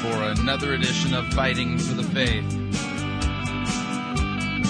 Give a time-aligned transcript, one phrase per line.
[0.00, 2.50] for another edition of Fighting for the Faith.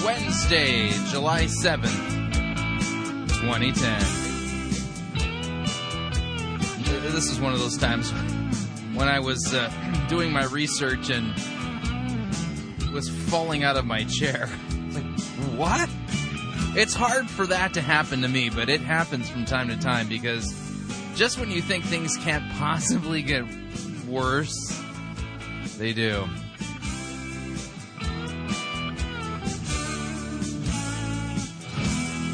[0.03, 1.87] Wednesday, July 7th,
[3.39, 4.01] 2010.
[7.13, 8.11] This is one of those times
[8.93, 9.71] when I was uh,
[10.09, 11.33] doing my research and
[12.91, 14.49] was falling out of my chair.
[14.91, 15.05] Like,
[15.55, 15.89] what?
[16.75, 20.09] It's hard for that to happen to me, but it happens from time to time
[20.09, 20.53] because
[21.15, 23.45] just when you think things can't possibly get
[24.05, 24.80] worse,
[25.81, 26.27] they do.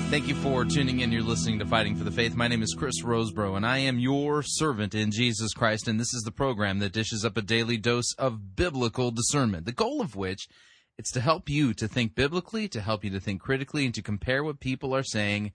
[0.09, 1.14] Thank you for tuning in.
[1.14, 2.36] You're listening to Fighting for the Faith.
[2.36, 5.88] My name is Chris Rosebrough, and I am your servant in Jesus Christ.
[5.88, 9.66] And this is the program that dishes up a daily dose of biblical discernment.
[9.66, 10.50] The goal of which
[10.98, 14.02] it's to help you to think biblically, to help you to think critically, and to
[14.02, 15.54] compare what people are saying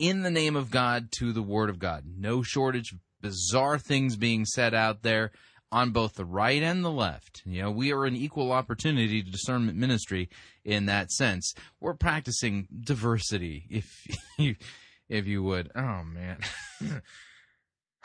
[0.00, 2.04] in the name of God to the Word of God.
[2.16, 5.30] No shortage of bizarre things being said out there
[5.70, 7.42] on both the right and the left.
[7.44, 10.28] You know, we are an equal opportunity to discernment ministry
[10.64, 11.54] in that sense.
[11.80, 14.06] We're practicing diversity, if
[14.38, 14.56] you,
[15.08, 15.70] if you would.
[15.74, 16.38] Oh man.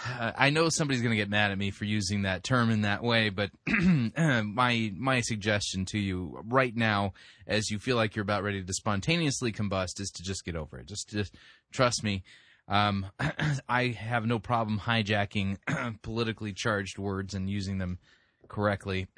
[0.05, 3.03] I know somebody's going to get mad at me for using that term in that
[3.03, 7.13] way, but my my suggestion to you right now,
[7.47, 10.79] as you feel like you're about ready to spontaneously combust, is to just get over
[10.79, 10.87] it.
[10.87, 11.35] Just just
[11.71, 12.23] trust me.
[12.73, 13.05] Um,
[13.69, 17.99] I have no problem hijacking politically charged words and using them
[18.47, 19.07] correctly.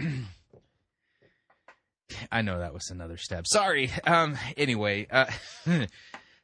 [2.31, 3.47] I know that was another step.
[3.47, 3.89] Sorry.
[4.05, 5.31] Um, anyway, uh,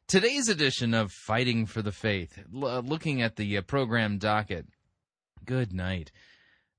[0.08, 4.66] today's edition of Fighting for the Faith, l- looking at the uh, program docket.
[5.44, 6.12] Good night.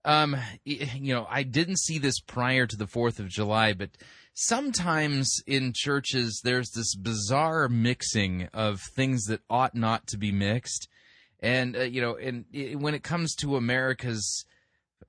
[0.03, 0.35] Um,
[0.65, 3.91] you know, I didn't see this prior to the 4th of July, but
[4.33, 10.87] sometimes in churches there's this bizarre mixing of things that ought not to be mixed.
[11.39, 12.45] And, uh, you know, and
[12.81, 14.45] when it comes to America's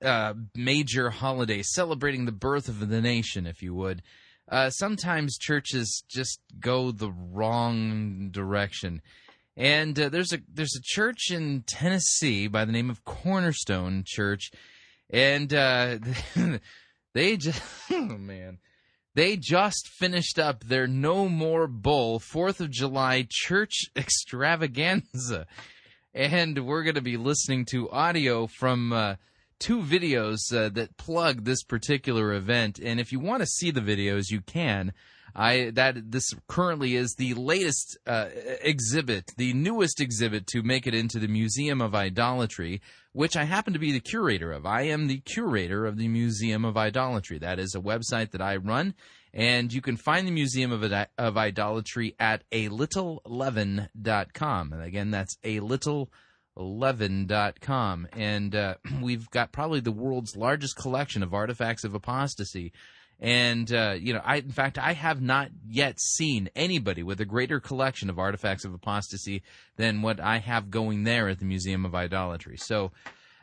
[0.01, 4.01] uh, major holiday, celebrating the birth of the nation, if you would,
[4.49, 9.01] uh, sometimes churches just go the wrong direction.
[9.57, 14.51] And uh, there's a there's a church in Tennessee by the name of Cornerstone Church,
[15.09, 15.99] and uh,
[17.13, 18.59] they just oh man,
[19.15, 25.47] they just finished up their No More Bull Fourth of July church extravaganza,
[26.13, 29.15] and we're going to be listening to audio from uh,
[29.59, 32.77] two videos uh, that plug this particular event.
[32.77, 34.93] And if you want to see the videos, you can.
[35.35, 38.29] I that this currently is the latest uh,
[38.61, 42.81] exhibit, the newest exhibit to make it into the Museum of Idolatry,
[43.11, 44.65] which I happen to be the curator of.
[44.65, 47.37] I am the curator of the Museum of Idolatry.
[47.39, 48.93] That is a website that I run,
[49.33, 54.73] and you can find the Museum of, of Idolatry at a littleleaven.com.
[54.73, 56.09] And again, that's a little
[56.57, 62.71] leaven.com and uh, we've got probably the world's largest collection of artifacts of apostasy
[63.19, 67.25] and uh, you know, I in fact I have not yet seen anybody with a
[67.25, 69.41] greater collection of artifacts of apostasy
[69.77, 72.57] than what I have going there at the Museum of Idolatry.
[72.57, 72.91] So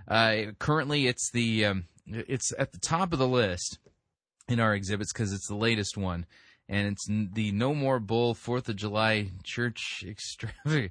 [0.08, 3.78] uh, currently, it's the um, it's at the top of the list
[4.48, 6.26] in our exhibits because it's the latest one,
[6.68, 10.90] and it's the No More Bull Fourth of July Church Extravaganza.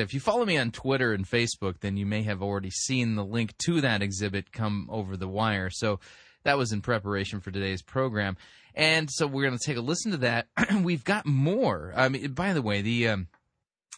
[0.00, 3.24] If you follow me on Twitter and Facebook, then you may have already seen the
[3.24, 5.70] link to that exhibit come over the wire.
[5.70, 6.00] So
[6.44, 8.36] that was in preparation for today's program.
[8.74, 10.46] And so we're going to take a listen to that.
[10.82, 11.92] We've got more.
[11.96, 13.28] I mean, by the way, the um,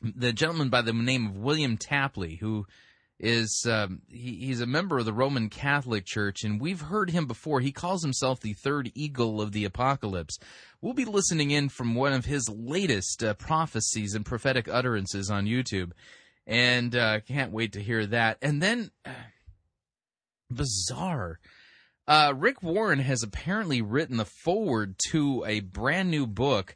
[0.02, 2.66] the gentleman by the name of William Tapley, who
[3.18, 7.26] is um, he, he's a member of the Roman Catholic Church, and we've heard him
[7.26, 7.60] before.
[7.60, 10.38] He calls himself the third eagle of the apocalypse.
[10.80, 15.44] We'll be listening in from one of his latest uh, prophecies and prophetic utterances on
[15.44, 15.92] YouTube,
[16.46, 18.38] and uh, can't wait to hear that.
[18.40, 19.10] And then, uh,
[20.50, 21.38] bizarre
[22.10, 26.74] Uh, Rick Warren has apparently written the foreword to a brand new book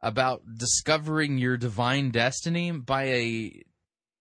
[0.00, 3.62] about discovering your divine destiny by a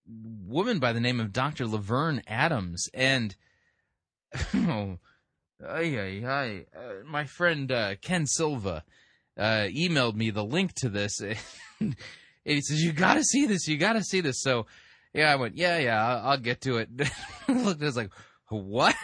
[0.07, 1.67] woman by the name of Dr.
[1.67, 2.89] Laverne Adams.
[2.95, 3.35] And,
[4.55, 4.97] oh,
[5.63, 6.65] ay, ay.
[6.75, 8.83] Uh, my friend uh, Ken Silva
[9.37, 11.19] uh, emailed me the link to this.
[11.79, 11.95] and
[12.43, 13.67] he says, You got to see this.
[13.67, 14.41] You got to see this.
[14.41, 14.65] So,
[15.13, 16.89] yeah, I went, Yeah, yeah, I'll, I'll get to it.
[17.47, 18.11] Looked, I was like,
[18.47, 18.95] What?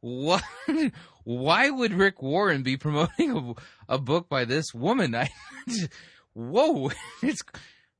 [0.00, 0.42] What?
[1.24, 3.56] Why would Rick Warren be promoting
[3.88, 5.14] a, a book by this woman?
[5.14, 5.30] I,
[6.34, 6.90] whoa,
[7.22, 7.42] it's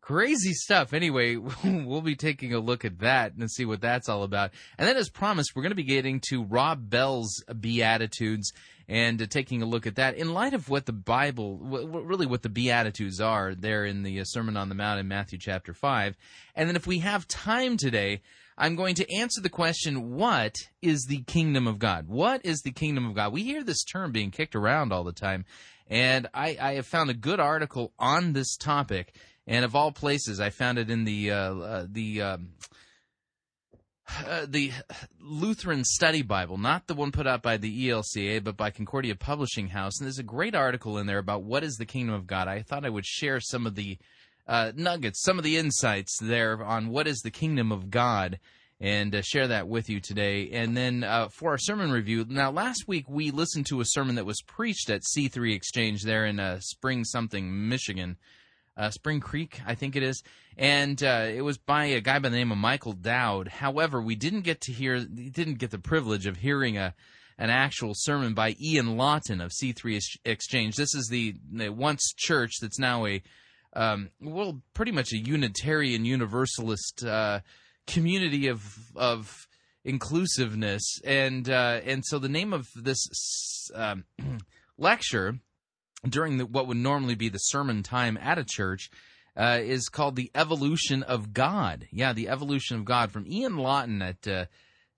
[0.00, 0.93] crazy stuff.
[0.93, 4.52] Anyway, we'll be taking a look at that and see what that's all about.
[4.79, 8.52] And then, as promised, we're going to be getting to Rob Bell's Beatitudes
[8.88, 12.43] and uh, taking a look at that in light of what the Bible, really what
[12.43, 16.17] the Beatitudes are there in the uh, Sermon on the Mount in Matthew chapter 5.
[16.56, 18.23] And then, if we have time today,
[18.61, 22.09] I'm going to answer the question what is the kingdom of God?
[22.09, 23.33] What is the kingdom of God?
[23.33, 25.47] We hear this term being kicked around all the time,
[25.89, 29.17] and I, I have found a good article on this topic.
[29.47, 32.49] And of all places, I found it in the uh, uh, the um,
[34.27, 34.73] uh, the
[35.19, 39.69] Lutheran Study Bible, not the one put out by the ELCA, but by Concordia Publishing
[39.69, 39.99] House.
[39.99, 42.47] And there's a great article in there about what is the kingdom of God.
[42.47, 43.99] I thought I would share some of the
[44.50, 48.41] uh, nuggets, some of the insights there on what is the kingdom of God,
[48.81, 50.50] and uh, share that with you today.
[50.50, 54.17] And then uh, for our sermon review, now last week we listened to a sermon
[54.17, 58.17] that was preached at C3 Exchange there in uh, Spring something, Michigan.
[58.76, 60.23] Uh, Spring Creek, I think it is,
[60.56, 63.49] and uh, it was by a guy by the name of Michael Dowd.
[63.49, 66.94] However, we didn't get to hear, didn't get the privilege of hearing a
[67.37, 70.76] an actual sermon by Ian Lawton of C3 Exchange.
[70.76, 73.23] This is the, the once church that's now a
[73.75, 77.40] um, well, pretty much a Unitarian Universalist uh,
[77.87, 78.62] community of
[78.96, 79.46] of
[79.84, 84.05] inclusiveness, and uh, and so the name of this um,
[84.78, 85.38] lecture
[86.08, 88.90] during the, what would normally be the sermon time at a church.
[89.37, 91.87] Uh, is called the evolution of God.
[91.93, 94.46] Yeah, the evolution of God from Ian Lawton at uh,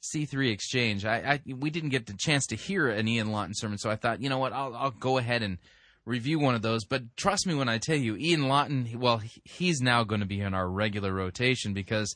[0.03, 1.05] C3 Exchange.
[1.05, 1.17] I,
[1.47, 4.23] I, we didn't get the chance to hear an Ian Lawton sermon, so I thought,
[4.23, 5.59] you know what, I'll, I'll go ahead and
[6.05, 6.85] review one of those.
[6.85, 10.41] But trust me when I tell you, Ian Lawton, well, he's now going to be
[10.41, 12.15] in our regular rotation because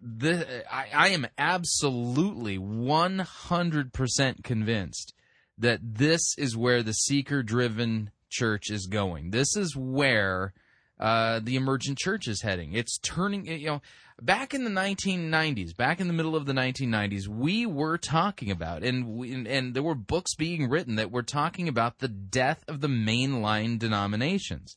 [0.00, 5.14] the, I, I am absolutely 100% convinced
[5.58, 9.30] that this is where the seeker driven church is going.
[9.30, 10.52] This is where
[10.98, 12.72] uh, the emergent church is heading.
[12.72, 13.82] It's turning, you know,
[14.20, 18.82] back in the 1990s, back in the middle of the 1990s, we were talking about,
[18.82, 22.64] and we, and, and there were books being written that were talking about the death
[22.68, 24.76] of the mainline denominations.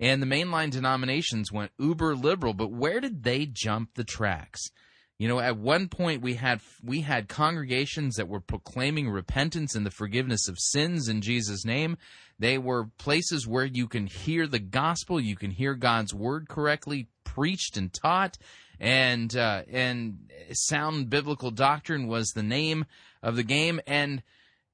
[0.00, 4.70] And the mainline denominations went uber liberal, but where did they jump the tracks?
[5.18, 9.84] You know, at one point we had we had congregations that were proclaiming repentance and
[9.84, 11.98] the forgiveness of sins in Jesus' name.
[12.38, 17.08] They were places where you can hear the gospel, you can hear God's word correctly
[17.24, 18.38] preached and taught,
[18.80, 22.86] and uh, and sound biblical doctrine was the name
[23.22, 23.80] of the game.
[23.86, 24.22] And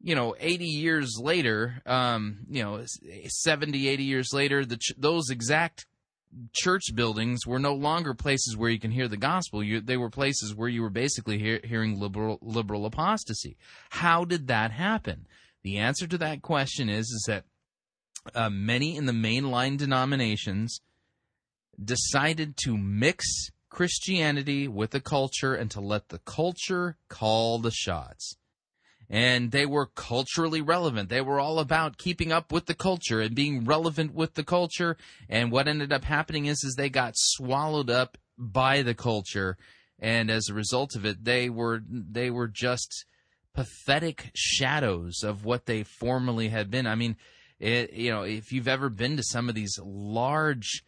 [0.01, 2.85] you know, 80 years later, um, you know,
[3.27, 5.87] 70, 80 years later, the ch- those exact
[6.53, 9.63] church buildings were no longer places where you can hear the gospel.
[9.63, 13.57] You, they were places where you were basically hear, hearing liberal liberal apostasy.
[13.91, 15.27] How did that happen?
[15.63, 17.45] The answer to that question is is that
[18.35, 20.81] uh, many in the mainline denominations
[21.83, 28.37] decided to mix Christianity with the culture and to let the culture call the shots.
[29.11, 31.09] And they were culturally relevant.
[31.09, 34.97] They were all about keeping up with the culture and being relevant with the culture.
[35.29, 39.57] And what ended up happening is, is they got swallowed up by the culture.
[39.99, 43.05] And as a result of it, they were, they were just
[43.55, 46.87] pathetic shadows of what they formerly had been.
[46.87, 47.17] I mean,
[47.59, 50.85] it, you know, if you've ever been to some of these large,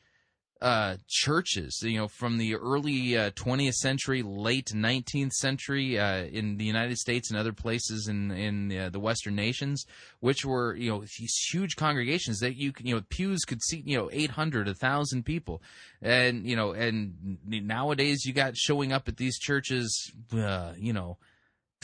[0.62, 6.56] uh, churches, you know, from the early uh, 20th century, late 19th century uh, in
[6.56, 9.84] the United States and other places in in uh, the Western nations,
[10.20, 13.98] which were you know these huge congregations that you you know pews could seat you
[13.98, 15.62] know 800, 1,000 people,
[16.00, 21.18] and you know and nowadays you got showing up at these churches, uh, you know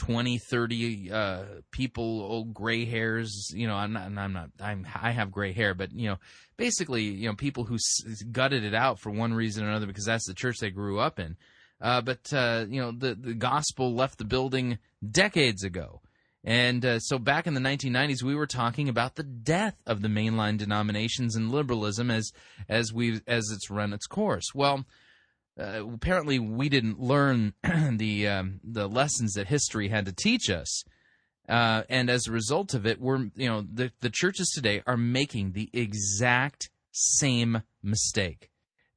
[0.05, 5.11] 20 30 uh, people old gray hairs you know i'm not i'm not i'm i
[5.11, 6.17] have gray hair but you know
[6.57, 10.05] basically you know people who s- gutted it out for one reason or another because
[10.05, 11.37] that's the church they grew up in.
[11.81, 14.77] Uh, but uh, you know the the gospel left the building
[15.09, 16.01] decades ago.
[16.45, 20.09] And uh, so back in the 1990s we were talking about the death of the
[20.09, 22.31] mainline denominations and liberalism as
[22.67, 24.53] as we as it's run its course.
[24.53, 24.85] Well
[25.59, 30.83] uh, apparently we didn't learn the um, the lessons that history had to teach us.
[31.47, 34.97] Uh, and as a result of it, we're you know the the churches today are
[34.97, 38.49] making the exact same mistake,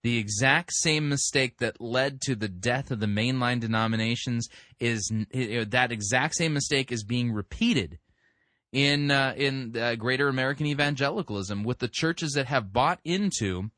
[0.02, 4.48] the exact same mistake that led to the death of the mainline denominations
[4.78, 7.98] is that exact same mistake is being repeated
[8.72, 13.70] in uh, in uh, greater American evangelicalism with the churches that have bought into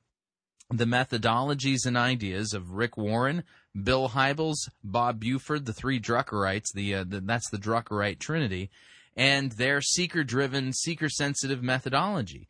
[0.71, 3.45] the methodologies and ideas of Rick Warren,
[3.81, 8.71] Bill Hybels, Bob Buford, the three Druckerites, the, uh, the that's the Druckerite Trinity,
[9.17, 12.49] and their seeker-driven, seeker-sensitive methodology.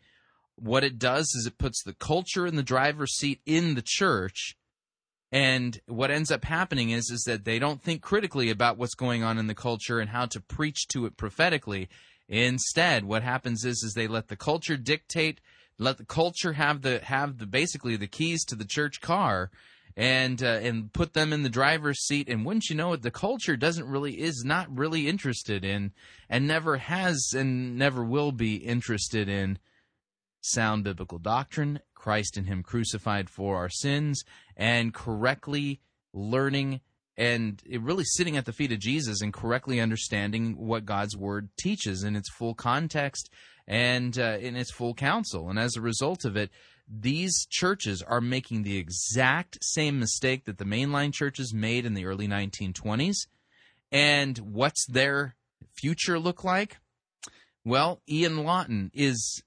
[0.57, 4.57] What it does is it puts the culture in the driver's seat in the church,
[5.31, 9.23] and what ends up happening is is that they don't think critically about what's going
[9.23, 11.89] on in the culture and how to preach to it prophetically.
[12.29, 15.41] Instead, what happens is is they let the culture dictate,
[15.79, 19.51] let the culture have the have the basically the keys to the church car
[19.97, 22.29] and uh, and put them in the driver's seat.
[22.29, 25.93] And wouldn't you know it, the culture doesn't really is not really interested in,
[26.29, 29.59] and never has and never will be interested in
[30.41, 34.23] sound biblical doctrine, Christ and Him crucified for our sins,
[34.57, 35.81] and correctly
[36.13, 36.81] learning
[37.17, 42.05] and really sitting at the feet of Jesus and correctly understanding what God's Word teaches
[42.05, 43.29] in its full context
[43.69, 45.51] and uh, in its full counsel.
[45.51, 46.51] And as a result of it,
[46.91, 52.07] these churches are making the exact same mistake that the mainline churches made in the
[52.07, 53.27] early 1920s.
[53.93, 55.37] And what's their
[55.77, 56.79] future look like?
[57.63, 59.43] Well, Ian Lawton is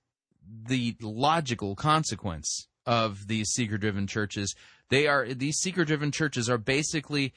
[0.68, 4.56] the logical consequence of these seeker driven churches.
[4.90, 7.34] They are these seeker driven churches are basically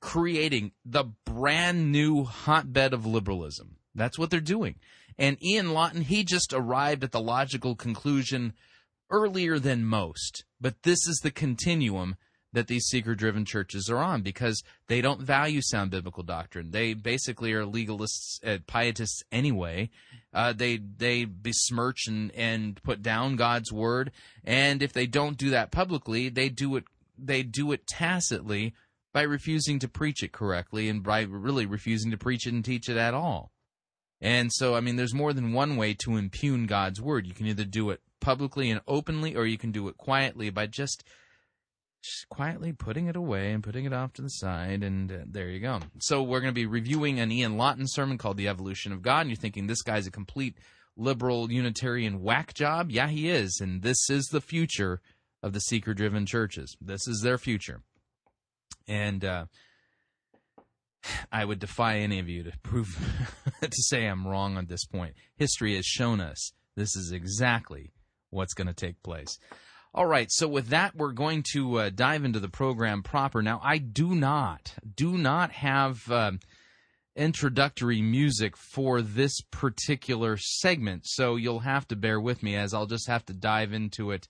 [0.00, 3.76] creating the brand new hotbed of liberalism.
[3.94, 4.76] That's what they're doing.
[5.18, 8.54] And Ian Lawton, he just arrived at the logical conclusion
[9.10, 12.16] earlier than most, but this is the continuum
[12.52, 16.70] that these seeker driven churches are on because they don't value sound biblical doctrine.
[16.70, 19.90] They basically are legalists, uh, pietists anyway.
[20.34, 24.12] Uh, they they besmirch and, and put down God's word,
[24.44, 26.84] and if they don't do that publicly, they do it
[27.18, 28.74] they do it tacitly
[29.12, 32.88] by refusing to preach it correctly and by really refusing to preach it and teach
[32.88, 33.52] it at all.
[34.22, 37.26] And so, I mean, there's more than one way to impugn God's word.
[37.26, 40.66] You can either do it publicly and openly, or you can do it quietly by
[40.66, 41.02] just
[42.02, 45.48] just quietly putting it away and putting it off to the side, and uh, there
[45.48, 45.80] you go.
[46.00, 49.22] So we're going to be reviewing an Ian Lawton sermon called "The Evolution of God,"
[49.22, 50.56] and you're thinking this guy's a complete
[50.96, 52.90] liberal Unitarian whack job.
[52.90, 55.00] Yeah, he is, and this is the future
[55.42, 56.76] of the seeker-driven churches.
[56.80, 57.82] This is their future,
[58.86, 59.46] and uh,
[61.30, 62.88] I would defy any of you to prove
[63.60, 65.14] to say I'm wrong on this point.
[65.36, 67.92] History has shown us this is exactly
[68.30, 69.38] what's going to take place.
[69.94, 73.42] All right, so with that, we're going to uh, dive into the program proper.
[73.42, 76.32] Now, I do not, do not have uh,
[77.14, 82.86] introductory music for this particular segment, so you'll have to bear with me as I'll
[82.86, 84.28] just have to dive into it.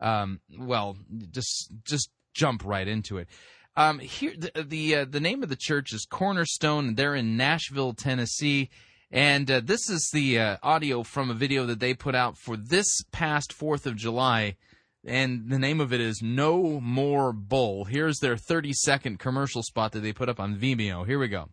[0.00, 0.96] Um, well,
[1.30, 3.28] just just jump right into it.
[3.76, 6.88] Um, here, the the, uh, the name of the church is Cornerstone.
[6.88, 8.70] And they're in Nashville, Tennessee.
[9.10, 12.56] And uh, this is the uh, audio from a video that they put out for
[12.56, 14.56] this past 4th of July.
[15.04, 17.84] And the name of it is No More Bull.
[17.84, 21.06] Here's their 30 second commercial spot that they put up on Vimeo.
[21.06, 21.48] Here we go.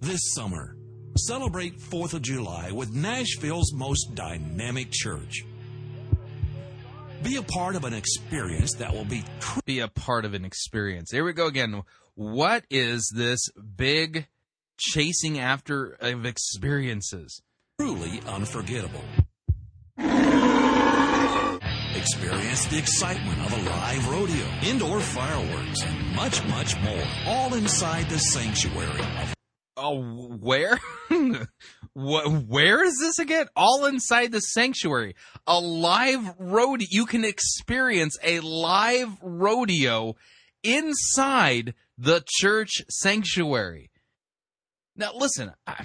[0.00, 0.76] This summer,
[1.16, 5.44] celebrate 4th of July with Nashville's most dynamic church.
[7.22, 9.24] Be a part of an experience that will be.
[9.64, 11.10] Be a part of an experience.
[11.10, 11.82] Here we go again.
[12.14, 14.26] What is this big
[14.82, 17.40] chasing after of experiences.
[17.78, 19.04] Truly unforgettable.
[21.96, 28.08] Experience the excitement of a live rodeo, indoor fireworks, and much, much more, all inside
[28.08, 29.02] the sanctuary.
[29.82, 30.00] Oh,
[30.40, 30.78] where?
[31.92, 33.46] what, where is this again?
[33.56, 35.16] All inside the sanctuary.
[35.46, 36.86] A live rodeo.
[36.88, 40.14] You can experience a live rodeo
[40.62, 43.90] inside the church sanctuary.
[44.94, 45.84] Now, listen, I,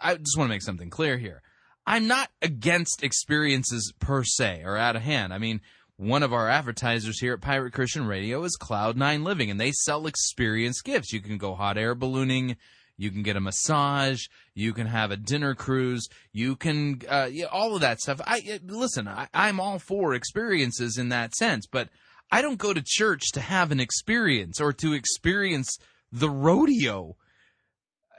[0.00, 1.42] I just want to make something clear here.
[1.86, 5.32] I'm not against experiences per se or out of hand.
[5.32, 5.60] I mean,
[6.02, 10.08] one of our advertisers here at Pirate Christian Radio is Cloud9 Living, and they sell
[10.08, 11.12] experience gifts.
[11.12, 12.56] You can go hot air ballooning.
[12.96, 14.24] You can get a massage.
[14.52, 16.08] You can have a dinner cruise.
[16.32, 18.20] You can, uh, yeah, all of that stuff.
[18.26, 19.06] I listen.
[19.06, 21.88] I, I'm all for experiences in that sense, but
[22.32, 25.78] I don't go to church to have an experience or to experience
[26.10, 27.16] the rodeo.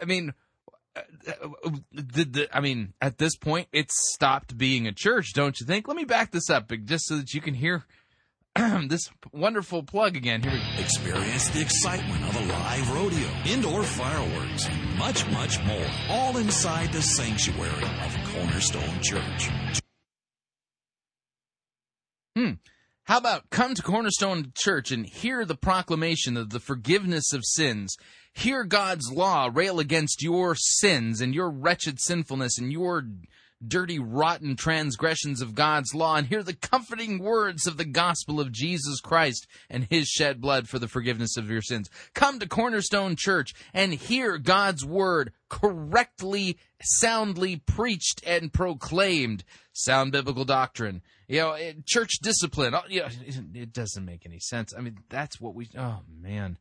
[0.01, 0.33] I mean, uh,
[1.91, 5.87] the, the, I mean, at this point, it's stopped being a church, don't you think?
[5.87, 7.85] Let me back this up just so that you can hear
[8.87, 10.41] this wonderful plug again.
[10.43, 10.83] Here we go.
[10.83, 15.85] Experience the excitement of a live rodeo, indoor fireworks, and much, much more.
[16.09, 19.49] All inside the sanctuary of Cornerstone Church.
[22.35, 22.51] Hmm.
[23.05, 27.97] How about come to Cornerstone Church and hear the proclamation of the forgiveness of sins?
[28.33, 33.05] Hear God's law rail against your sins and your wretched sinfulness and your
[33.65, 38.51] dirty, rotten transgressions of God's law and hear the comforting words of the gospel of
[38.51, 41.89] Jesus Christ and his shed blood for the forgiveness of your sins.
[42.13, 49.43] Come to Cornerstone Church and hear God's word correctly, soundly preached and proclaimed.
[49.71, 51.01] Sound biblical doctrine.
[51.27, 52.75] You know, church discipline.
[52.75, 53.07] Oh, you know,
[53.53, 54.73] it doesn't make any sense.
[54.77, 56.57] I mean, that's what we, oh man.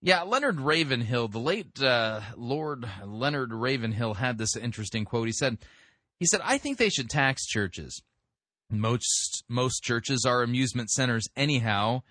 [0.00, 5.26] Yeah, Leonard Ravenhill, the late uh, Lord Leonard Ravenhill had this interesting quote.
[5.26, 5.58] He said,
[6.20, 8.00] he said, I think they should tax churches.
[8.70, 12.02] Most most churches are amusement centers anyhow,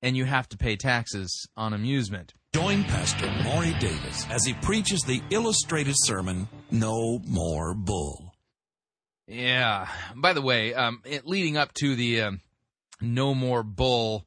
[0.00, 2.32] and you have to pay taxes on amusement.
[2.54, 8.32] Join Pastor Maury Davis as he preaches the illustrated sermon, No More Bull.
[9.26, 9.88] Yeah.
[10.16, 12.40] By the way, um, it, leading up to the um,
[13.02, 14.24] No More Bull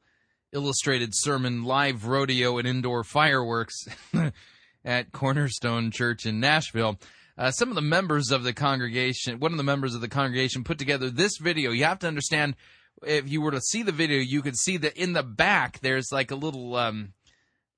[0.54, 3.86] illustrated sermon live rodeo and indoor fireworks
[4.86, 7.00] at Cornerstone Church in Nashville,
[7.38, 10.64] uh, some of the members of the congregation, one of the members of the congregation
[10.64, 11.72] put together this video.
[11.72, 12.56] You have to understand,
[13.04, 16.10] if you were to see the video, you could see that in the back there's
[16.12, 17.14] like a little, um,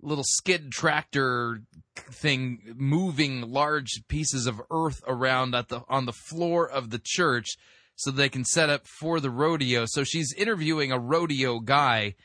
[0.02, 1.62] little skid tractor
[1.96, 7.56] thing moving large pieces of earth around at the on the floor of the church
[7.96, 9.86] so they can set up for the rodeo.
[9.88, 12.16] So she's interviewing a rodeo guy,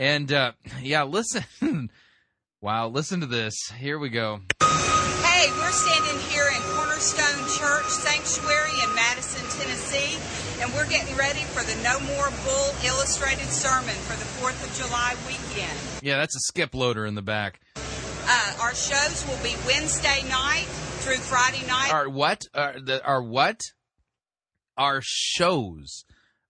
[0.00, 0.52] and uh,
[0.82, 1.44] yeah, listen.
[2.62, 3.54] wow, listen to this.
[3.78, 4.40] Here we go.
[4.60, 10.16] Hey, we're standing here in Cornerstone Church Sanctuary in Madison, Tennessee,
[10.62, 14.86] and we're getting ready for the No More Bull illustrated sermon for the 4th of
[14.86, 15.78] July weekend.
[16.02, 17.60] Yeah, that's a skip loader in the back.
[17.76, 20.66] Uh, our shows will be Wednesday night
[21.00, 21.92] through Friday night.
[21.92, 22.46] Our what?
[22.54, 23.60] Our, the, our what?
[24.78, 26.04] Our shows.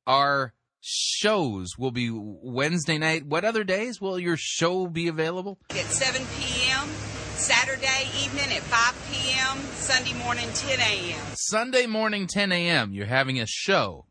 [0.07, 3.27] Our shows will be Wednesday night.
[3.27, 5.59] What other days will your show be available?
[5.71, 6.89] At 7 p.m.
[7.37, 11.21] Saturday evening at 5 p.m., Sunday morning 10 a.m.
[11.35, 12.93] Sunday morning 10 a.m.
[12.93, 14.07] You're having a show.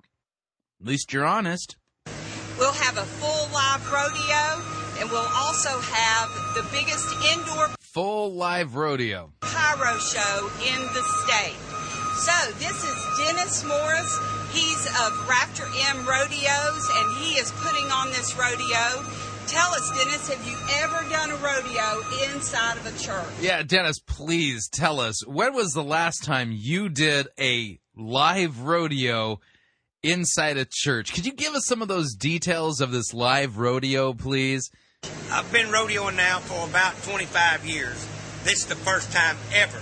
[0.81, 1.77] At least you're honest.
[2.57, 8.75] We'll have a full live rodeo, and we'll also have the biggest indoor full live
[8.75, 11.57] rodeo pyro show in the state.
[12.19, 14.38] So this is Dennis Morris.
[14.51, 19.05] He's of Raptor M Rodeos, and he is putting on this rodeo.
[19.47, 23.25] Tell us, Dennis, have you ever done a rodeo inside of a church?
[23.41, 25.25] Yeah, Dennis, please tell us.
[25.25, 29.39] When was the last time you did a live rodeo
[30.03, 31.13] inside a church?
[31.13, 34.69] Could you give us some of those details of this live rodeo, please?
[35.31, 38.07] I've been rodeoing now for about 25 years.
[38.43, 39.81] This is the first time ever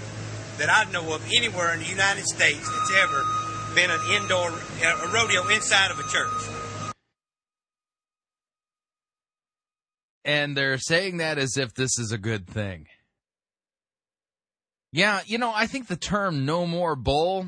[0.57, 3.23] that I know of anywhere in the United States that's ever
[3.77, 6.57] been an indoor a rodeo inside of a church.
[10.27, 12.87] and they're saying that as if this is a good thing.
[14.91, 17.45] Yeah, you know, I think the term no more bull,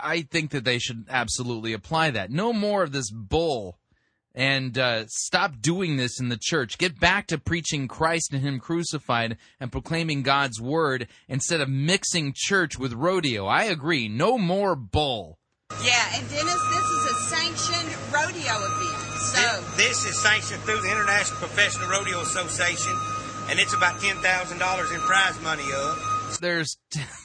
[0.00, 2.30] I think that they should absolutely apply that.
[2.30, 3.78] No more of this bull.
[4.34, 6.78] And uh, stop doing this in the church.
[6.78, 12.32] Get back to preaching Christ and Him crucified and proclaiming God's word instead of mixing
[12.34, 13.46] church with rodeo.
[13.46, 14.08] I agree.
[14.08, 15.38] No more bull.
[15.70, 19.14] Yeah, and Dennis, this is a sanctioned rodeo event.
[19.16, 22.92] So this is sanctioned through the International Professional Rodeo Association,
[23.48, 25.96] and it's about ten thousand dollars in prize money up.
[26.40, 26.76] There's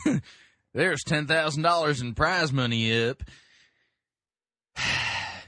[0.74, 3.22] there's ten thousand dollars in prize money up.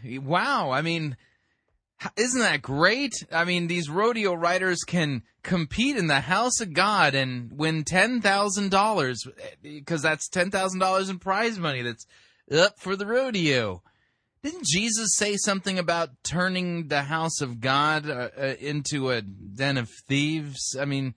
[0.06, 1.16] wow, I mean,
[2.18, 3.14] isn't that great?
[3.32, 8.22] I mean, these rodeo riders can compete in the house of God and win ten
[8.22, 12.06] thousand dollars eh, because that's ten thousand dollars in prize money that's
[12.60, 13.82] up for the rodeo.
[14.44, 19.78] Didn't Jesus say something about turning the house of God uh, uh, into a den
[19.78, 20.76] of thieves?
[20.80, 21.14] I mean,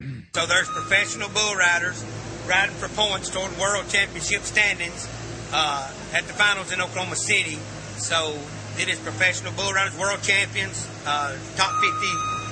[0.34, 2.02] so there's professional bull riders
[2.48, 5.08] riding for points toward world championship standings
[5.52, 7.58] uh, at the finals in Oklahoma City.
[7.96, 8.36] So
[8.78, 11.72] it is professional bull riders, world champions, uh, top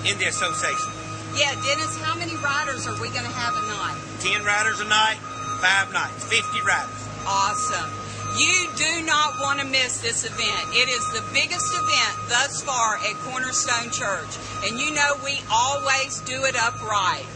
[0.04, 0.92] 50 in the association.
[1.32, 3.96] Yeah, Dennis, how many riders are we going to have a night?
[4.20, 5.16] 10 riders a night,
[5.64, 7.11] five nights, 50 riders.
[7.26, 7.90] Awesome.
[8.38, 10.74] You do not want to miss this event.
[10.74, 14.38] It is the biggest event thus far at Cornerstone Church.
[14.64, 17.26] And you know we always do it upright.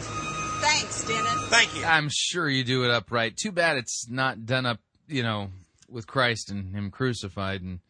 [0.60, 1.48] Thanks, Dennis.
[1.48, 1.84] Thank you.
[1.84, 3.36] I'm sure you do it upright.
[3.36, 5.50] Too bad it's not done up, you know,
[5.88, 7.80] with Christ and Him crucified and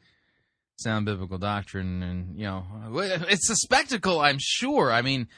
[0.77, 2.65] sound biblical doctrine, and you know,
[3.29, 4.21] it's a spectacle.
[4.21, 4.93] I'm sure.
[4.93, 5.29] I mean,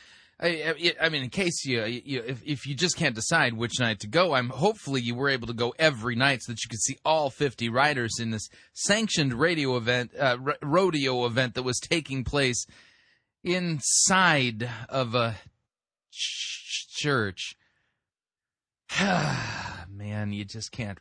[0.41, 4.01] I, I, mean, in case you, you if, if you just can't decide which night
[4.01, 6.81] to go, I'm hopefully you were able to go every night so that you could
[6.81, 12.23] see all 50 riders in this sanctioned radio event, uh, rodeo event that was taking
[12.23, 12.65] place
[13.43, 15.37] inside of a
[16.13, 17.57] ch- church.
[19.01, 21.01] Man, you just can't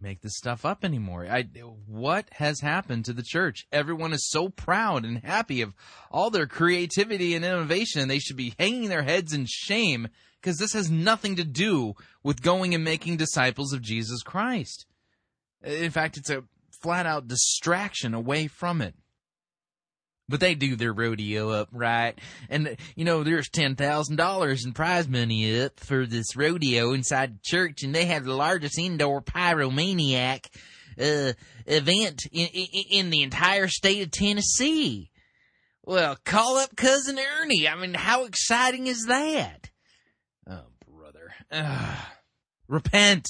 [0.00, 1.26] make this stuff up anymore.
[1.30, 1.42] I
[1.86, 3.66] what has happened to the church?
[3.72, 5.74] Everyone is so proud and happy of
[6.10, 10.08] all their creativity and innovation, they should be hanging their heads in shame
[10.40, 14.86] because this has nothing to do with going and making disciples of Jesus Christ.
[15.62, 16.44] In fact, it's a
[16.80, 18.94] flat out distraction away from it.
[20.28, 22.18] But they do their rodeo up right.
[22.50, 27.82] And, you know, there's $10,000 in prize money up for this rodeo inside the church,
[27.82, 30.46] and they have the largest indoor pyromaniac
[31.00, 31.32] uh,
[31.66, 35.10] event in, in, in the entire state of Tennessee.
[35.82, 37.66] Well, call up Cousin Ernie.
[37.66, 39.70] I mean, how exciting is that?
[40.46, 41.32] Oh, brother.
[41.50, 42.06] Ugh.
[42.68, 43.26] Repent.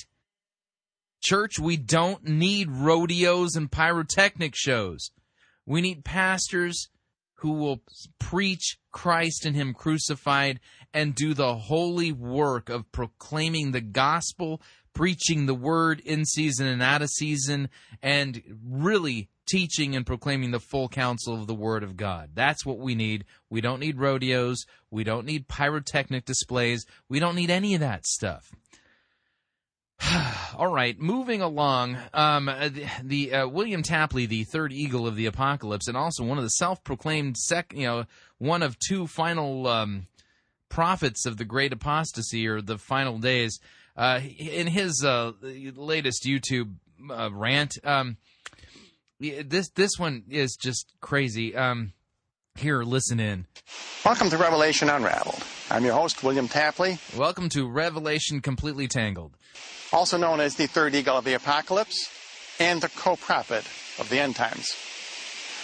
[1.22, 5.10] Church, we don't need rodeos and pyrotechnic shows.
[5.68, 6.88] We need pastors
[7.34, 7.82] who will
[8.18, 10.60] preach Christ and Him crucified
[10.94, 14.62] and do the holy work of proclaiming the gospel,
[14.94, 17.68] preaching the word in season and out of season,
[18.02, 22.30] and really teaching and proclaiming the full counsel of the Word of God.
[22.32, 23.26] That's what we need.
[23.50, 24.64] We don't need rodeos.
[24.90, 26.86] We don't need pyrotechnic displays.
[27.10, 28.52] We don't need any of that stuff.
[30.56, 31.98] All right, moving along.
[32.14, 36.24] Um, uh, the, the uh, William Tapley, the third eagle of the apocalypse, and also
[36.24, 38.04] one of the self-proclaimed sec, you know,
[38.38, 40.06] one of two final um,
[40.68, 43.58] prophets of the great apostasy or the final days.
[43.96, 46.74] Uh, in his uh, latest YouTube
[47.10, 48.16] uh, rant, um,
[49.18, 51.56] this this one is just crazy.
[51.56, 51.92] Um,
[52.58, 53.46] here, listen in.
[54.04, 55.42] Welcome to Revelation Unraveled.
[55.70, 56.98] I'm your host, William Tapley.
[57.16, 59.34] Welcome to Revelation Completely Tangled
[59.92, 62.10] also known as the third eagle of the apocalypse
[62.60, 63.64] and the co-prophet
[63.98, 64.74] of the end times.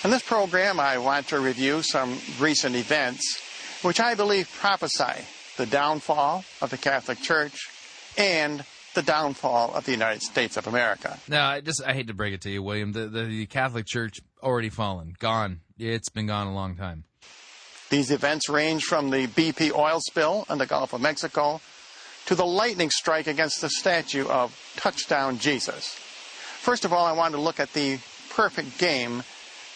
[0.03, 3.41] In this program, I want to review some recent events
[3.83, 5.25] which I believe prophesy
[5.57, 7.71] the downfall of the Catholic Church
[8.17, 11.19] and the downfall of the United States of America.
[11.29, 12.93] Now, I just I hate to break it to you, William.
[12.93, 15.61] The, the, the Catholic Church already fallen, gone.
[15.79, 17.05] It's been gone a long time.
[17.91, 21.61] These events range from the BP oil spill in the Gulf of Mexico
[22.27, 25.89] to the lightning strike against the statue of Touchdown Jesus.
[26.61, 27.99] First of all, I want to look at the
[28.31, 29.23] perfect game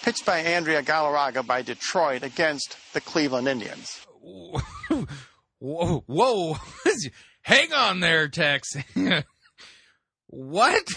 [0.03, 4.07] pitched by Andrea Galarraga by Detroit against the Cleveland Indians.
[5.59, 6.57] whoa, whoa.
[7.43, 8.77] Hang on there, Tex.
[10.27, 10.89] what?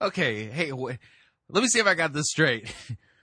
[0.00, 0.98] okay, hey, wait.
[1.52, 2.74] Let me see if I got this straight.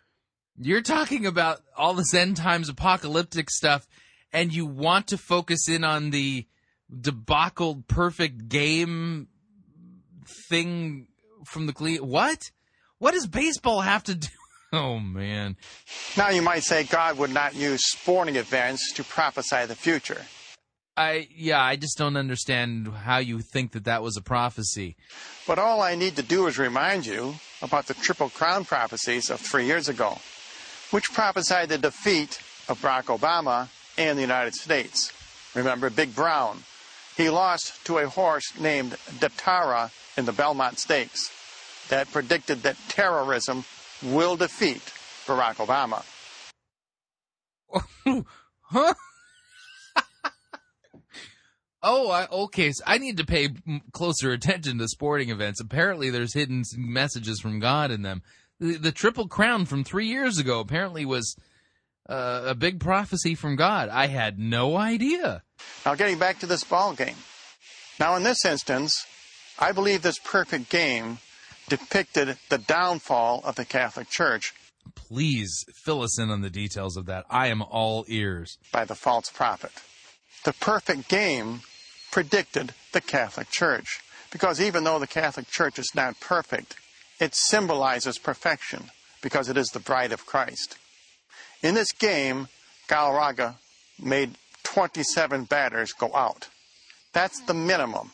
[0.60, 3.88] You're talking about all this end times apocalyptic stuff
[4.34, 6.48] and you want to focus in on the
[6.92, 9.28] debacled perfect game
[10.50, 11.08] thing
[11.46, 12.52] from the Cle- what?
[12.98, 14.28] What does baseball have to do?
[14.74, 15.56] Oh man.
[16.18, 20.22] Now you might say God would not use sporting events to prophesy the future.
[20.98, 24.98] I yeah, I just don't understand how you think that that was a prophecy.
[25.48, 29.40] But all I need to do is remind you about the Triple Crown prophecies of
[29.40, 30.20] 3 years ago,
[30.92, 32.40] which prophesied the defeat
[32.70, 35.12] of Barack Obama and the United States.
[35.56, 36.64] Remember Big Brown.
[37.16, 41.32] He lost to a horse named Datara in the Belmont Stakes
[41.90, 43.64] that predicted that terrorism
[44.04, 44.84] will defeat
[45.26, 46.06] Barack Obama.
[48.62, 48.94] huh?
[51.84, 52.72] Oh, I, okay.
[52.72, 53.50] So I need to pay
[53.92, 55.62] closer attention to sporting events.
[55.62, 58.22] Apparently, there's hidden messages from God in them.
[58.60, 61.36] The, the Triple Crown from three years ago apparently was
[62.10, 63.90] uh, a big prophecy from God.
[63.90, 65.44] I had no idea.
[65.86, 67.16] Now, getting back to this ball game.
[68.00, 69.06] Now, in this instance,
[69.60, 71.18] I believe this perfect game
[71.68, 74.54] depicted the downfall of the Catholic Church.
[74.96, 77.26] Please fill us in on the details of that.
[77.30, 78.58] I am all ears.
[78.72, 79.72] By the false prophet.
[80.48, 81.60] The perfect game
[82.10, 84.00] predicted the Catholic Church.
[84.32, 86.78] Because even though the Catholic Church is not perfect,
[87.20, 88.90] it symbolizes perfection
[89.22, 90.78] because it is the bride of Christ.
[91.62, 92.48] In this game,
[92.88, 93.56] Galarraga
[94.02, 96.48] made 27 batters go out.
[97.12, 98.14] That's the minimum.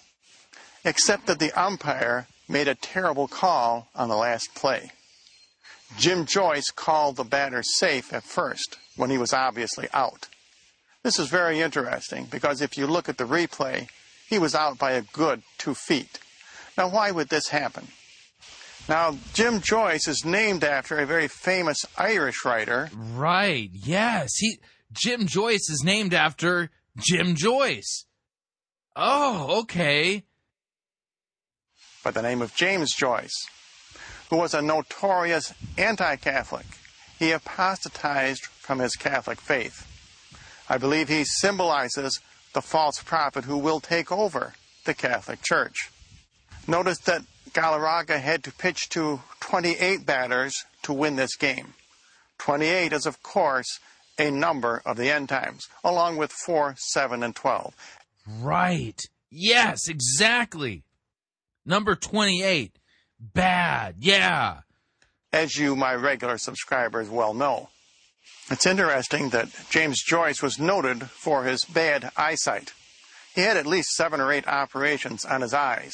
[0.83, 4.89] Except that the umpire made a terrible call on the last play.
[5.99, 10.29] Jim Joyce called the batter safe at first when he was obviously out.
[11.03, 13.89] This is very interesting because if you look at the replay,
[14.27, 16.19] he was out by a good two feet.
[16.77, 17.89] Now, why would this happen?
[18.87, 22.89] Now, Jim Joyce is named after a very famous Irish writer.
[22.93, 23.69] Right.
[23.73, 24.35] Yes.
[24.37, 24.57] He
[24.93, 28.05] Jim Joyce is named after Jim Joyce.
[28.95, 30.23] Oh, okay.
[32.03, 33.47] by the name of James Joyce,
[34.29, 36.65] who was a notorious anti Catholic.
[37.17, 39.87] He apostatized from his Catholic faith.
[40.73, 42.19] I believe he symbolizes
[42.53, 44.55] the false prophet who will take over
[44.85, 45.91] the Catholic Church.
[46.67, 51.75] Notice that Galarraga had to pitch to 28 batters to win this game.
[52.39, 53.79] 28 is, of course,
[54.17, 57.75] a number of the end times, along with 4, 7, and 12.
[58.41, 58.99] Right.
[59.29, 60.85] Yes, exactly.
[61.67, 62.79] Number 28.
[63.19, 63.97] Bad.
[63.99, 64.61] Yeah.
[65.31, 67.69] as you, my regular subscribers, well know.
[68.49, 72.73] It's interesting that James Joyce was noted for his bad eyesight.
[73.33, 75.93] He had at least seven or eight operations on his eyes.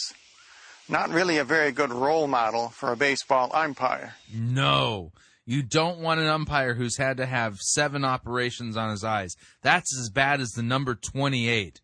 [0.89, 4.15] Not really a very good role model for a baseball umpire.
[4.33, 5.11] No.
[5.45, 9.35] You don't want an umpire who's had to have seven operations on his eyes.
[9.61, 11.81] That's as bad as the number 28.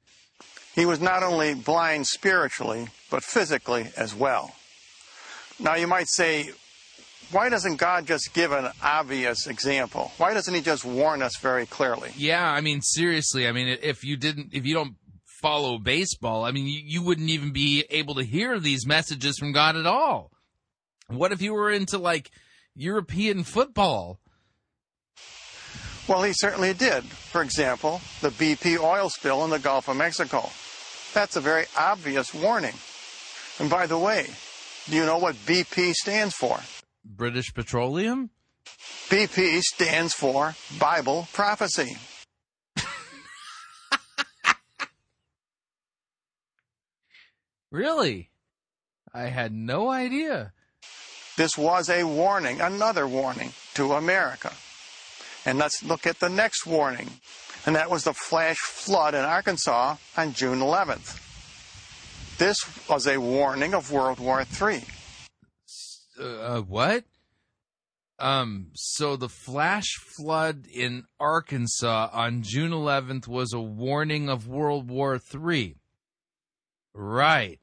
[0.74, 4.56] He was not only blind spiritually, but physically as well.
[5.60, 6.52] Now you might say,
[7.32, 10.12] why doesn't God just give an obvious example?
[10.18, 12.12] Why doesn't He just warn us very clearly?
[12.16, 14.96] Yeah, I mean seriously, I mean if you didn't if you don't
[15.42, 19.52] follow baseball, I mean you, you wouldn't even be able to hear these messages from
[19.52, 20.32] God at all.
[21.08, 22.32] What if you were into like
[22.76, 24.20] European football?
[26.08, 27.04] Well, he certainly did.
[27.04, 30.50] For example, the BP oil spill in the Gulf of Mexico.
[31.14, 32.76] That's a very obvious warning.
[33.60, 34.28] And by the way,
[34.88, 36.60] do you know what BP stands for?
[37.06, 38.32] British Petroleum?
[39.10, 41.98] BP stands for Bible prophecy.
[47.72, 48.30] Really?
[49.14, 50.54] I had no idea.
[51.36, 54.54] This was a warning, another warning to America.
[55.46, 57.10] And let's look at the next warning.
[57.66, 61.20] And that was the flash flood in Arkansas on June 11th.
[62.38, 64.84] This was a warning of World War III.
[66.20, 67.04] Uh, uh, what?
[68.18, 74.90] Um, so the flash flood in Arkansas on June 11th was a warning of World
[74.90, 75.76] War III.
[76.94, 77.60] Right.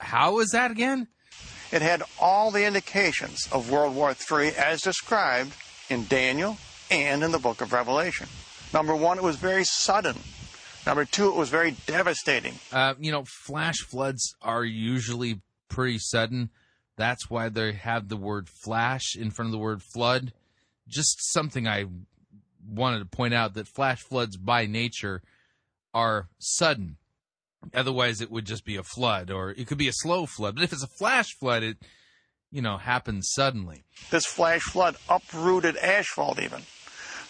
[0.00, 1.08] How was that again?
[1.70, 5.52] It had all the indications of World War III as described
[5.88, 6.56] in Daniel
[6.90, 8.26] and in the book of Revelation.
[8.72, 10.16] Number one, it was very sudden.
[10.86, 12.54] Number two, it was very devastating.
[12.72, 16.50] Uh, you know, flash floods are usually pretty sudden.
[17.00, 20.34] That's why they have the word flash in front of the word flood.
[20.86, 21.86] Just something I
[22.68, 25.22] wanted to point out that flash floods by nature
[25.94, 26.98] are sudden.
[27.72, 30.54] Otherwise, it would just be a flood, or it could be a slow flood.
[30.54, 31.78] But if it's a flash flood, it,
[32.50, 33.84] you know, happens suddenly.
[34.10, 36.64] This flash flood uprooted asphalt, even.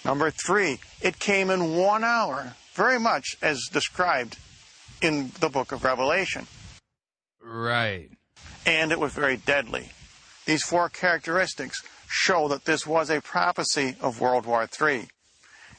[0.04, 4.36] Number three, it came in one hour, very much as described
[5.00, 6.48] in the book of Revelation.
[7.40, 8.10] Right.
[8.66, 9.90] And it was very deadly.
[10.46, 15.08] These four characteristics show that this was a prophecy of World War III.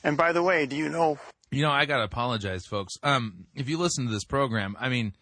[0.03, 1.19] And by the way, do you know
[1.51, 2.93] You know, I gotta apologize, folks.
[3.03, 5.13] Um, if you listen to this program, I mean,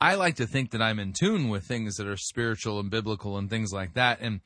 [0.00, 3.36] I like to think that I'm in tune with things that are spiritual and biblical
[3.36, 4.40] and things like that, and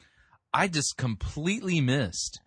[0.54, 2.40] I just completely missed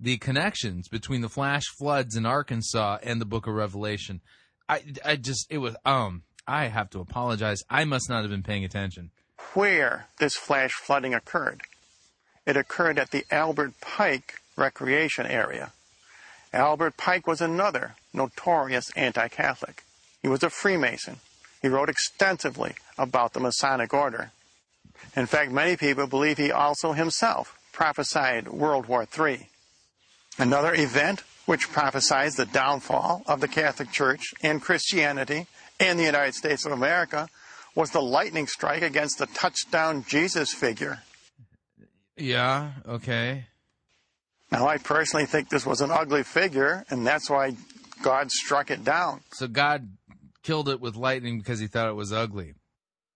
[0.00, 4.20] the connections between the flash floods in Arkansas and the Book of Revelation.
[4.68, 7.62] I, I just, it was, um, I have to apologize.
[7.68, 9.10] I must not have been paying attention.
[9.54, 11.62] Where this flash flooding occurred?
[12.46, 15.72] It occurred at the Albert Pike Recreation Area.
[16.52, 19.84] Albert Pike was another notorious anti Catholic.
[20.22, 21.16] He was a Freemason.
[21.60, 24.30] He wrote extensively about the Masonic Order.
[25.14, 29.48] In fact, many people believe he also himself prophesied World War III.
[30.38, 35.46] Another event which prophesies the downfall of the Catholic Church and Christianity
[35.80, 37.28] in the United States of America
[37.78, 40.98] was the lightning strike against the touchdown Jesus figure.
[42.16, 43.46] Yeah, okay.
[44.50, 47.54] Now, I personally think this was an ugly figure, and that's why
[48.02, 49.20] God struck it down.
[49.32, 49.90] So God
[50.42, 52.54] killed it with lightning because he thought it was ugly.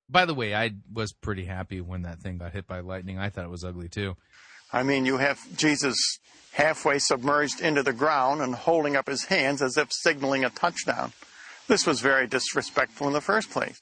[0.08, 3.18] By the way, I was pretty happy when that thing got hit by lightning.
[3.18, 4.14] I thought it was ugly too.
[4.72, 6.20] I mean, you have Jesus
[6.52, 11.12] halfway submerged into the ground and holding up his hands as if signaling a touchdown.
[11.66, 13.80] This was very disrespectful in the first place.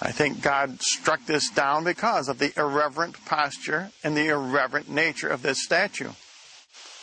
[0.00, 5.28] I think God struck this down because of the irreverent posture and the irreverent nature
[5.28, 6.10] of this statue.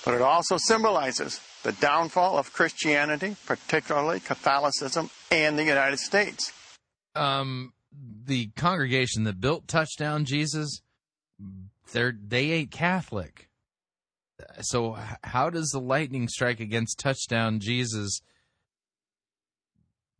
[0.06, 6.52] But it also symbolizes the downfall of Christianity, particularly Catholicism, and the United States.
[7.16, 7.74] Um,
[8.26, 10.82] the congregation that built Touchdown Jesus
[11.94, 13.50] they're they ain't Catholic.
[14.62, 18.22] So how does the lightning strike against touchdown Jesus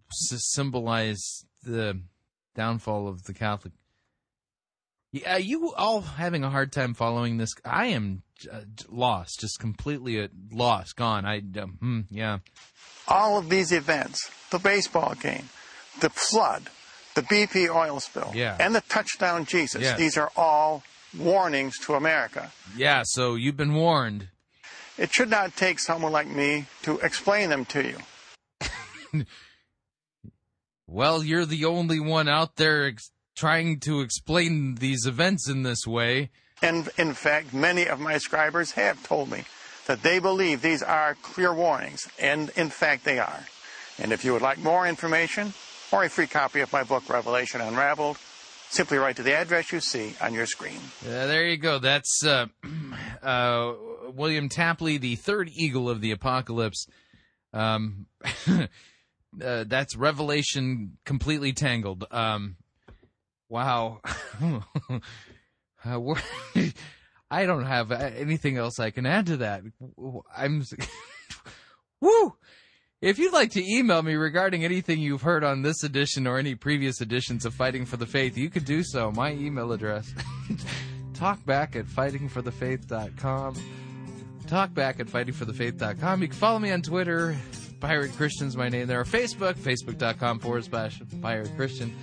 [0.10, 2.00] symbolize the
[2.56, 3.74] downfall of the Catholic?
[5.12, 7.54] Yeah, you all having a hard time following this?
[7.64, 11.24] I am uh, lost, just completely uh, lost, gone.
[11.26, 12.40] I um, hmm, yeah.
[13.08, 15.50] All of these events, the baseball game,
[16.00, 16.70] the flood,
[17.14, 18.58] the BP oil spill, Yeah.
[18.60, 20.84] and the touchdown Jesus, these are all
[21.16, 22.52] warnings to America.
[22.76, 24.30] Yeah, so you've been warned.
[24.98, 29.26] It should not take someone like me to explain them to you.
[30.94, 35.88] Well, you're the only one out there ex- trying to explain these events in this
[35.88, 36.30] way.
[36.62, 39.46] And in fact, many of my scribers have told me
[39.88, 43.46] that they believe these are clear warnings, and in fact they are.
[43.98, 45.56] And if you would like more information
[45.92, 48.20] or a free copy of my book, Revelation Unraveled,
[48.70, 50.78] simply write to the address you see on your screen.
[51.04, 51.80] Uh, there you go.
[51.80, 52.46] That's uh,
[53.24, 53.74] uh,
[54.14, 56.86] William Tapley, the third eagle of the apocalypse.
[57.52, 58.06] Um,
[59.42, 62.06] uh, that's Revelation completely tangled.
[62.12, 62.58] Um,
[63.50, 64.02] wow.
[65.86, 66.00] uh,
[67.32, 69.64] I don't have anything else I can add to that.
[70.36, 70.64] I'm.
[72.02, 72.36] Woo!
[73.02, 76.56] If you'd like to email me regarding anything you've heard on this edition or any
[76.56, 79.12] previous editions of Fighting for the Faith, you could do so.
[79.12, 80.14] My email address
[81.14, 83.56] talkback at fightingforthefaith.com.
[84.46, 86.22] Talkback at fightingforthefaith.com.
[86.22, 87.36] You can follow me on Twitter.
[87.84, 89.02] Pirate Christian's my name there.
[89.02, 91.94] Or Facebook, facebook.com forward slash pirate Christian.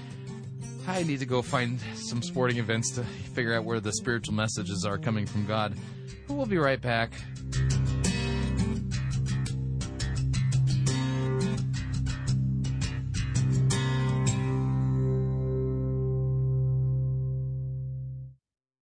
[0.86, 4.84] I need to go find some sporting events to figure out where the spiritual messages
[4.84, 5.74] are coming from God.
[6.28, 7.14] We'll be right back.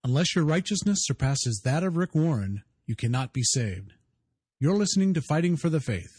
[0.03, 3.93] Unless your righteousness surpasses that of Rick Warren, you cannot be saved.
[4.59, 6.18] You're listening to Fighting for the Faith.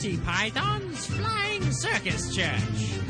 [0.00, 3.09] Monty Python's Flying Circus Church.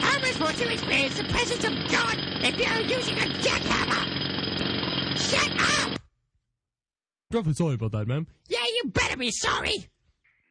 [0.00, 4.06] How am I supposed to experience the presence of God if you're using a jackhammer?
[5.16, 6.00] Shut up!
[7.34, 8.26] Awfully sorry about that, ma'am.
[8.48, 9.88] Yeah, you better be sorry!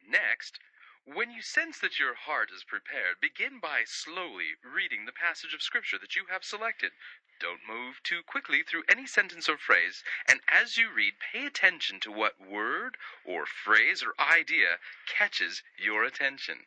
[0.08, 0.58] Next,
[1.04, 5.62] when you sense that your heart is prepared, begin by slowly reading the passage of
[5.62, 6.92] Scripture that you have selected.
[7.38, 12.00] Don't move too quickly through any sentence or phrase, and as you read, pay attention
[12.00, 16.66] to what word or phrase or idea catches your attention.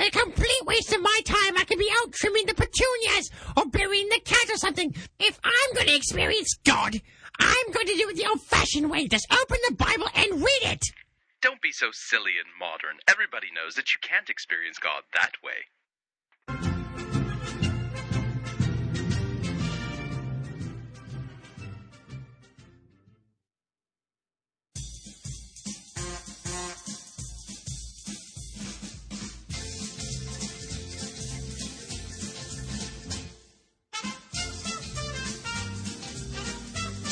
[0.00, 1.56] A complete waste of my time.
[1.56, 4.94] I could be out trimming the petunias or burying the cat or something.
[5.18, 7.00] If I'm going to experience God,
[7.40, 9.08] I'm going to do it the old fashioned way.
[9.08, 10.82] Just open the Bible and read it.
[11.40, 12.98] Don't be so silly and modern.
[13.08, 16.77] Everybody knows that you can't experience God that way.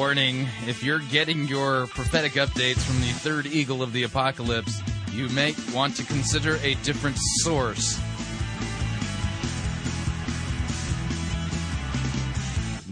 [0.00, 4.80] Warning if you're getting your prophetic updates from the third eagle of the apocalypse,
[5.12, 8.00] you may want to consider a different source.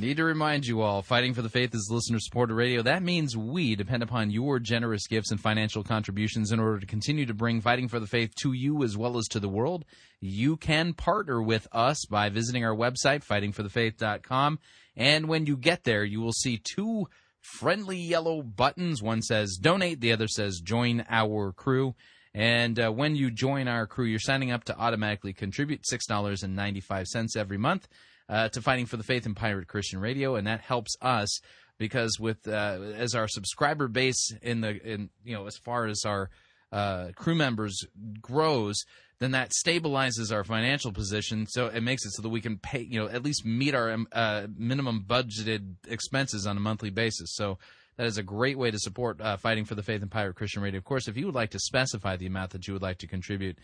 [0.09, 2.81] Need to remind you all, Fighting for the Faith is listener supported radio.
[2.81, 7.27] That means we depend upon your generous gifts and financial contributions in order to continue
[7.27, 9.85] to bring Fighting for the Faith to you as well as to the world.
[10.19, 14.61] You can partner with us by visiting our website, fightingforthefaith.com.
[14.97, 17.09] And when you get there, you will see two
[17.43, 19.03] friendly yellow buttons.
[19.03, 21.95] One says donate, the other says join our crew.
[22.33, 27.59] And uh, when you join our crew, you're signing up to automatically contribute $6.95 every
[27.59, 27.89] month
[28.29, 31.41] uh, to Fighting for the Faith and Pirate Christian Radio, and that helps us
[31.79, 36.05] because with uh, as our subscriber base in the in you know as far as
[36.05, 36.31] our
[36.73, 37.85] uh, crew members
[38.21, 38.85] grows,
[39.21, 41.47] then that stabilizes our financial position.
[41.47, 43.91] So it makes it so that we can pay you know at least meet our
[43.91, 47.35] um, uh, minimum budgeted expenses on a monthly basis.
[47.35, 47.59] So.
[47.97, 50.63] That is a great way to support uh, Fighting for the Faith and Pirate Christian
[50.63, 50.79] Radio.
[50.79, 53.09] Of course, if you would like to specify the amount that you would like to
[53.09, 53.59] contribute,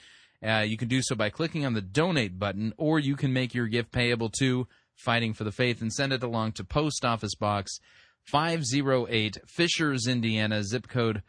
[0.45, 3.55] uh, you can do so by clicking on the donate button, or you can make
[3.55, 4.67] your gift payable to
[4.97, 7.81] Fighting for the Faith and send it along to Post Office Box
[8.25, 11.25] 508, Fishers, Indiana, zip code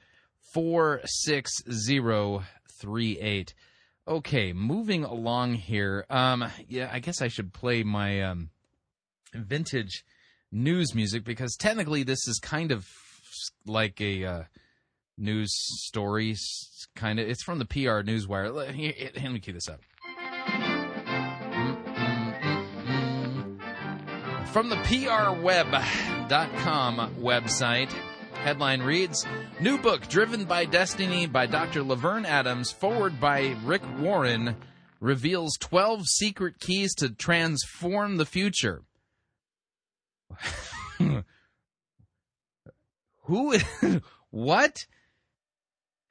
[0.53, 3.53] 46038.
[4.07, 6.05] Okay, moving along here.
[6.11, 8.51] Um, yeah, I guess I should play my um,
[9.33, 10.05] vintage
[10.51, 12.87] news music because technically this is kind of
[13.65, 14.43] like a uh,
[15.17, 18.53] news stories Kind of, it's from the PR Newswire.
[18.53, 18.73] Let,
[19.21, 19.81] let me cue this up.
[24.53, 25.55] From the PRWeb.com
[27.19, 27.91] website,
[28.35, 29.25] headline reads
[29.59, 31.83] New book Driven by Destiny by Dr.
[31.83, 34.55] Laverne Adams, foreword by Rick Warren,
[35.01, 38.83] reveals 12 secret keys to transform the future.
[43.23, 43.57] Who?
[44.31, 44.85] what?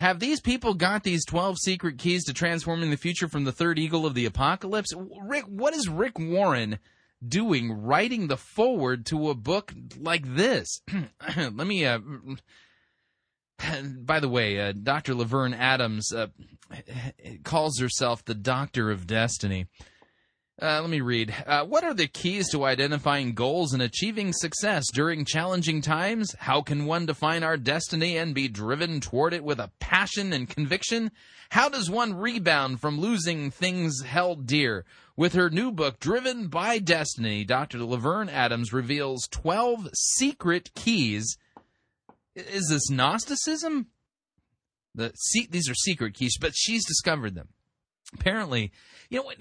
[0.00, 3.78] Have these people got these 12 secret keys to transforming the future from the third
[3.78, 4.92] eagle of the apocalypse?
[5.22, 6.78] Rick, what is Rick Warren
[7.26, 10.82] doing writing the foreword to a book like this?
[11.36, 12.00] Let me, uh,
[14.00, 15.14] by the way, uh, Dr.
[15.14, 16.26] Laverne Adams uh,
[17.44, 19.66] calls herself the Doctor of Destiny.
[20.62, 21.34] Uh, let me read.
[21.46, 26.32] Uh, what are the keys to identifying goals and achieving success during challenging times?
[26.38, 30.48] How can one define our destiny and be driven toward it with a passion and
[30.48, 31.10] conviction?
[31.50, 34.84] How does one rebound from losing things held dear?
[35.16, 37.82] With her new book, Driven by Destiny, Dr.
[37.82, 41.36] Laverne Adams reveals 12 secret keys.
[42.36, 43.88] Is this Gnosticism?
[44.94, 47.48] The, see, these are secret keys, but she's discovered them.
[48.12, 48.70] Apparently,
[49.08, 49.38] you know what?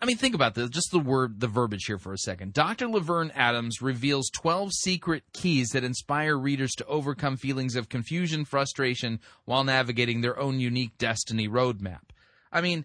[0.00, 0.70] I mean, think about this.
[0.70, 2.52] Just the word, the verbiage here for a second.
[2.52, 2.88] Dr.
[2.88, 9.20] Laverne Adams reveals 12 secret keys that inspire readers to overcome feelings of confusion, frustration,
[9.44, 12.10] while navigating their own unique destiny roadmap.
[12.52, 12.84] I mean,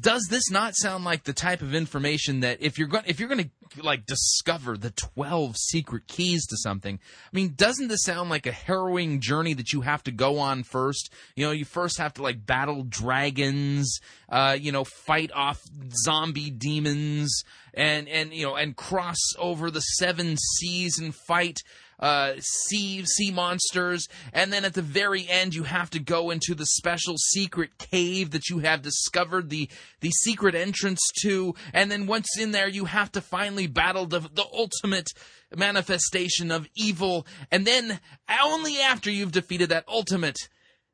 [0.00, 3.28] does this not sound like the type of information that if you're going if you're
[3.28, 8.28] going to like discover the 12 secret keys to something i mean doesn't this sound
[8.28, 11.12] like a harrowing journey that you have to go on first?
[11.34, 15.62] You know you first have to like battle dragons uh you know fight off
[16.04, 21.62] zombie demons and and you know and cross over the seven seas and fight
[21.98, 26.54] uh, sea sea monsters, and then at the very end you have to go into
[26.54, 29.68] the special secret cave that you have discovered the
[30.00, 34.20] the secret entrance to, and then once in there you have to finally battle the
[34.20, 35.08] the ultimate
[35.54, 38.00] manifestation of evil, and then
[38.42, 40.36] only after you've defeated that ultimate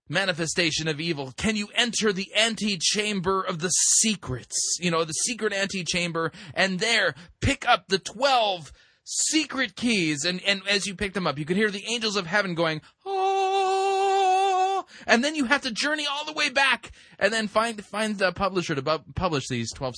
[0.09, 4.79] manifestation of evil can you enter the antechamber of the secrets.
[4.81, 6.33] You know the secret antechamber.
[6.55, 8.73] And there pick up the 12
[9.05, 12.27] secret keys and and as you pick them up you could hear the angels of
[12.27, 17.49] heaven going oh and then you have to journey all the way back and then
[17.49, 19.95] find find the publisher to bu- publish these 12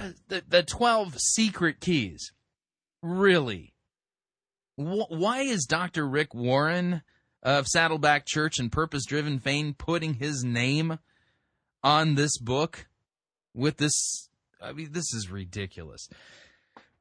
[0.00, 2.32] uh, the, the 12 secret keys
[3.02, 3.72] really
[4.76, 6.06] Wh- why is Dr.
[6.06, 7.02] Rick Warren
[7.42, 10.98] of Saddleback Church and Purpose Driven Fame putting his name
[11.82, 12.86] on this book
[13.54, 14.28] with this
[14.60, 16.08] I mean this is ridiculous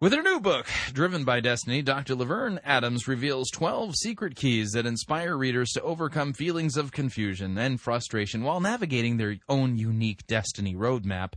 [0.05, 2.13] with her new book, Driven by Destiny, Dr.
[2.13, 7.81] Laverne Adams reveals 12 secret keys that inspire readers to overcome feelings of confusion and
[7.81, 11.33] frustration while navigating their own unique destiny roadmap.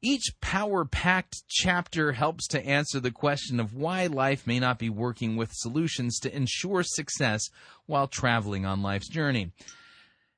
[0.00, 4.90] Each power packed chapter helps to answer the question of why life may not be
[4.90, 7.42] working with solutions to ensure success
[7.86, 9.50] while traveling on life's journey.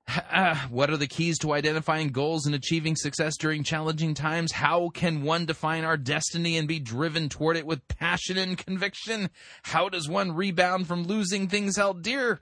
[0.08, 4.52] Uh, what are the keys to identifying goals and achieving success during challenging times?
[4.52, 9.30] How can one define our destiny and be driven toward it with passion and conviction?
[9.62, 12.40] How does one rebound from losing things held dear?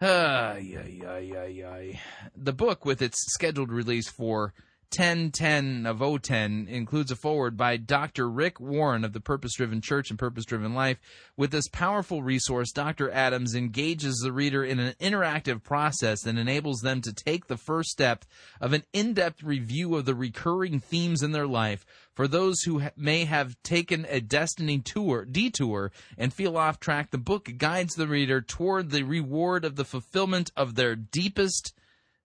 [0.00, 2.00] Ay, ay, ay, ay, ay.
[2.34, 4.54] The book, with its scheduled release for
[4.92, 8.28] 1010 of 010 includes a foreword by Dr.
[8.28, 10.98] Rick Warren of the Purpose Driven Church and Purpose Driven Life.
[11.36, 13.08] With this powerful resource, Dr.
[13.08, 17.90] Adams engages the reader in an interactive process that enables them to take the first
[17.90, 18.24] step
[18.60, 21.86] of an in depth review of the recurring themes in their life.
[22.12, 27.18] For those who may have taken a destiny tour, detour and feel off track, the
[27.18, 31.74] book guides the reader toward the reward of the fulfillment of their deepest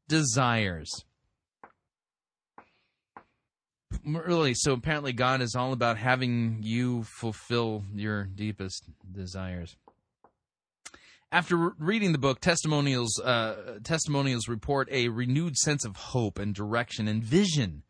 [0.07, 1.05] desires
[4.03, 9.75] really so apparently god is all about having you fulfill your deepest desires.
[11.31, 17.07] After reading the book testimonials uh, testimonials report a renewed sense of hope and direction
[17.07, 17.83] and vision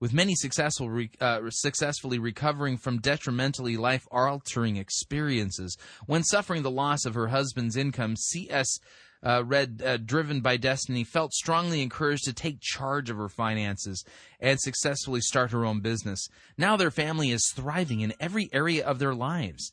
[0.00, 5.76] with many successful re- uh, successfully recovering from detrimentally life altering experiences.
[6.06, 8.78] When suffering the loss of her husband's income cs
[9.22, 14.04] uh, read uh, Driven by Destiny, felt strongly encouraged to take charge of her finances
[14.38, 16.26] and successfully start her own business.
[16.56, 19.72] Now their family is thriving in every area of their lives.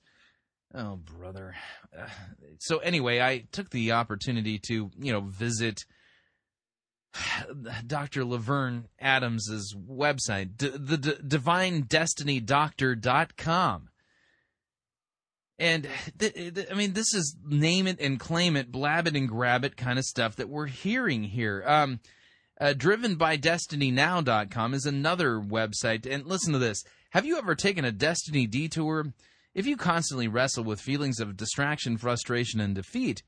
[0.73, 1.55] Oh, brother.
[2.59, 5.85] So, anyway, I took the opportunity to, you know, visit.
[7.85, 8.25] Dr.
[8.25, 13.89] Laverne Adams's website, d- the d- divinedestinydoctor.com.
[15.59, 15.87] And
[16.19, 19.65] th- th- I mean, this is name it and claim it, blab it and grab
[19.65, 21.63] it kind of stuff that we're hearing here.
[21.65, 21.99] Um,
[22.59, 26.05] uh, drivenbydestinynow.com is another website.
[26.11, 26.83] And listen to this.
[27.11, 29.13] Have you ever taken a destiny detour?
[29.53, 33.23] If you constantly wrestle with feelings of distraction, frustration, and defeat,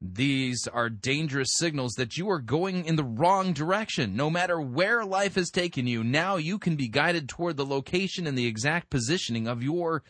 [0.00, 4.14] these are dangerous signals that you are going in the wrong direction.
[4.14, 8.26] No matter where life has taken you, now you can be guided toward the location
[8.26, 10.02] and the exact positioning of your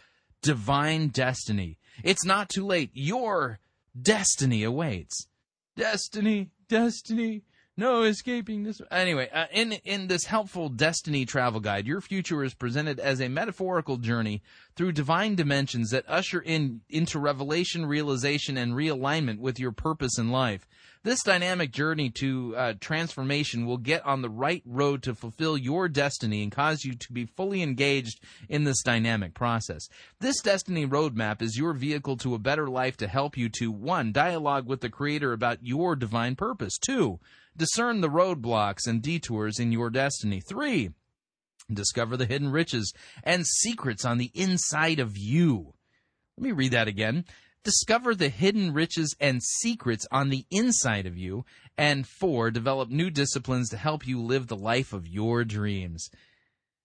[0.43, 1.79] divine destiny.
[2.03, 2.91] It's not too late.
[2.93, 3.59] Your
[4.01, 5.29] destiny awaits.
[5.77, 7.43] Destiny, destiny.
[7.79, 8.81] No escaping this.
[8.91, 13.29] Anyway, uh, in in this helpful destiny travel guide, your future is presented as a
[13.29, 14.43] metaphorical journey
[14.77, 20.31] through divine dimensions that usher in into revelation, realization, and realignment with your purpose in
[20.31, 20.67] life.
[21.07, 25.89] This dynamic journey to uh, transformation will get on the right road to fulfill your
[25.89, 29.89] destiny and cause you to be fully engaged in this dynamic process.
[30.19, 34.11] This destiny roadmap is your vehicle to a better life to help you to one,
[34.11, 36.77] dialogue with the Creator about your divine purpose.
[36.77, 37.21] Two,
[37.57, 40.41] discern the roadblocks and detours in your destiny.
[40.41, 40.91] Three,
[41.73, 42.93] discover the hidden riches
[43.23, 45.73] and secrets on the inside of you.
[46.37, 47.27] Let me read that again.
[47.67, 51.45] Discover the hidden riches and secrets on the inside of you.
[51.77, 56.09] And four, develop new disciplines to help you live the life of your dreams.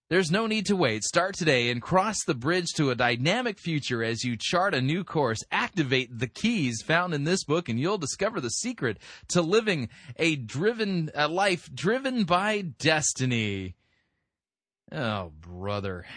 [0.10, 1.04] There's no need to wait.
[1.04, 5.04] Start today and cross the bridge to a dynamic future as you chart a new
[5.04, 5.44] course.
[5.52, 10.36] Activate the keys found in this book and you'll discover the secret to living a
[10.36, 13.76] driven a life driven by destiny.
[14.92, 16.08] Oh, brother.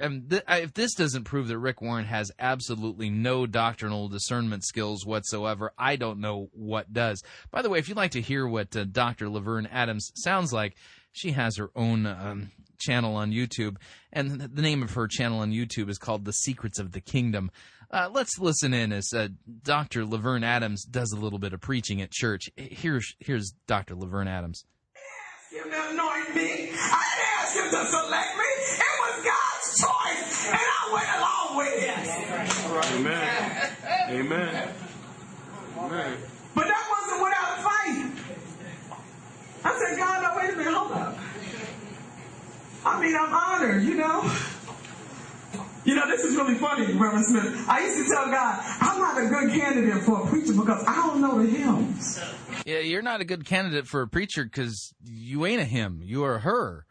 [0.00, 5.72] Um, if this doesn't prove that Rick Warren has absolutely no doctrinal discernment skills whatsoever,
[5.78, 7.22] I don't know what does.
[7.50, 9.28] By the way, if you'd like to hear what uh, Dr.
[9.28, 10.76] Laverne Adams sounds like,
[11.12, 13.76] she has her own um, channel on YouTube,
[14.12, 17.50] and the name of her channel on YouTube is called The Secrets of the Kingdom.
[17.90, 19.28] Uh, let's listen in as uh,
[19.62, 20.04] Dr.
[20.04, 22.48] Laverne Adams does a little bit of preaching at church.
[22.56, 23.96] Here's here's Dr.
[23.96, 24.64] Laverne Adams.
[25.52, 26.70] Anoint me.
[26.72, 28.59] I ask to select me.
[29.60, 32.96] It was God's choice, and I went along with it.
[32.96, 33.70] Amen.
[34.08, 34.68] Amen.
[35.78, 36.16] Amen.
[36.54, 38.06] But that wasn't without faith.
[39.64, 41.18] I said, God, now wait a minute, hold up.
[42.84, 44.32] I mean, I'm honored, you know.
[45.84, 47.68] You know, this is really funny, Reverend Smith.
[47.68, 51.06] I used to tell God, I'm not a good candidate for a preacher because I
[51.06, 52.20] don't know the hymns.
[52.66, 56.00] Yeah, you're not a good candidate for a preacher because you ain't a him.
[56.02, 56.86] You are a her.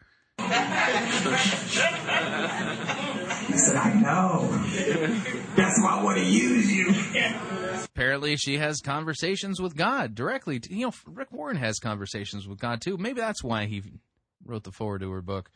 [3.48, 4.48] He said, I know.
[5.56, 6.94] That's why I want to use you.
[7.86, 10.62] Apparently, she has conversations with God directly.
[10.70, 12.98] You know, Rick Warren has conversations with God too.
[12.98, 13.82] Maybe that's why he
[14.46, 15.50] wrote the foreword to her book.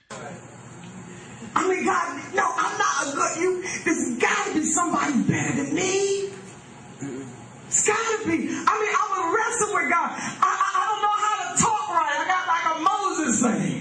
[1.56, 3.38] I mean, God, no, I'm not a good.
[3.42, 6.30] You, there's got to be somebody better than me.
[7.68, 8.34] It's got to be.
[8.34, 10.12] I mean, I would wrestle with God.
[10.12, 12.18] I, I, I don't know how to talk right.
[12.20, 13.73] I got like a Moses thing.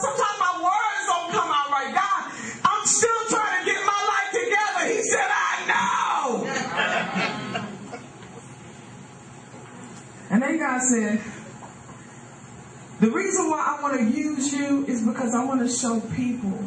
[0.00, 1.94] Sometimes my words don't come out right.
[1.94, 2.32] God,
[2.64, 4.94] I'm still trying to get my life together.
[4.94, 6.46] He said, I know.
[10.30, 11.20] and then God said,
[13.00, 16.66] the reason why I want to use you is because I want to show people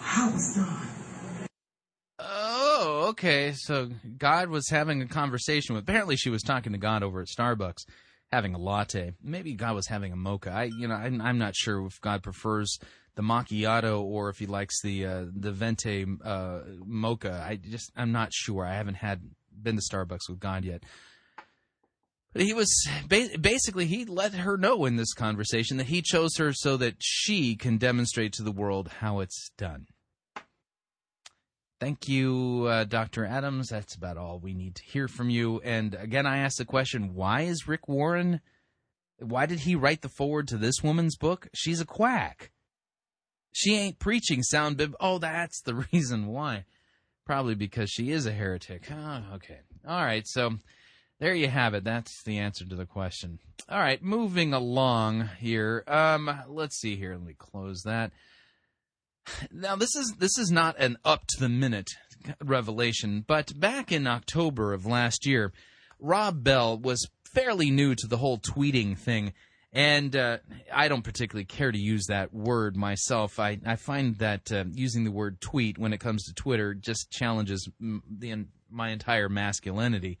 [0.00, 0.88] how it's done.
[2.18, 3.52] Oh, okay.
[3.54, 5.84] So God was having a conversation with.
[5.84, 7.84] Apparently, she was talking to God over at Starbucks,
[8.34, 9.12] having a latte.
[9.22, 10.50] Maybe God was having a mocha.
[10.50, 12.78] I, you know, I'm, I'm not sure if God prefers
[13.14, 17.44] the macchiato or if he likes the uh, the venti uh, mocha.
[17.46, 18.64] I just, I'm not sure.
[18.64, 20.82] I haven't had been to Starbucks with God yet.
[22.32, 26.52] But he was basically he let her know in this conversation that he chose her
[26.52, 29.86] so that she can demonstrate to the world how it's done.
[31.84, 33.26] Thank you, uh, Dr.
[33.26, 33.68] Adams.
[33.68, 35.60] That's about all we need to hear from you.
[35.60, 38.40] And again, I ask the question why is Rick Warren,
[39.18, 41.46] why did he write the foreword to this woman's book?
[41.52, 42.52] She's a quack.
[43.52, 44.96] She ain't preaching sound bib.
[44.98, 46.64] Oh, that's the reason why.
[47.26, 48.90] Probably because she is a heretic.
[48.90, 49.58] Oh, okay.
[49.86, 50.26] All right.
[50.26, 50.54] So
[51.20, 51.84] there you have it.
[51.84, 53.40] That's the answer to the question.
[53.68, 54.02] All right.
[54.02, 55.84] Moving along here.
[55.86, 57.12] Um, let's see here.
[57.12, 58.10] Let me close that.
[59.52, 61.90] Now this is this is not an up to the minute
[62.42, 65.52] revelation, but back in October of last year,
[65.98, 69.32] Rob Bell was fairly new to the whole tweeting thing,
[69.72, 70.38] and uh,
[70.72, 73.38] I don't particularly care to use that word myself.
[73.38, 77.10] I I find that uh, using the word tweet when it comes to Twitter just
[77.10, 80.18] challenges the my entire masculinity.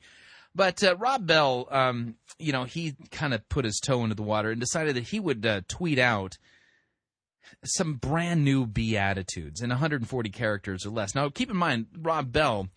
[0.54, 4.22] But uh, Rob Bell, um, you know, he kind of put his toe into the
[4.22, 6.38] water and decided that he would uh, tweet out
[7.64, 11.14] some brand new beatitudes in 140 characters or less.
[11.14, 12.68] Now, keep in mind, Rob Bell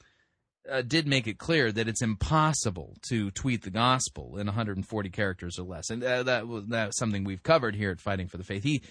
[0.69, 5.57] uh, did make it clear that it's impossible to tweet the gospel in 140 characters
[5.57, 8.43] or less, and uh, that was that's something we've covered here at Fighting for the
[8.43, 8.63] Faith.
[8.63, 8.81] He,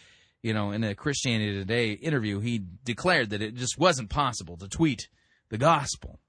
[0.43, 4.69] you know, in a Christianity Today interview, he declared that it just wasn't possible to
[4.69, 5.09] tweet
[5.49, 6.21] the gospel.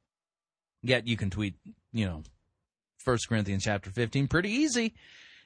[0.84, 1.56] Yet you can tweet,
[1.91, 2.24] you know,
[2.98, 4.93] First Corinthians chapter 15 pretty easy.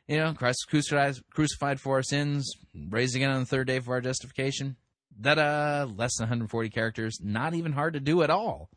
[0.08, 2.52] You know, Christ crucified, crucified for our sins,
[2.90, 4.76] raised again on the third day for our justification.
[5.20, 8.70] Da da, less than 140 characters, not even hard to do at all.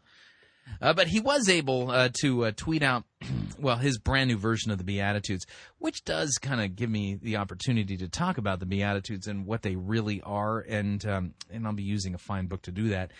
[0.80, 3.04] Uh, but he was able uh, to uh, tweet out,
[3.58, 5.46] well, his brand new version of the Beatitudes,
[5.78, 9.62] which does kind of give me the opportunity to talk about the Beatitudes and what
[9.62, 13.12] they really are, and um, and I'll be using a fine book to do that.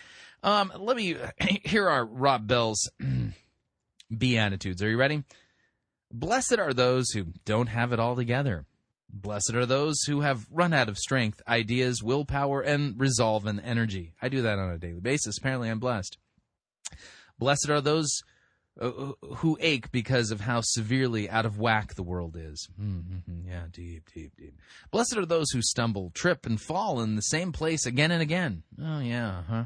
[0.43, 1.17] Um, let me
[1.65, 2.91] here are Rob Bell's
[4.17, 4.83] Beatitudes.
[4.83, 5.25] Are you ready?
[6.17, 8.67] Blessed are those who don't have it all together.
[9.11, 14.15] Blessed are those who have run out of strength, ideas, willpower, and resolve and energy.
[14.23, 15.39] I do that on a daily basis.
[15.39, 16.17] Apparently, I'm blessed.
[17.37, 18.23] Blessed are those
[18.81, 18.91] uh,
[19.39, 22.69] who ache because of how severely out of whack the world is.
[22.81, 23.49] Mm-hmm.
[23.49, 24.61] Yeah, deep, deep, deep.
[24.93, 28.62] Blessed are those who stumble, trip, and fall in the same place again and again.
[28.81, 29.65] Oh, yeah, huh?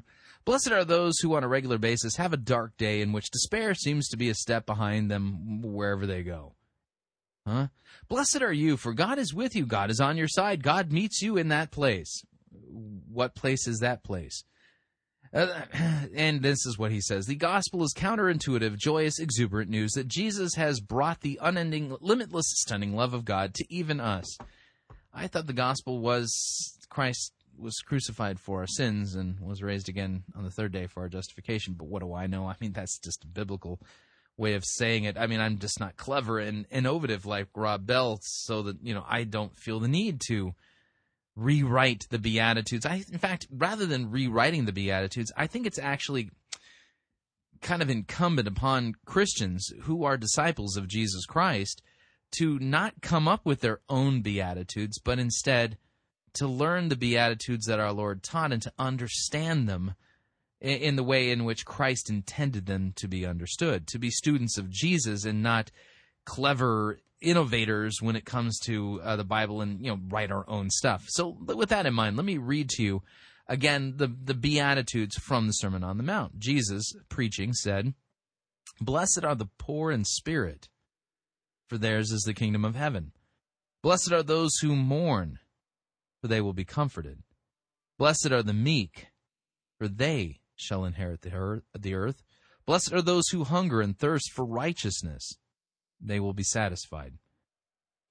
[0.49, 3.75] Blessed are those who, on a regular basis, have a dark day in which despair
[3.75, 6.55] seems to be a step behind them wherever they go.
[7.47, 7.67] Huh?
[8.09, 9.67] Blessed are you, for God is with you.
[9.67, 10.63] God is on your side.
[10.63, 12.23] God meets you in that place.
[12.51, 14.43] What place is that place?
[15.35, 15.65] Uh,
[16.15, 20.55] and this is what he says The gospel is counterintuitive, joyous, exuberant news that Jesus
[20.55, 24.39] has brought the unending, limitless, stunning love of God to even us.
[25.13, 30.25] I thought the gospel was Christ was crucified for our sins and was raised again
[30.37, 31.75] on the third day for our justification.
[31.75, 32.47] But what do I know?
[32.49, 33.81] I mean, that's just a biblical
[34.37, 35.19] way of saying it.
[35.19, 39.05] I mean, I'm just not clever and innovative like Rob Bell, so that, you know,
[39.07, 40.55] I don't feel the need to
[41.35, 42.87] rewrite the Beatitudes.
[42.87, 46.31] I, in fact, rather than rewriting the Beatitudes, I think it's actually
[47.61, 51.83] kind of incumbent upon Christians who are disciples of Jesus Christ
[52.39, 55.79] to not come up with their own Beatitudes, but instead
[56.35, 59.95] to learn the Beatitudes that our Lord taught and to understand them
[60.61, 64.71] in the way in which Christ intended them to be understood, to be students of
[64.71, 65.71] Jesus and not
[66.25, 70.71] clever innovators when it comes to uh, the Bible and you know write our own
[70.71, 71.05] stuff.
[71.09, 73.03] So with that in mind, let me read to you
[73.47, 76.39] again the the beatitudes from the Sermon on the Mount.
[76.39, 77.95] Jesus preaching said,
[78.81, 80.69] "Blessed are the poor in spirit,
[81.69, 83.13] for theirs is the kingdom of heaven.
[83.83, 85.39] Blessed are those who mourn,
[86.21, 87.23] for they will be comforted.
[87.99, 89.09] Blessed are the meek,
[89.79, 92.23] for they shall inherit the earth.
[92.67, 95.39] Blessed are those who hunger and thirst for righteousness."
[96.01, 97.15] they will be satisfied.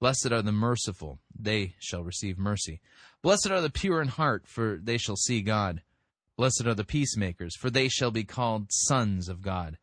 [0.00, 2.80] Blessed are the merciful, they shall receive mercy.
[3.22, 5.82] Blessed are the pure in heart, for they shall see God.
[6.36, 9.78] Blessed are the peacemakers, for they shall be called sons of God.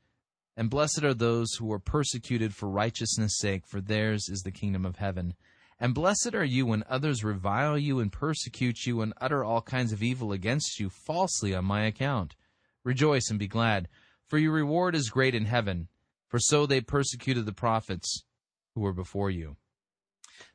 [0.55, 4.86] And blessed are those who are persecuted for righteousness' sake, for theirs is the kingdom
[4.86, 5.34] of heaven.
[5.80, 9.91] And blessed are you when others revile you and persecute you and utter all kinds
[9.91, 12.36] of evil against you falsely on my account.
[12.84, 13.89] Rejoice and be glad,
[14.28, 15.89] for your reward is great in heaven
[16.36, 18.26] for so they persecuted the prophets
[18.73, 19.55] who were before you.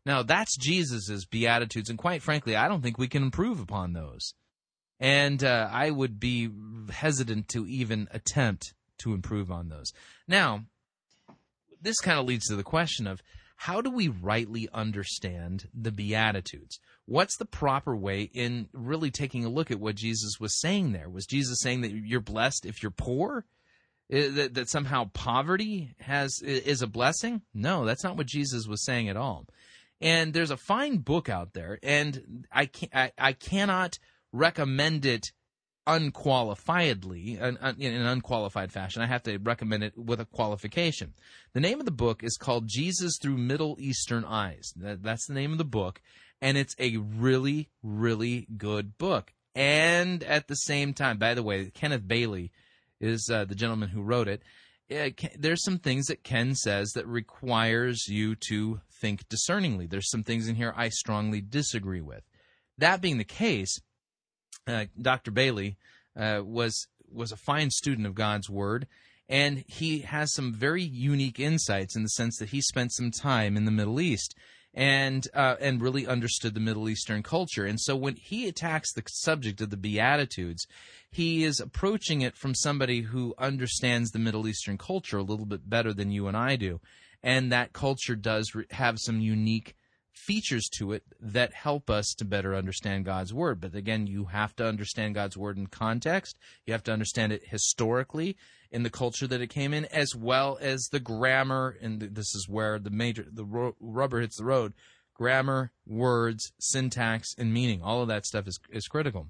[0.04, 4.34] Now, that's Jesus' Beatitudes, and quite frankly, I don't think we can improve upon those.
[4.98, 6.50] And uh, I would be
[6.90, 9.92] hesitant to even attempt to improve on those.
[10.28, 10.64] Now,
[11.80, 13.22] this kind of leads to the question of
[13.60, 16.80] how do we rightly understand the Beatitudes?
[17.04, 21.10] What's the proper way in really taking a look at what Jesus was saying there?
[21.10, 23.44] Was Jesus saying that you're blessed if you're poor?
[24.08, 27.42] that, that somehow poverty has is a blessing.
[27.52, 29.46] No, that's not what Jesus was saying at all.
[30.00, 33.98] And there's a fine book out there, and I can I, I cannot
[34.32, 35.32] recommend it
[35.86, 39.02] unqualifiedly in an unqualified fashion.
[39.02, 41.14] I have to recommend it with a qualification.
[41.52, 44.72] The name of the book is called Jesus Through Middle Eastern Eyes.
[44.76, 46.00] That's the name of the book,
[46.40, 49.32] and it's a really really good book.
[49.54, 52.52] And at the same time, by the way, Kenneth Bailey
[53.00, 54.42] is uh, the gentleman who wrote it.
[55.38, 59.86] there's some things that Ken says that requires you to think discerningly.
[59.86, 62.22] There's some things in here I strongly disagree with.
[62.78, 63.80] That being the case,
[64.66, 65.30] uh, Dr.
[65.30, 65.76] Bailey
[66.16, 68.86] uh, was was a fine student of God's Word,
[69.28, 73.56] and he has some very unique insights in the sense that he spent some time
[73.56, 74.34] in the Middle East
[74.72, 77.64] and uh, and really understood the Middle Eastern culture.
[77.64, 80.66] And so when he attacks the subject of the Beatitudes,
[81.10, 85.68] he is approaching it from somebody who understands the Middle Eastern culture a little bit
[85.68, 86.80] better than you and I do,
[87.22, 89.74] and that culture does have some unique
[90.26, 93.60] features to it that help us to better understand God's word.
[93.60, 96.38] But again, you have to understand God's word in context.
[96.66, 98.36] You have to understand it historically
[98.70, 101.76] in the culture that it came in, as well as the grammar.
[101.80, 104.74] And this is where the major the ro- rubber hits the road.
[105.14, 107.82] Grammar, words, syntax, and meaning.
[107.82, 109.28] All of that stuff is is critical.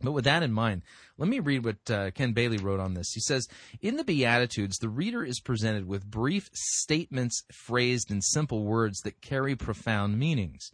[0.00, 0.82] But with that in mind,
[1.16, 3.12] let me read what uh, Ken Bailey wrote on this.
[3.12, 3.48] He says,
[3.80, 9.22] In the Beatitudes, the reader is presented with brief statements phrased in simple words that
[9.22, 10.70] carry profound meanings.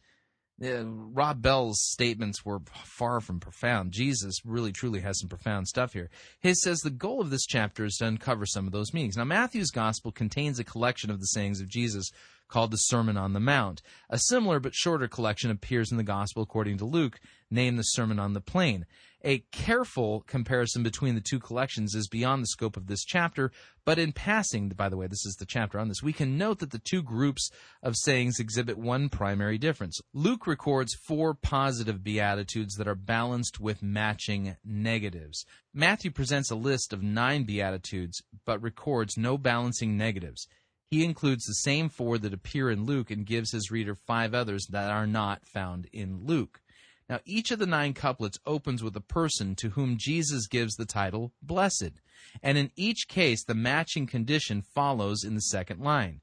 [0.62, 3.92] Uh, Rob Bell's statements were far from profound.
[3.92, 6.10] Jesus really truly has some profound stuff here.
[6.40, 9.16] He says the goal of this chapter is to uncover some of those meanings.
[9.16, 12.10] Now, Matthew's gospel contains a collection of the sayings of Jesus
[12.48, 13.82] called the Sermon on the Mount.
[14.10, 17.18] A similar but shorter collection appears in the gospel according to Luke,
[17.50, 18.84] named the Sermon on the Plain.
[19.24, 23.52] A careful comparison between the two collections is beyond the scope of this chapter,
[23.84, 26.58] but in passing, by the way, this is the chapter on this, we can note
[26.58, 27.48] that the two groups
[27.84, 30.00] of sayings exhibit one primary difference.
[30.12, 35.44] Luke records four positive beatitudes that are balanced with matching negatives.
[35.72, 40.48] Matthew presents a list of nine beatitudes, but records no balancing negatives.
[40.90, 44.66] He includes the same four that appear in Luke and gives his reader five others
[44.70, 46.60] that are not found in Luke.
[47.08, 50.86] Now, each of the nine couplets opens with a person to whom Jesus gives the
[50.86, 52.00] title Blessed.
[52.42, 56.20] And in each case, the matching condition follows in the second line.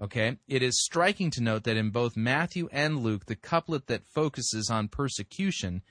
[0.00, 0.36] Okay?
[0.46, 4.70] It is striking to note that in both Matthew and Luke, the couplet that focuses
[4.70, 5.82] on persecution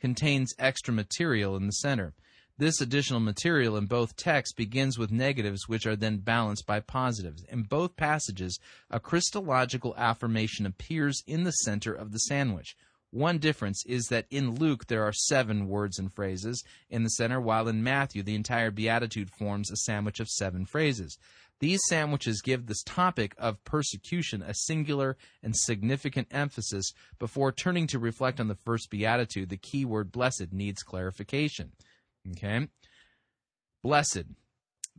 [0.00, 2.14] contains extra material in the center.
[2.60, 7.42] This additional material in both texts begins with negatives, which are then balanced by positives.
[7.44, 8.58] In both passages,
[8.90, 12.76] a Christological affirmation appears in the center of the sandwich.
[13.12, 17.40] One difference is that in Luke there are seven words and phrases in the center,
[17.40, 21.18] while in Matthew the entire beatitude forms a sandwich of seven phrases.
[21.58, 27.98] These sandwiches give this topic of persecution a singular and significant emphasis before turning to
[27.98, 29.50] reflect on the first beatitude.
[29.50, 31.72] The key word blessed needs clarification.
[32.30, 32.68] Okay?
[33.82, 34.24] Blessed.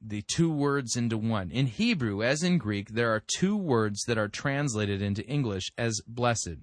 [0.03, 1.49] The two words into one.
[1.49, 6.01] In Hebrew, as in Greek, there are two words that are translated into English as
[6.07, 6.57] blessed.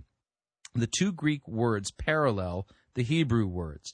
[0.74, 3.92] The two Greek words parallel the Hebrew words,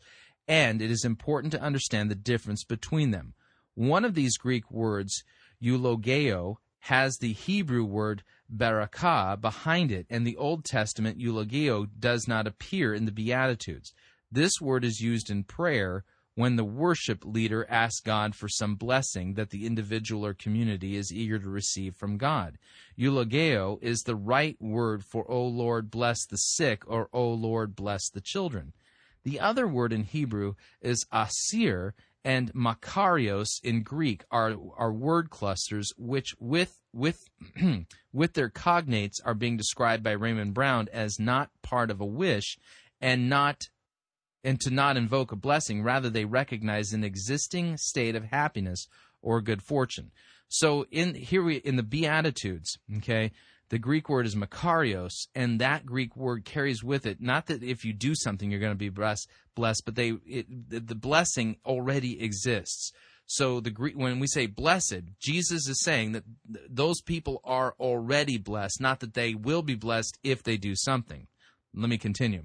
[0.48, 3.34] and it is important to understand the difference between them.
[3.74, 5.24] One of these Greek words,
[5.60, 8.22] eulogeo, has the Hebrew word
[8.54, 13.92] barakah behind it, and the Old Testament eulogeo does not appear in the Beatitudes.
[14.30, 16.04] This word is used in prayer
[16.35, 21.12] when the worship leader asks God for some blessing that the individual or community is
[21.12, 22.59] eager to receive from God.
[22.97, 28.09] Eulogeo is the right word for, O Lord, bless the sick, or O Lord, bless
[28.11, 28.72] the children.
[29.22, 35.93] The other word in Hebrew is asir, and makarios in Greek are, are word clusters
[35.97, 37.28] which, with, with,
[38.12, 42.57] with their cognates, are being described by Raymond Brown as not part of a wish
[43.01, 43.68] and not
[44.45, 45.82] and to not invoke a blessing.
[45.82, 48.86] Rather, they recognize an existing state of happiness
[49.22, 50.12] or good fortune.
[50.49, 53.32] So in here we in the Beatitudes, okay,
[53.70, 57.84] the Greek word is makarios, and that Greek word carries with it not that if
[57.84, 62.22] you do something you're going to be blessed, blessed, but they it, the blessing already
[62.22, 62.92] exists.
[63.26, 67.74] So the Greek, when we say blessed, Jesus is saying that th- those people are
[67.80, 71.26] already blessed, not that they will be blessed if they do something.
[71.74, 72.45] Let me continue.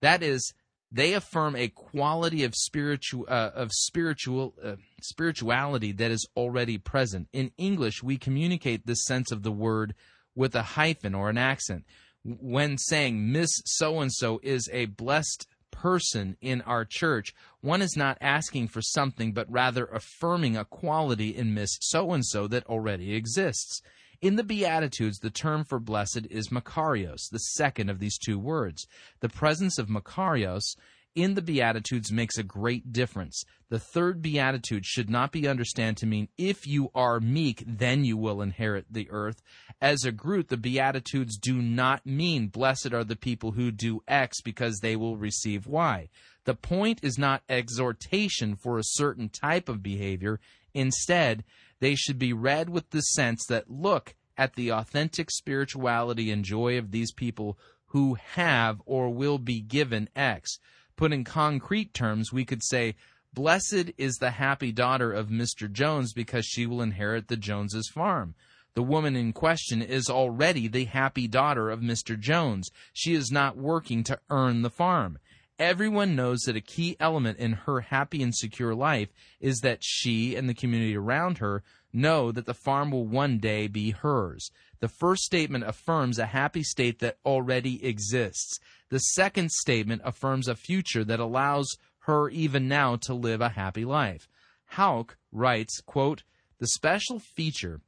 [0.00, 0.54] That is
[0.94, 7.28] they affirm a quality of spiritual uh, of spiritual uh, spirituality that is already present.
[7.32, 9.94] In English, we communicate this sense of the word
[10.36, 11.84] with a hyphen or an accent.
[12.22, 17.96] When saying Miss so and so is a blessed person in our church, one is
[17.96, 22.66] not asking for something, but rather affirming a quality in Miss so and so that
[22.66, 23.82] already exists.
[24.24, 28.86] In the Beatitudes, the term for blessed is Makarios, the second of these two words.
[29.20, 30.76] The presence of Makarios
[31.14, 33.44] in the Beatitudes makes a great difference.
[33.68, 38.16] The third Beatitude should not be understood to mean if you are meek, then you
[38.16, 39.42] will inherit the earth.
[39.82, 44.40] As a group, the Beatitudes do not mean blessed are the people who do X
[44.40, 46.08] because they will receive Y.
[46.46, 50.40] The point is not exhortation for a certain type of behavior.
[50.74, 51.44] Instead,
[51.80, 56.76] they should be read with the sense that look at the authentic spirituality and joy
[56.76, 60.58] of these people who have or will be given X.
[60.96, 62.96] Put in concrete terms, we could say,
[63.32, 65.70] Blessed is the happy daughter of Mr.
[65.70, 68.34] Jones because she will inherit the Joneses' farm.
[68.74, 72.18] The woman in question is already the happy daughter of Mr.
[72.18, 72.70] Jones.
[72.92, 75.18] She is not working to earn the farm.
[75.58, 80.34] Everyone knows that a key element in her happy and secure life is that she
[80.34, 84.50] and the community around her know that the farm will one day be hers.
[84.80, 88.58] The first statement affirms a happy state that already exists.
[88.88, 93.84] The second statement affirms a future that allows her even now to live a happy
[93.84, 94.28] life.
[94.66, 96.24] Hauck writes, quote,
[96.58, 97.80] The special feature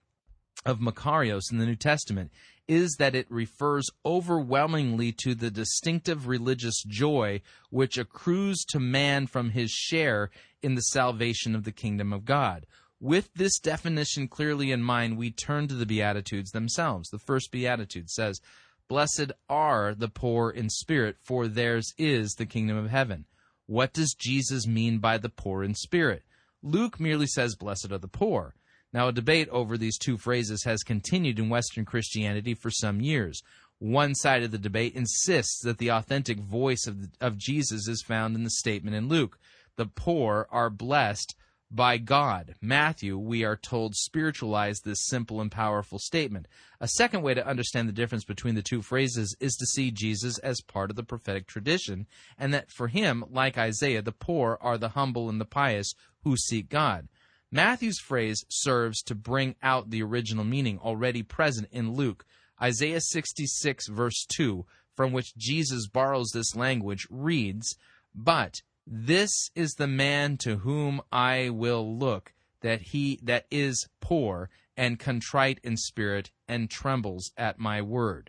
[0.65, 2.31] of Makarios in the New Testament
[2.69, 7.41] is that it refers overwhelmingly to the distinctive religious joy
[7.71, 10.31] which accrues to man from his share
[10.63, 12.67] in the salvation of the kingdom of God.
[12.99, 17.09] With this definition clearly in mind, we turn to the Beatitudes themselves.
[17.11, 18.41] The first Beatitude says,
[18.89, 23.27] Blessed are the poor in spirit, for theirs is the kingdom of heaven.
[23.67, 26.23] What does Jesus mean by the poor in spirit?
[26.63, 28.55] Luke merely says, Blessed are the poor.
[28.93, 33.43] Now, a debate over these two phrases has continued in Western Christianity for some years.
[33.79, 38.35] One side of the debate insists that the authentic voice of, of Jesus is found
[38.35, 39.39] in the statement in Luke
[39.77, 41.35] The poor are blessed
[41.71, 42.55] by God.
[42.63, 46.47] Matthew, we are told, spiritualized this simple and powerful statement.
[46.81, 50.39] A second way to understand the difference between the two phrases is to see Jesus
[50.39, 52.07] as part of the prophetic tradition,
[52.39, 56.37] and that for him, like Isaiah, the poor are the humble and the pious who
[56.37, 57.09] seek God.
[57.57, 62.27] Matthew's phrase serves to bring out the original meaning already present in Luke.
[62.61, 67.75] Isaiah 66, verse 2, from which Jesus borrows this language, reads,
[68.15, 74.51] But this is the man to whom I will look, that he that is poor
[74.77, 78.29] and contrite in spirit and trembles at my word.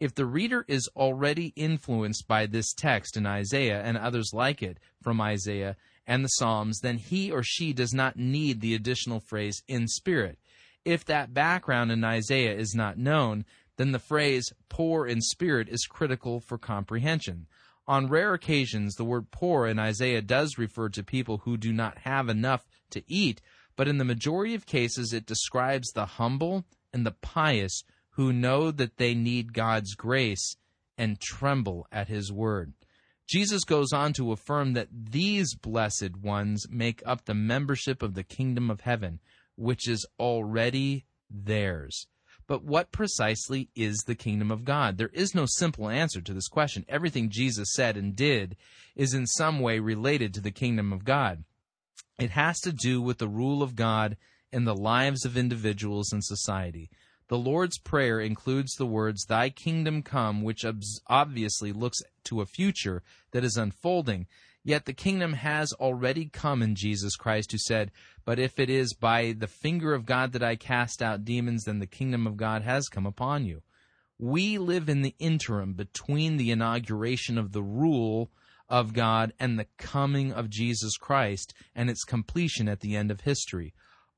[0.00, 4.78] If the reader is already influenced by this text in Isaiah and others like it
[5.02, 5.76] from Isaiah
[6.06, 10.38] and the Psalms, then he or she does not need the additional phrase in spirit.
[10.84, 13.44] If that background in Isaiah is not known,
[13.76, 17.46] then the phrase poor in spirit is critical for comprehension.
[17.86, 21.98] On rare occasions, the word poor in Isaiah does refer to people who do not
[21.98, 23.40] have enough to eat,
[23.76, 28.70] but in the majority of cases, it describes the humble and the pious who know
[28.70, 30.56] that they need God's grace
[30.96, 32.72] and tremble at his word.
[33.26, 38.22] Jesus goes on to affirm that these blessed ones make up the membership of the
[38.22, 39.20] kingdom of heaven,
[39.56, 42.06] which is already theirs.
[42.46, 44.98] But what precisely is the kingdom of God?
[44.98, 46.84] There is no simple answer to this question.
[46.88, 48.56] Everything Jesus said and did
[48.94, 51.44] is in some way related to the kingdom of God.
[52.18, 54.18] It has to do with the rule of God
[54.52, 56.90] in the lives of individuals and society.
[57.28, 60.64] The Lord's Prayer includes the words, Thy kingdom come, which
[61.06, 63.02] obviously looks to a future
[63.32, 64.26] that is unfolding.
[64.62, 67.90] Yet the kingdom has already come in Jesus Christ, who said,
[68.24, 71.80] But if it is by the finger of God that I cast out demons, then
[71.80, 73.62] the kingdom of God has come upon you.
[74.18, 78.30] We live in the interim between the inauguration of the rule
[78.68, 83.22] of God and the coming of Jesus Christ and its completion at the end of
[83.22, 83.74] history.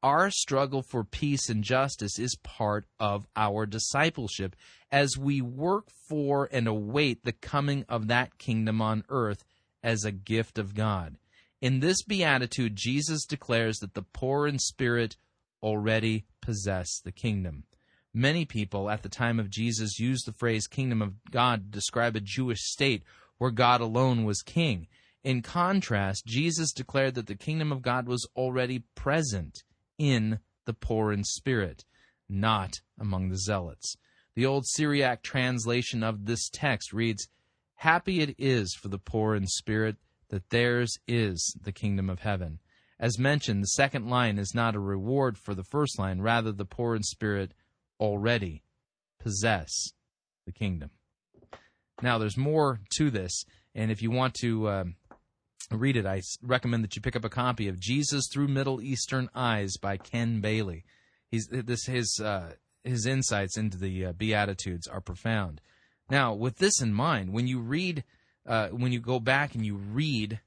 [0.06, 4.54] Our struggle for peace and justice is part of our discipleship
[4.88, 9.42] as we work for and await the coming of that kingdom on earth
[9.82, 11.16] as a gift of God.
[11.60, 15.16] In this beatitude, Jesus declares that the poor in spirit
[15.60, 17.64] already possess the kingdom.
[18.14, 22.14] Many people at the time of Jesus used the phrase kingdom of God to describe
[22.14, 23.02] a Jewish state
[23.38, 24.86] where God alone was king.
[25.24, 29.64] In contrast, Jesus declared that the kingdom of God was already present
[29.98, 31.84] in the poor in spirit,
[32.28, 33.96] not among the zealots.
[34.34, 37.28] The old Syriac translation of this text reads,
[37.76, 39.96] Happy it is for the poor in spirit
[40.28, 42.58] that theirs is the kingdom of heaven.
[42.98, 46.64] As mentioned, the second line is not a reward for the first line, rather, the
[46.64, 47.52] poor in spirit
[48.00, 48.62] already
[49.18, 49.70] possess
[50.46, 50.90] the kingdom.
[52.02, 53.44] Now, there's more to this,
[53.74, 54.84] and if you want to uh,
[55.70, 59.28] read it, I recommend that you pick up a copy of Jesus Through Middle Eastern
[59.34, 60.84] Eyes by Ken Bailey.
[61.30, 62.52] He's this his uh,
[62.84, 65.60] his insights into the uh, Beatitudes are profound.
[66.08, 68.04] Now, with this in mind, when you read,
[68.46, 70.40] uh, when you go back and you read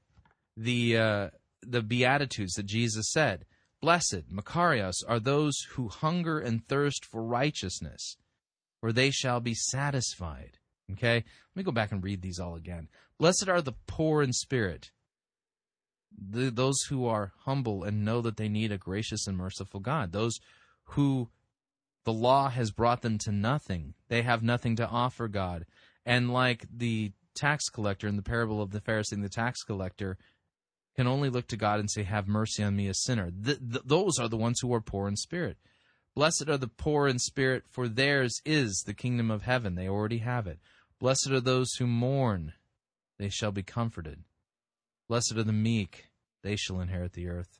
[0.56, 1.30] the uh,
[1.62, 3.44] the beatitudes that Jesus said,
[3.80, 8.16] "Blessed, Makarios, are those who hunger and thirst for righteousness,
[8.80, 10.58] for they shall be satisfied."
[10.92, 12.88] Okay, let me go back and read these all again.
[13.18, 14.90] Blessed are the poor in spirit,
[16.16, 20.12] the, those who are humble and know that they need a gracious and merciful God,
[20.12, 20.38] those
[20.84, 21.28] who
[22.04, 23.94] the law has brought them to nothing.
[24.08, 25.66] They have nothing to offer God.
[26.04, 30.18] And like the tax collector in the parable of the Pharisee and the tax collector,
[30.96, 33.30] can only look to God and say, Have mercy on me, a sinner.
[33.30, 35.56] Th- th- those are the ones who are poor in spirit.
[36.14, 39.76] Blessed are the poor in spirit, for theirs is the kingdom of heaven.
[39.76, 40.58] They already have it.
[40.98, 42.54] Blessed are those who mourn,
[43.18, 44.24] they shall be comforted.
[45.10, 46.04] Blessed are the meek,
[46.44, 47.58] they shall inherit the earth.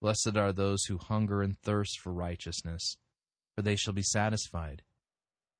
[0.00, 2.98] Blessed are those who hunger and thirst for righteousness,
[3.56, 4.82] for they shall be satisfied.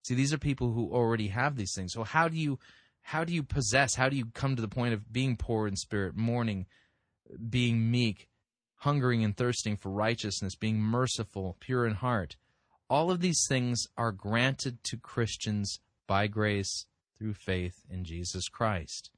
[0.04, 1.92] See, these are people who already have these things.
[1.92, 2.60] So how do you
[3.02, 5.74] how do you possess, how do you come to the point of being poor in
[5.74, 6.66] spirit, mourning,
[7.50, 8.28] being meek,
[8.76, 12.36] hungering and thirsting for righteousness, being merciful, pure in heart?
[12.88, 16.86] All of these things are granted to Christians by grace
[17.18, 19.10] through faith in Jesus Christ.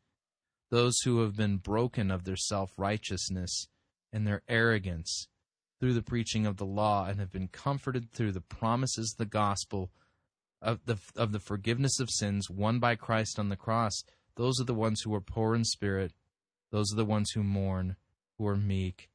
[0.70, 3.68] Those who have been broken of their self righteousness
[4.12, 5.28] and their arrogance
[5.80, 9.30] through the preaching of the law and have been comforted through the promises of the
[9.30, 9.90] gospel
[10.60, 14.02] of the of the forgiveness of sins won by Christ on the cross.
[14.36, 16.12] Those are the ones who are poor in spirit.
[16.70, 17.96] Those are the ones who mourn,
[18.36, 19.08] who are meek,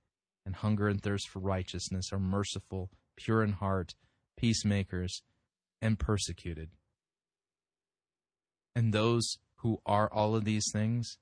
[0.45, 3.95] and hunger and thirst for righteousness, are merciful, pure in heart,
[4.37, 5.21] peacemakers,
[5.81, 6.71] and persecuted.
[8.75, 11.17] And those who are all of these things,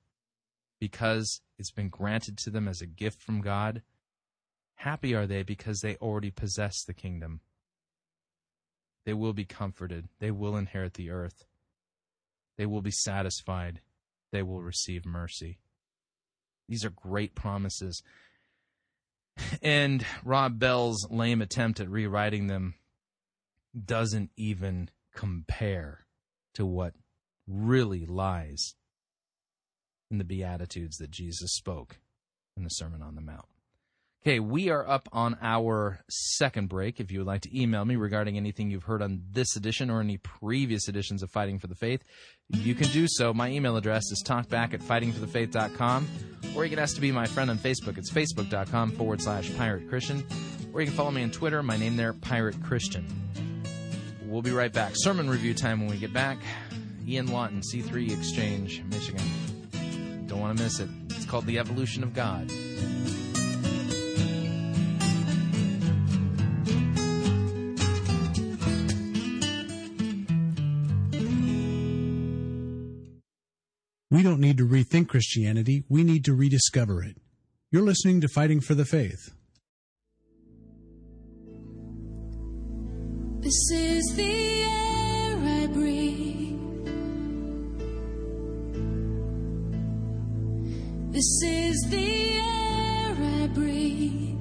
[0.82, 3.82] because it's been granted to them as a gift from God,
[4.74, 7.38] happy are they because they already possess the kingdom.
[9.06, 10.08] They will be comforted.
[10.18, 11.44] They will inherit the earth.
[12.58, 13.80] They will be satisfied.
[14.32, 15.60] They will receive mercy.
[16.68, 18.02] These are great promises.
[19.62, 22.74] And Rob Bell's lame attempt at rewriting them
[23.84, 26.06] doesn't even compare
[26.54, 26.94] to what
[27.46, 28.74] really lies
[30.12, 31.96] in the Beatitudes that Jesus spoke
[32.56, 33.46] in the Sermon on the Mount.
[34.24, 37.00] Okay, we are up on our second break.
[37.00, 40.00] If you would like to email me regarding anything you've heard on this edition or
[40.00, 42.04] any previous editions of Fighting for the Faith,
[42.48, 43.34] you can do so.
[43.34, 46.08] My email address is talkback at fightingforthefaith.com,
[46.54, 47.98] or you can ask to be my friend on Facebook.
[47.98, 50.24] It's facebook.com forward slash pirate Christian,
[50.72, 51.60] or you can follow me on Twitter.
[51.64, 53.04] My name there, Pirate Christian.
[54.24, 54.92] We'll be right back.
[54.94, 56.38] Sermon review time when we get back.
[57.08, 59.24] Ian Lawton, C3 Exchange, Michigan.
[60.32, 60.88] Don't want to miss it.
[61.10, 62.50] It's called The Evolution of God.
[74.10, 77.18] We don't need to rethink Christianity, we need to rediscover it.
[77.70, 79.34] You're listening to Fighting for the Faith.
[83.40, 86.51] This is the air I breathe.
[91.12, 94.38] This is the air I breathe.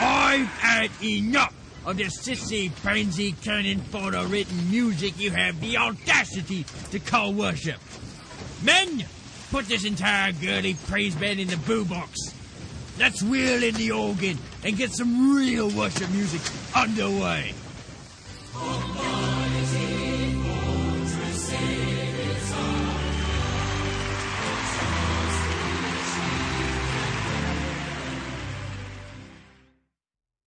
[0.00, 1.52] I've had enough
[1.84, 7.80] of the sissy, pansy, turning photo written music you have the audacity to call worship.
[8.62, 9.04] Men,
[9.50, 12.18] put this entire girly praise band in the boo box.
[12.98, 16.40] Let's wheel in the organ and get some real worship music
[16.74, 17.52] underway.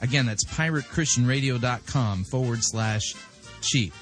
[0.00, 3.14] Again, that's piratechristianradio.com forward slash
[3.60, 3.92] cheap.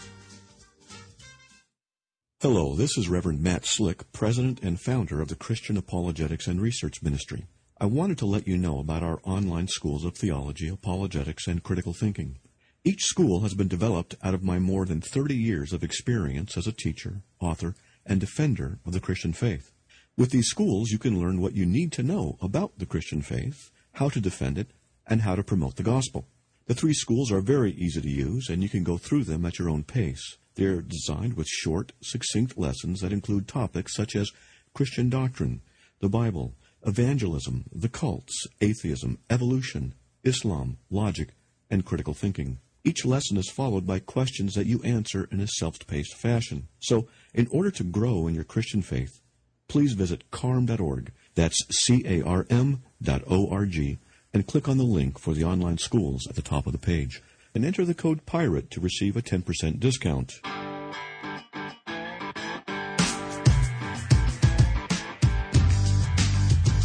[2.40, 7.02] Hello, this is Reverend Matt Slick, President and founder of the Christian Apologetics and Research
[7.02, 7.46] Ministry.
[7.80, 11.92] I wanted to let you know about our online schools of theology, apologetics, and critical
[11.92, 12.38] thinking.
[12.84, 16.66] Each school has been developed out of my more than 30 years of experience as
[16.66, 17.74] a teacher, author,
[18.04, 19.72] and defender of the Christian faith.
[20.16, 23.70] With these schools, you can learn what you need to know about the Christian faith,
[23.94, 24.68] how to defend it,
[25.06, 26.26] and how to promote the gospel.
[26.66, 29.58] The three schools are very easy to use, and you can go through them at
[29.58, 30.36] your own pace.
[30.56, 34.32] They're designed with short, succinct lessons that include topics such as
[34.74, 35.60] Christian doctrine,
[36.00, 36.54] the Bible,
[36.84, 41.28] evangelism, the cults, atheism, evolution, Islam, logic,
[41.70, 42.58] and critical thinking.
[42.84, 46.68] Each lesson is followed by questions that you answer in a self-paced fashion.
[46.80, 49.20] So, in order to grow in your Christian faith,
[49.68, 51.12] please visit carm.org.
[51.34, 53.98] That's C-A-R-M dot O-R-G
[54.36, 57.22] and click on the link for the online schools at the top of the page.
[57.54, 60.42] And enter the code PIRATE to receive a 10% discount.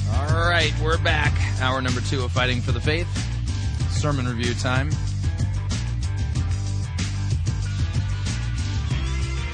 [0.09, 1.33] All right, we're back.
[1.59, 3.09] Hour number two of Fighting for the Faith.
[3.91, 4.89] Sermon review time.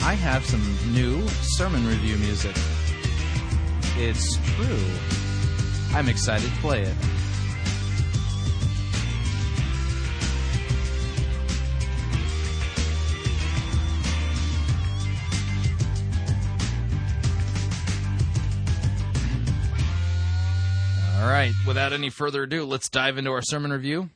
[0.03, 0.61] I have some
[0.93, 2.55] new sermon review music.
[3.97, 4.85] It's true.
[5.97, 6.95] I'm excited to play it.
[21.27, 24.09] Right, without any further ado, let's dive into our sermon review.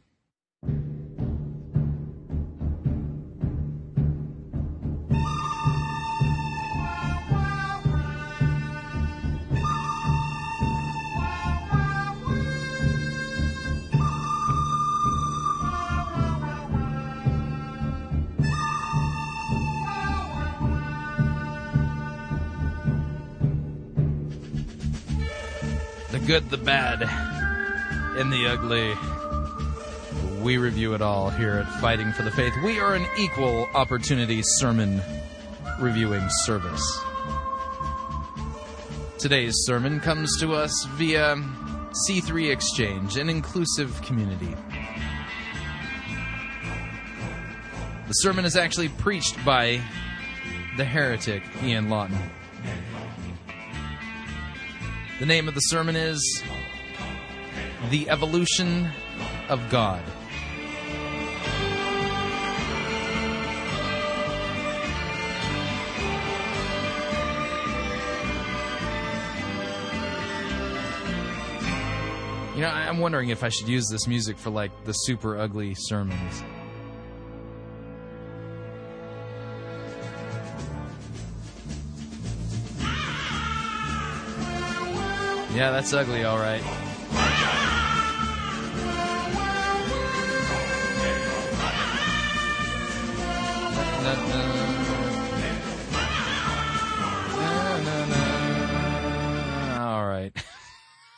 [26.31, 27.01] Good, the bad,
[28.17, 28.93] and the ugly.
[30.41, 32.53] We review it all here at Fighting for the Faith.
[32.63, 35.01] We are an equal opportunity sermon
[35.77, 36.81] reviewing service.
[39.17, 41.35] Today's sermon comes to us via
[42.07, 44.55] C3 Exchange, an inclusive community.
[48.07, 49.81] The sermon is actually preached by
[50.77, 52.17] the heretic Ian Lawton.
[55.21, 56.41] The name of the sermon is
[57.91, 58.89] The Evolution
[59.49, 60.03] of God.
[72.55, 75.75] You know, I'm wondering if I should use this music for like the super ugly
[75.75, 76.43] sermons.
[85.53, 86.63] Yeah, that's ugly, all right.
[99.77, 100.33] All right.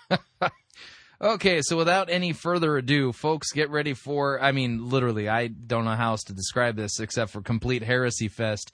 [1.22, 4.42] okay, so without any further ado, folks, get ready for.
[4.42, 8.30] I mean, literally, I don't know how else to describe this except for complete heresy
[8.30, 8.72] fest.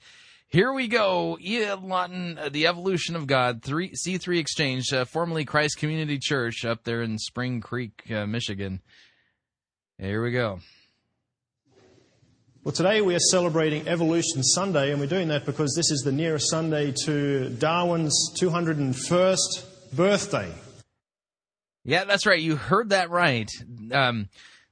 [0.50, 1.38] Here we go.
[1.40, 6.64] Ian Lawton, uh, The Evolution of God, three, C3 Exchange, uh, formerly Christ Community Church
[6.64, 8.80] up there in Spring Creek, uh, Michigan.
[9.96, 10.58] Here we go.
[12.64, 16.10] Well, today we are celebrating Evolution Sunday, and we're doing that because this is the
[16.10, 20.52] nearest Sunday to Darwin's 201st birthday.
[21.84, 22.40] Yeah, that's right.
[22.40, 23.48] You heard that right.
[23.92, 24.28] Um,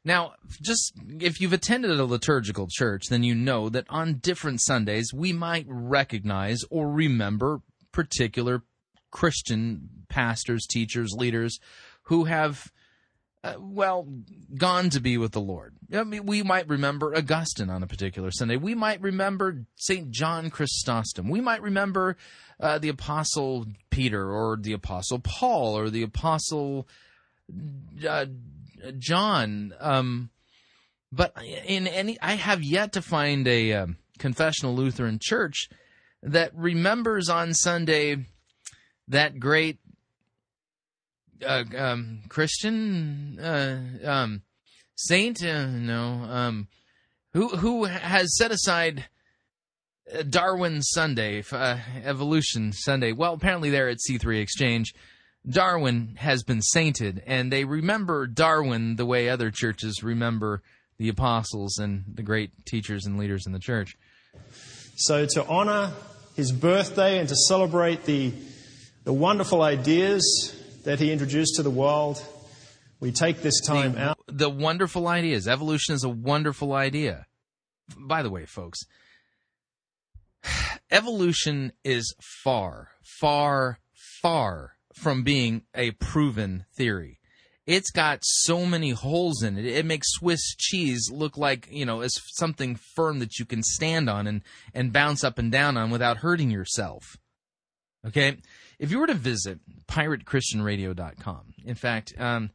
[0.08, 0.32] now,
[0.62, 5.34] just if you've attended a liturgical church, then you know that on different Sundays we
[5.34, 7.60] might recognize or remember
[7.92, 8.62] particular
[9.10, 11.58] Christian pastors, teachers, leaders
[12.04, 12.72] who have,
[13.44, 14.08] uh, well,
[14.56, 15.74] gone to be with the Lord.
[15.92, 18.56] I mean, we might remember Augustine on a particular Sunday.
[18.56, 20.10] We might remember St.
[20.10, 21.28] John Chrysostom.
[21.28, 22.16] We might remember
[22.58, 26.88] uh, the Apostle Peter or the Apostle Paul or the Apostle
[28.08, 28.26] uh,
[28.98, 29.74] John.
[29.80, 30.30] Um,
[31.10, 35.68] but in any, I have yet to find a um, confessional Lutheran church
[36.22, 38.26] that remembers on Sunday
[39.06, 39.78] that great
[41.46, 44.42] uh, um, Christian uh, um,
[44.96, 45.42] saint.
[45.42, 46.68] Uh, no, um,
[47.32, 49.06] who who has set aside.
[50.12, 53.12] uh, Darwin Sunday, uh, Evolution Sunday.
[53.12, 54.94] Well, apparently, there at C3 Exchange,
[55.48, 60.62] Darwin has been sainted, and they remember Darwin the way other churches remember
[60.98, 63.96] the apostles and the great teachers and leaders in the church.
[64.96, 65.92] So, to honor
[66.34, 68.32] his birthday and to celebrate the,
[69.04, 70.54] the wonderful ideas
[70.84, 72.22] that he introduced to the world,
[73.00, 74.18] we take this time the, out.
[74.26, 75.46] The wonderful ideas.
[75.48, 77.26] Evolution is a wonderful idea.
[77.96, 78.80] By the way, folks,
[80.90, 83.78] evolution is far, far,
[84.20, 87.18] far from being a proven theory.
[87.66, 89.66] It's got so many holes in it.
[89.66, 94.08] It makes Swiss cheese look like, you know, as something firm that you can stand
[94.08, 94.40] on and,
[94.72, 97.18] and bounce up and down on without hurting yourself.
[98.06, 98.38] Okay?
[98.78, 102.50] If you were to visit piratechristianradio.com, in fact, um,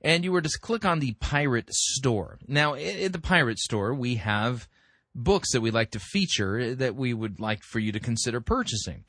[0.03, 2.37] and you were to click on the Pirate Store.
[2.47, 4.67] Now, at the Pirate Store, we have
[5.15, 8.41] books that we like to feature eh, that we would like for you to consider
[8.41, 9.05] purchasing.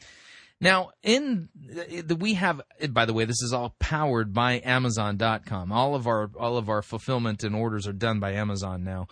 [0.60, 4.60] Now, in eh, the, we have, eh, by the way, this is all powered by
[4.64, 5.72] Amazon.com.
[5.72, 9.08] All of our all of our fulfillment and orders are done by Amazon now.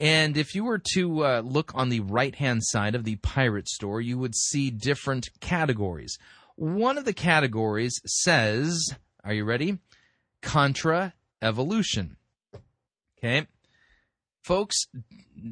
[0.00, 3.68] And if you were to uh, look on the right hand side of the Pirate
[3.68, 6.16] Store, you would see different categories.
[6.56, 9.78] One of the categories says, "Are you ready?"
[10.42, 11.12] Contra
[11.42, 12.16] evolution.
[13.18, 13.46] Okay?
[14.42, 14.86] Folks,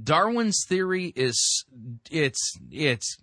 [0.03, 1.65] Darwin's theory is
[2.11, 3.19] it's it's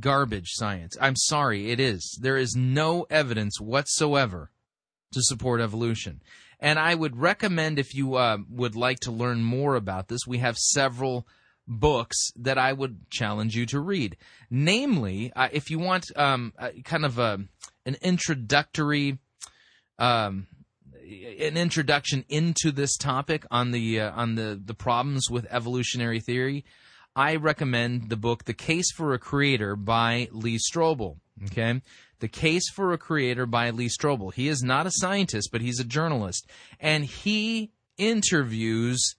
[0.00, 0.96] garbage science.
[1.00, 2.18] I'm sorry, it is.
[2.20, 4.50] There is no evidence whatsoever
[5.12, 6.22] to support evolution.
[6.58, 10.38] And I would recommend if you uh, would like to learn more about this, we
[10.38, 11.26] have several
[11.68, 14.16] books that I would challenge you to read.
[14.50, 16.52] Namely, uh, if you want um,
[16.84, 17.40] kind of a,
[17.84, 19.18] an introductory.
[19.98, 20.46] Um,
[21.06, 26.64] an introduction into this topic on the uh, on the the problems with evolutionary theory,
[27.14, 31.16] I recommend the book The Case for a Creator by Lee Strobel.
[31.46, 31.80] Okay?
[32.20, 34.34] The Case for a Creator by Lee Strobel.
[34.34, 36.48] He is not a scientist, but he's a journalist.
[36.80, 39.16] And he interviews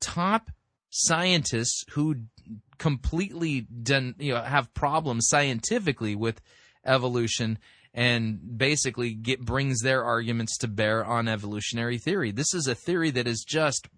[0.00, 0.50] top
[0.90, 2.16] scientists who
[2.78, 6.40] completely done, you know, have problems scientifically with
[6.84, 7.58] evolution
[7.94, 12.32] and basically get, brings their arguments to bear on evolutionary theory.
[12.32, 13.88] This is a theory that is just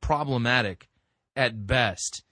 [0.00, 0.88] problematic
[1.34, 2.22] at best.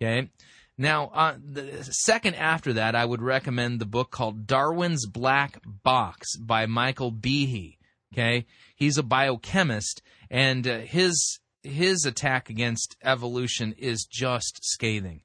[0.00, 0.30] Okay.
[0.78, 6.36] Now, uh, the second after that, I would recommend the book called Darwin's Black Box
[6.36, 7.76] by Michael Behe.
[8.12, 10.00] Okay, he's a biochemist,
[10.30, 15.22] and uh, his his attack against evolution is just scathing.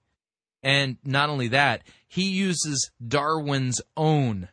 [0.63, 4.49] And not only that, he uses Darwin's own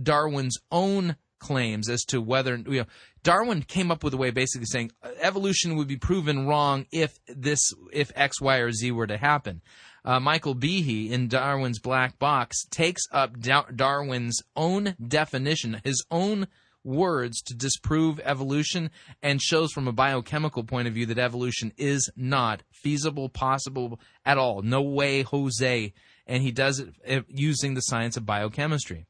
[0.00, 2.86] Darwin's own claims as to whether you know
[3.22, 7.18] Darwin came up with a way basically saying uh, evolution would be proven wrong if
[7.26, 9.60] this if X, Y, or Z were to happen.
[10.04, 16.48] Uh, Michael Behe in Darwin's Black Box takes up Darwin's own definition, his own
[16.84, 18.90] words to disprove evolution,
[19.22, 24.38] and shows from a biochemical point of view that evolution is not feasible, possible at
[24.38, 24.62] all.
[24.62, 25.92] No way, Jose.
[26.26, 29.06] And he does it uh, using the science of biochemistry.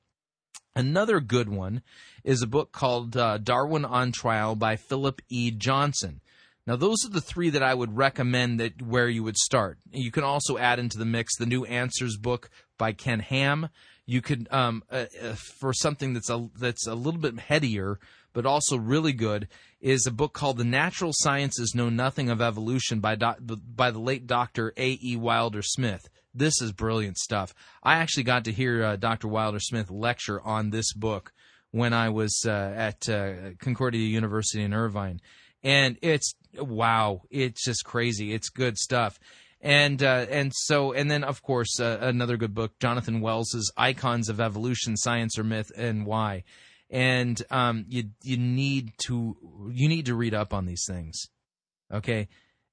[0.74, 1.82] Another good one
[2.24, 5.50] is a book called uh, Darwin on Trial by Philip E.
[5.50, 6.20] Johnson.
[6.66, 9.78] Now, those are the three that I would recommend that where you would start.
[9.90, 13.68] You can also add into the mix the New Answers book by Ken Ham.
[14.06, 17.98] You could, um, uh, uh, for something that's a that's a little bit headier,
[18.32, 19.48] but also really good,
[19.80, 24.26] is a book called The Natural Sciences Know Nothing of Evolution by by the late
[24.26, 24.98] Doctor A.
[25.02, 25.16] E.
[25.16, 26.08] Wilder Smith.
[26.34, 27.54] This is brilliant stuff.
[27.82, 29.28] I actually got to hear uh, Dr.
[29.28, 31.32] Wilder Smith lecture on this book
[31.72, 35.20] when I was uh, at uh, Concordia University in Irvine,
[35.62, 38.32] and it's wow, it's just crazy.
[38.32, 39.18] It's good stuff.
[39.60, 44.28] And uh, and so and then of course uh, another good book, Jonathan Wells's Icons
[44.28, 46.44] of Evolution: Science or Myth and Why.
[46.90, 49.36] And um, you you need to
[49.72, 51.28] you need to read up on these things.
[51.92, 52.28] Okay,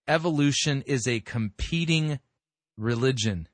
[0.08, 2.20] evolution is a competing
[2.80, 3.48] religion.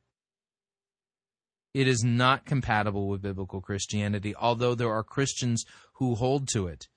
[1.73, 5.65] It is not compatible with biblical Christianity, although there are Christians
[5.95, 6.88] who hold to it.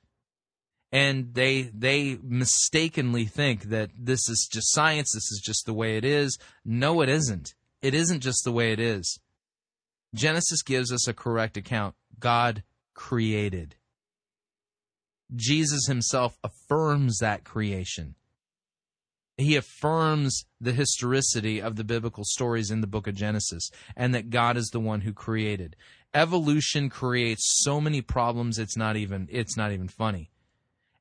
[0.92, 5.96] And they they mistakenly think that this is just science, this is just the way
[5.96, 6.38] it is.
[6.64, 7.54] No, it isn't.
[7.82, 9.20] It isn't just the way it is.
[10.14, 11.94] Genesis gives us a correct account.
[12.18, 12.62] God
[12.94, 13.74] created.
[15.34, 18.14] Jesus himself affirms that creation
[19.38, 24.30] he affirms the historicity of the biblical stories in the book of Genesis and that
[24.30, 25.76] God is the one who created.
[26.12, 30.30] Evolution creates so many problems it's not even it's not even funny.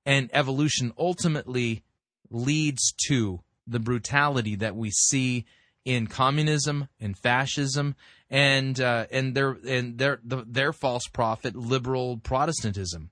[0.05, 1.83] And evolution ultimately
[2.29, 5.45] leads to the brutality that we see
[5.83, 7.95] in communism and fascism
[8.29, 13.09] and uh, and their and their the, their false prophet liberal Protestantism.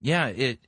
[0.00, 0.60] Yeah, it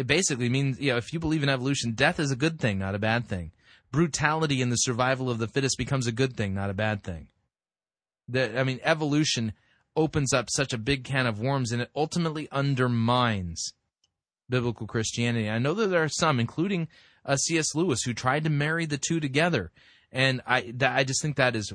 [0.00, 2.78] it basically means, you know, if you believe in evolution, death is a good thing,
[2.78, 3.52] not a bad thing.
[3.92, 7.28] Brutality in the survival of the fittest becomes a good thing, not a bad thing.
[8.26, 9.52] The, I mean, evolution
[9.94, 13.74] opens up such a big can of worms and it ultimately undermines
[14.48, 15.50] biblical Christianity.
[15.50, 16.88] I know that there are some, including
[17.26, 17.74] uh, C.S.
[17.74, 19.70] Lewis, who tried to marry the two together.
[20.10, 21.74] And I, that, I just think that is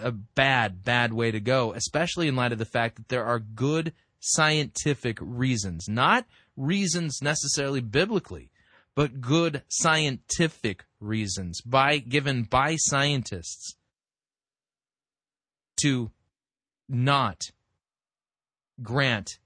[0.00, 3.40] a bad, bad way to go, especially in light of the fact that there are
[3.40, 8.50] good scientific reasons, not reasons necessarily biblically,
[8.94, 13.76] but good scientific reasons by given by scientists
[15.80, 16.10] to
[16.88, 17.40] not
[18.82, 19.38] grant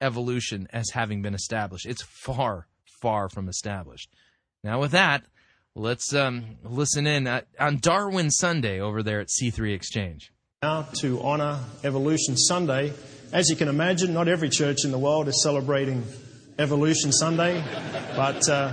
[0.00, 1.86] evolution as having been established.
[1.86, 2.66] It's far,
[3.00, 4.10] far from established.
[4.62, 5.24] Now, with that,
[5.74, 10.32] let's um, listen in at, on Darwin Sunday over there at C3 Exchange.
[10.62, 12.92] Now, to honor Evolution Sunday,
[13.32, 16.04] as you can imagine, not every church in the world is celebrating
[16.58, 17.62] Evolution Sunday,
[18.16, 18.72] but uh,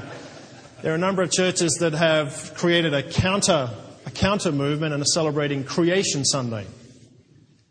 [0.82, 3.70] there are a number of churches that have created a counter,
[4.06, 6.66] a counter movement and are celebrating Creation Sunday.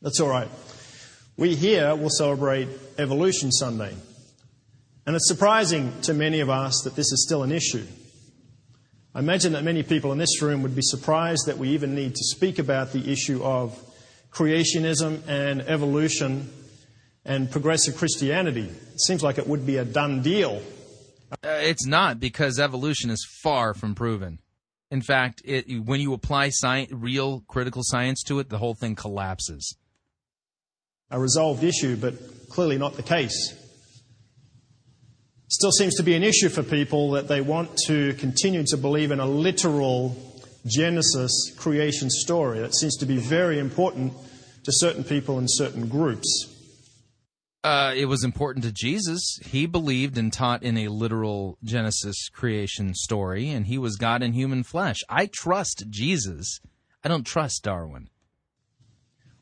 [0.02, 0.48] That's all right.
[1.38, 2.68] We here will celebrate
[2.98, 3.94] Evolution Sunday.
[5.06, 7.86] And it's surprising to many of us that this is still an issue.
[9.14, 12.14] I imagine that many people in this room would be surprised that we even need
[12.16, 13.82] to speak about the issue of
[14.30, 16.50] creationism and evolution
[17.24, 18.68] and progressive Christianity.
[18.94, 20.62] It seems like it would be a done deal.
[21.32, 24.38] Uh, it's not because evolution is far from proven.
[24.90, 28.94] In fact, it, when you apply sci- real critical science to it, the whole thing
[28.94, 29.76] collapses.
[31.10, 32.14] A resolved issue, but
[32.50, 33.54] clearly not the case.
[35.48, 39.10] Still seems to be an issue for people that they want to continue to believe
[39.10, 40.16] in a literal
[40.66, 42.60] Genesis creation story.
[42.60, 44.12] That seems to be very important
[44.64, 46.51] to certain people in certain groups.
[47.64, 49.38] Uh, it was important to Jesus.
[49.44, 54.32] He believed and taught in a literal Genesis creation story, and he was God in
[54.32, 54.98] human flesh.
[55.08, 56.60] I trust Jesus.
[57.04, 58.08] I don't trust Darwin.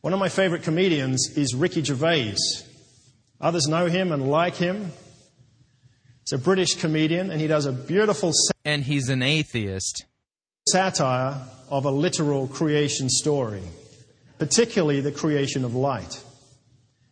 [0.03, 2.37] One of my favorite comedians is Ricky Gervais.
[3.41, 4.93] Others know him and like him.
[6.21, 8.33] He's a British comedian, and he does a beautiful.
[8.67, 10.05] And he's an atheist.
[10.69, 11.41] Satire
[11.71, 13.63] of a literal creation story,
[14.39, 16.23] particularly the creation of light.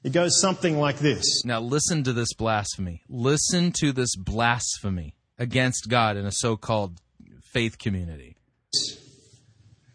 [0.05, 1.45] It goes something like this.
[1.45, 3.03] Now, listen to this blasphemy.
[3.09, 7.01] Listen to this blasphemy against God in a so called
[7.43, 8.37] faith community.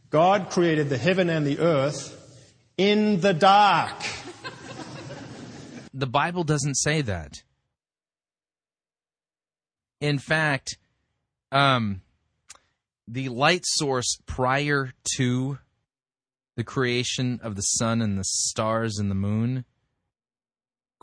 [0.09, 2.19] God created the heaven and the earth
[2.77, 3.95] in the dark.
[5.93, 7.43] The Bible doesn't say that.
[10.01, 10.77] In fact,
[11.51, 12.01] um,
[13.07, 15.59] the light source prior to
[16.55, 19.65] the creation of the sun and the stars and the moon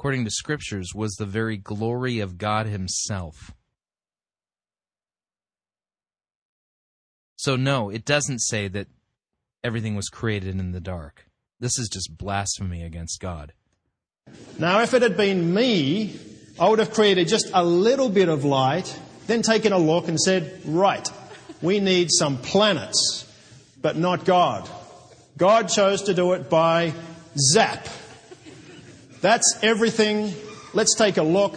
[0.01, 3.53] according to scriptures, was the very glory of God Himself.
[7.37, 8.87] So, no, it doesn't say that
[9.63, 11.27] everything was created in the dark.
[11.61, 13.53] This is just blasphemy against God.
[14.59, 16.19] Now, if it had been me,
[16.59, 20.19] I would have created just a little bit of light, then taken a look and
[20.19, 21.07] said, right,
[21.61, 23.31] we need some planets,
[23.83, 24.67] but not God.
[25.37, 26.95] God chose to do it by
[27.37, 27.87] zap.
[29.21, 30.33] That's everything.
[30.73, 31.57] Let's take a look.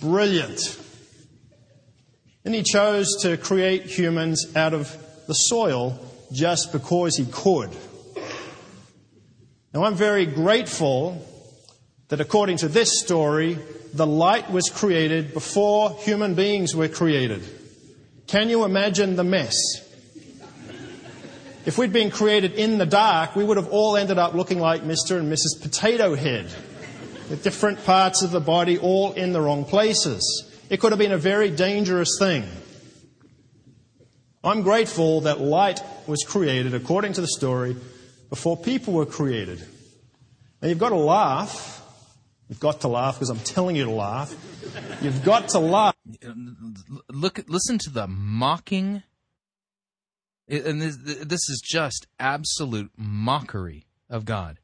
[0.00, 0.60] Brilliant.
[2.44, 4.96] And he chose to create humans out of
[5.26, 5.98] the soil
[6.32, 7.70] just because he could.
[9.72, 11.24] Now, I'm very grateful
[12.08, 13.58] that according to this story,
[13.94, 17.42] the light was created before human beings were created.
[18.26, 19.54] Can you imagine the mess?
[21.66, 24.82] If we'd been created in the dark, we would have all ended up looking like
[24.82, 25.18] Mr.
[25.18, 25.60] and Mrs.
[25.60, 26.50] Potato Head
[27.30, 30.44] with different parts of the body all in the wrong places.
[30.68, 32.44] It could have been a very dangerous thing.
[34.42, 37.76] I'm grateful that light was created, according to the story,
[38.30, 39.64] before people were created.
[40.60, 41.76] Now you've got to laugh.
[42.48, 44.34] You've got to laugh because I'm telling you to laugh.
[45.00, 45.94] You've got to laugh.
[47.08, 49.04] Look, listen to the mocking.
[50.48, 54.58] And this, this is just absolute mockery of God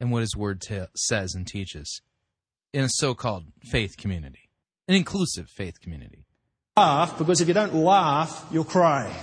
[0.00, 2.00] and what His Word t- says and teaches
[2.72, 4.50] in a so called faith community,
[4.88, 6.26] an inclusive faith community.
[6.76, 9.14] Laugh, because if you don't laugh, you'll cry.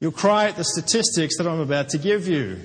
[0.00, 2.60] You'll cry at the statistics that I'm about to give you.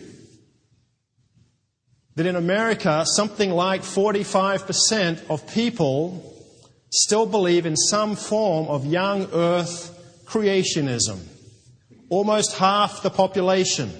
[2.15, 6.35] That in America, something like 45% of people
[6.91, 11.19] still believe in some form of young earth creationism.
[12.09, 13.91] Almost half the population.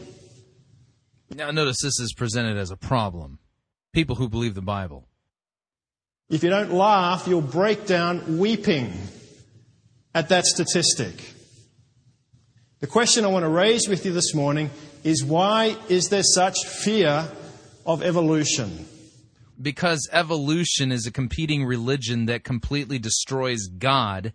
[1.36, 3.40] Now, notice this is presented as a problem.
[3.94, 5.08] People who believe the Bible.
[6.30, 8.94] If you don't laugh, you'll break down weeping
[10.14, 11.34] at that statistic.
[12.80, 14.70] The question I want to raise with you this morning
[15.04, 17.28] is why is there such fear
[17.86, 18.88] of evolution?
[19.62, 24.34] Because evolution is a competing religion that completely destroys God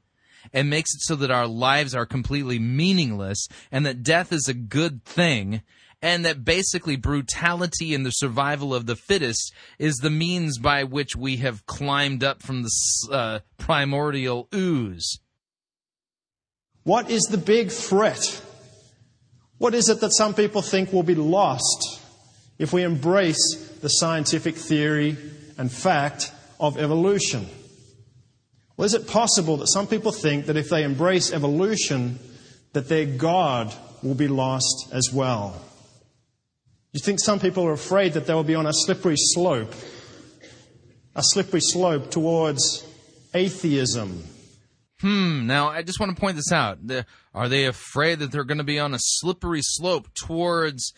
[0.53, 4.55] and makes it so that our lives are completely meaningless and that death is a
[4.55, 5.63] good thing
[6.05, 11.17] and that basically brutality and the survival of the fittest is the means by which
[11.17, 12.71] we have climbed up from the
[13.11, 15.19] uh, primordial ooze.
[16.83, 18.43] What is the big threat?
[19.57, 22.03] What is it that some people think will be lost
[22.59, 25.17] if we embrace the scientific theory
[25.57, 27.49] and fact of evolution?
[28.77, 32.19] Well, is it possible that some people think that if they embrace evolution,
[32.75, 33.73] that their God
[34.03, 35.63] will be lost as well?
[36.95, 39.75] You think some people are afraid that they will be on a slippery slope,
[41.17, 42.87] a slippery slope towards
[43.35, 44.23] atheism.
[45.01, 46.79] Hmm, now I just want to point this out.
[47.35, 50.93] Are they afraid that they're going to be on a slippery slope towards,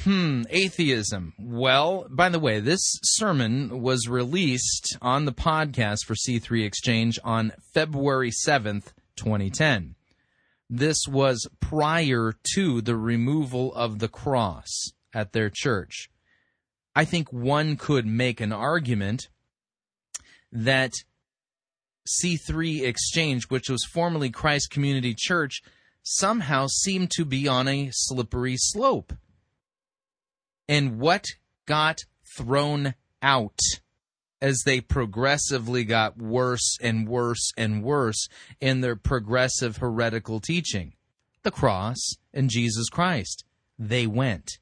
[0.00, 1.34] hmm, atheism?
[1.38, 7.52] Well, by the way, this sermon was released on the podcast for C3 Exchange on
[7.72, 9.94] February 7th, 2010.
[10.68, 16.10] This was prior to the removal of the cross at their church.
[16.94, 19.28] I think one could make an argument
[20.52, 20.92] that
[22.22, 25.62] C3 Exchange, which was formerly Christ Community Church,
[26.02, 29.14] somehow seemed to be on a slippery slope.
[30.68, 31.24] And what
[31.66, 32.00] got
[32.36, 33.58] thrown out
[34.42, 38.28] as they progressively got worse and worse and worse
[38.60, 40.92] in their progressive heretical teaching?
[41.42, 43.44] The cross and Jesus Christ.
[43.78, 44.58] They went.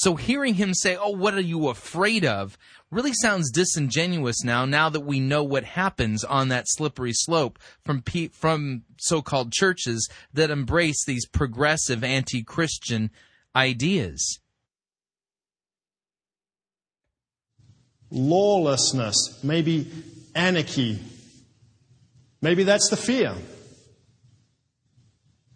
[0.00, 2.56] So hearing him say, "Oh, what are you afraid of?"
[2.88, 4.64] really sounds disingenuous now.
[4.64, 10.08] Now that we know what happens on that slippery slope from pe- from so-called churches
[10.32, 13.10] that embrace these progressive anti-Christian
[13.56, 14.38] ideas.
[18.12, 19.90] Lawlessness, maybe
[20.36, 21.00] anarchy.
[22.40, 23.34] Maybe that's the fear.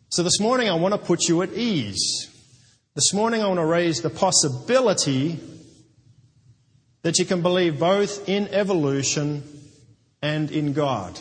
[0.09, 2.28] So this morning I want to put you at ease.
[2.94, 5.40] This morning I want to raise the possibility
[7.01, 9.44] that you can believe both in evolution
[10.20, 11.19] and in God.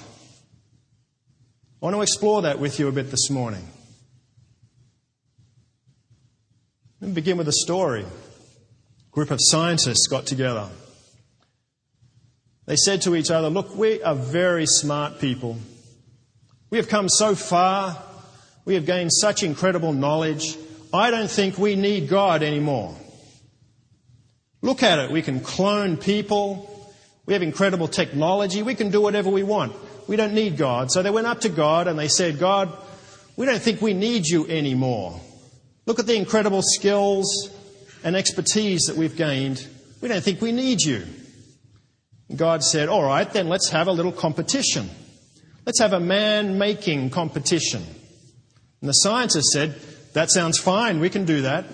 [1.82, 3.66] I want to explore that with you a bit this morning.
[7.00, 8.04] Let me begin with a story.
[8.04, 10.68] A group of scientists got together.
[12.66, 15.58] They said to each other, Look, we are very smart people.
[16.70, 17.98] We have come so far.
[18.66, 20.58] We have gained such incredible knowledge.
[20.94, 22.96] I don't think we need God anymore.
[24.62, 25.12] Look at it.
[25.12, 26.68] We can clone people.
[27.26, 28.62] We have incredible technology.
[28.62, 29.74] We can do whatever we want.
[30.08, 30.92] We don't need God.
[30.92, 32.72] So they went up to God and they said, God,
[33.38, 35.20] we don't think we need you anymore.
[35.86, 37.50] Look at the incredible skills
[38.04, 39.66] and expertise that we've gained.
[40.02, 41.06] We don't think we need you.
[42.36, 44.90] God said, All right, then let's have a little competition.
[45.66, 47.84] Let's have a man making competition.
[48.82, 49.76] And the scientists said,
[50.14, 51.66] that sounds fine, we can do that.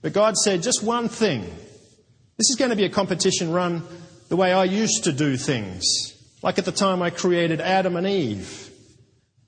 [0.00, 1.42] But God said just one thing.
[1.42, 3.82] This is going to be a competition run
[4.28, 5.84] the way I used to do things,
[6.42, 8.70] like at the time I created Adam and Eve.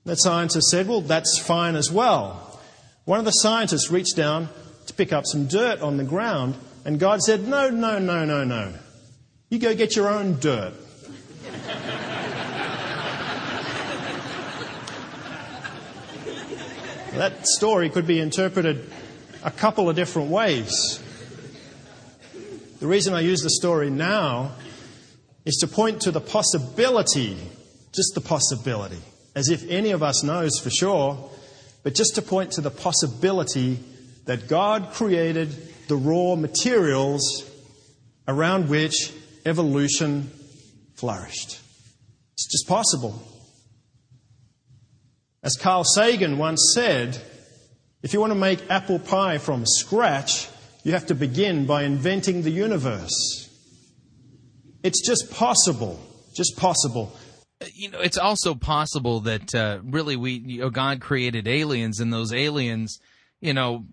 [0.05, 2.59] The scientist said, Well, that's fine as well.
[3.05, 4.49] One of the scientists reached down
[4.85, 6.55] to pick up some dirt on the ground,
[6.85, 8.73] and God said, No, no, no, no, no.
[9.49, 10.73] You go get your own dirt.
[17.17, 18.91] That story could be interpreted
[19.41, 21.01] a couple of different ways.
[22.81, 24.51] The reason I use the story now
[25.45, 27.37] is to point to the possibility,
[27.93, 28.99] just the possibility,
[29.33, 31.29] as if any of us knows for sure,
[31.83, 33.79] but just to point to the possibility
[34.25, 35.55] that God created
[35.87, 37.49] the raw materials
[38.27, 39.13] around which
[39.45, 40.31] evolution
[40.95, 41.61] flourished.
[42.33, 43.25] It's just possible.
[45.45, 47.21] As Carl Sagan once said,
[48.01, 50.49] if you want to make apple pie from scratch,
[50.83, 53.47] you have to begin by inventing the universe.
[54.81, 55.99] It's just possible,
[56.35, 57.15] just possible.
[57.75, 62.11] You know, it's also possible that uh, really we, you know, God created aliens, and
[62.11, 62.99] those aliens,
[63.39, 63.85] you know,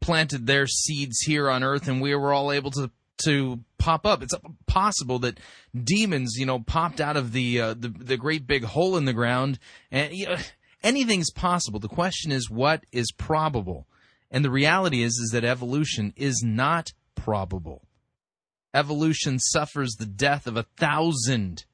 [0.00, 2.88] planted their seeds here on Earth, and we were all able to
[3.24, 4.22] to pop up.
[4.22, 4.34] It's
[4.66, 5.38] possible that
[5.74, 9.12] demons, you know, popped out of the uh, the, the great big hole in the
[9.12, 9.58] ground,
[9.90, 10.36] and you know,
[10.82, 11.80] anything's possible.
[11.80, 13.86] The question is, what is probable?
[14.30, 17.86] And the reality is, is that evolution is not probable.
[18.74, 21.66] Evolution suffers the death of a thousand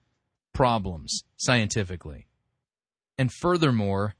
[0.52, 2.26] problems scientifically.
[3.16, 4.16] And furthermore,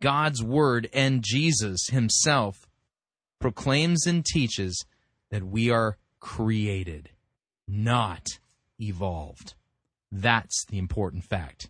[0.00, 2.68] God's Word and Jesus Himself
[3.38, 4.84] proclaims and teaches
[5.30, 7.10] that we are created,
[7.66, 8.26] not
[8.78, 9.54] evolved.
[10.12, 11.68] That's the important fact.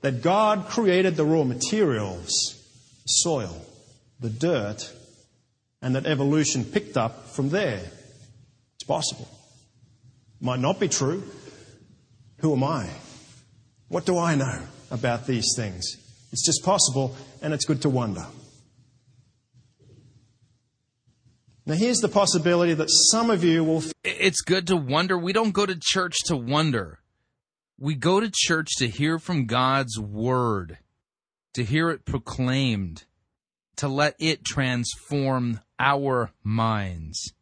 [0.00, 2.30] That God created the raw materials,
[3.06, 3.64] soil,
[4.20, 4.92] the dirt,
[5.80, 7.82] and that evolution picked up from there.
[8.74, 9.28] It's possible.
[10.40, 11.22] Might not be true.
[12.38, 12.88] Who am I?
[13.88, 15.96] What do I know about these things?
[16.32, 18.26] It's just possible, and it's good to wonder.
[21.64, 23.84] Now, here's the possibility that some of you will.
[24.02, 25.16] It's good to wonder.
[25.16, 26.98] We don't go to church to wonder.
[27.78, 30.78] We go to church to hear from God's word,
[31.54, 33.04] to hear it proclaimed,
[33.76, 37.32] to let it transform our minds,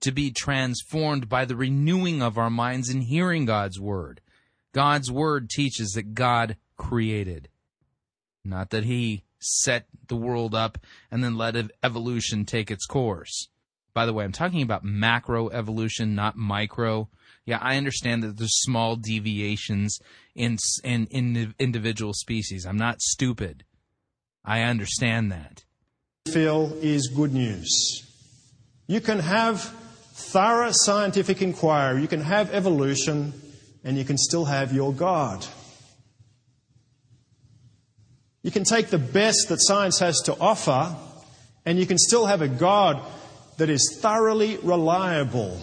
[0.00, 4.22] to be transformed by the renewing of our minds in hearing God's word.
[4.72, 7.48] God's word teaches that God created,
[8.44, 10.78] not that He set the world up
[11.10, 13.48] and then let evolution take its course.
[13.98, 17.08] By the way, I'm talking about macro evolution, not micro.
[17.44, 19.98] Yeah, I understand that there's small deviations
[20.36, 22.64] in, in, in individual species.
[22.64, 23.64] I'm not stupid.
[24.44, 25.64] I understand that.
[26.32, 27.68] Feel is good news.
[28.86, 29.64] You can have
[30.12, 33.32] thorough scientific inquiry, you can have evolution
[33.82, 35.44] and you can still have your God.
[38.44, 40.94] You can take the best that science has to offer
[41.66, 43.02] and you can still have a God
[43.58, 45.60] that is thoroughly reliable.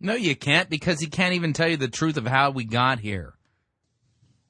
[0.00, 2.98] No, you can't because he can't even tell you the truth of how we got
[2.98, 3.34] here.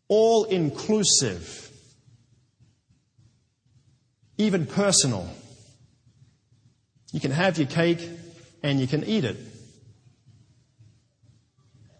[0.08, 1.70] All inclusive,
[4.38, 5.28] even personal.
[7.12, 8.08] You can have your cake
[8.62, 9.36] and you can eat it.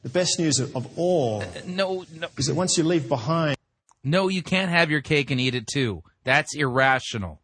[0.02, 2.28] The best news of all uh, uh, no, no.
[2.39, 3.57] is that once you leave behind.
[4.02, 6.02] No, you can't have your cake and eat it too.
[6.24, 7.43] That's irrational.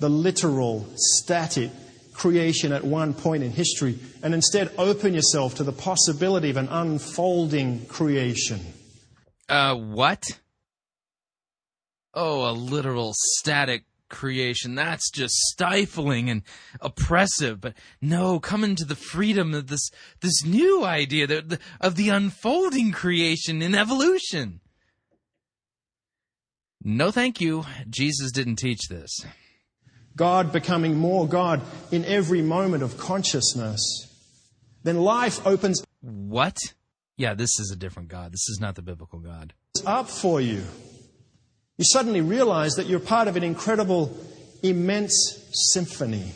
[0.00, 1.70] The literal, static
[2.12, 6.68] creation at one point in history and instead open yourself to the possibility of an
[6.68, 8.60] unfolding creation.
[9.48, 10.24] Uh, what?
[12.12, 14.74] Oh, a literal static creation.
[14.74, 16.42] That's just stifling and
[16.80, 17.60] oppressive.
[17.60, 19.90] But no, come into the freedom of this
[20.20, 24.60] this new idea the, of the unfolding creation in evolution.
[26.82, 27.64] No, thank you.
[27.88, 29.24] Jesus didn't teach this.
[30.16, 33.80] God becoming more God in every moment of consciousness.
[34.82, 35.82] Then life opens.
[36.00, 36.56] What?
[37.16, 38.32] Yeah, this is a different God.
[38.32, 39.52] This is not the biblical God.
[39.86, 40.62] Up for you.
[41.78, 44.16] You suddenly realize that you're part of an incredible,
[44.62, 45.38] immense
[45.72, 46.32] symphony.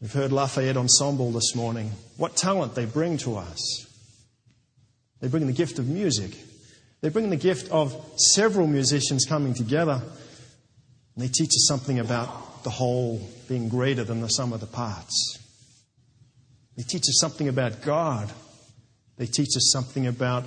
[0.00, 1.90] We've heard Lafayette Ensemble this morning.
[2.16, 3.86] What talent they bring to us.
[5.20, 6.36] They bring the gift of music.
[7.00, 10.02] They bring the gift of several musicians coming together.
[11.14, 14.66] And they teach us something about the whole being greater than the sum of the
[14.66, 15.38] parts.
[16.76, 18.32] They teach us something about God.
[19.16, 20.44] They teach us something about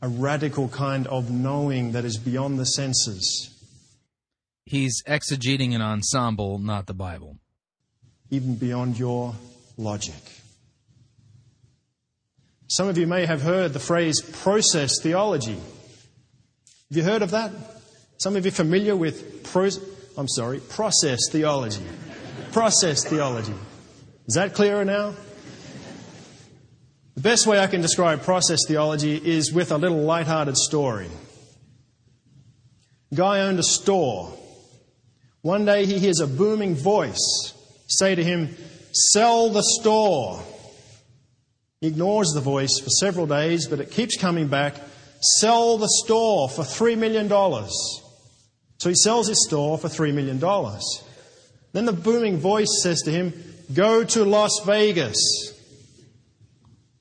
[0.00, 3.54] a radical kind of knowing that is beyond the senses.
[4.64, 7.36] He's exegeting an ensemble, not the Bible.
[8.30, 9.34] Even beyond your
[9.76, 10.14] logic.
[12.68, 15.58] Some of you may have heard the phrase process theology.
[15.58, 17.50] Have you heard of that?
[18.20, 19.70] Some of you familiar with pro-
[20.18, 21.82] I'm sorry, process theology.
[22.52, 23.54] process theology.
[24.26, 25.14] Is that clearer now?
[27.14, 31.08] The best way I can describe process theology is with a little light-hearted story.
[33.14, 34.36] Guy owned a store.
[35.40, 37.54] One day he hears a booming voice
[37.86, 38.54] say to him,
[38.92, 40.42] Sell the store.
[41.80, 44.76] He ignores the voice for several days, but it keeps coming back.
[45.38, 47.30] Sell the store for $3 million.
[48.80, 50.38] So he sells his store for $3 million.
[51.72, 53.34] Then the booming voice says to him,
[53.74, 55.52] Go to Las Vegas.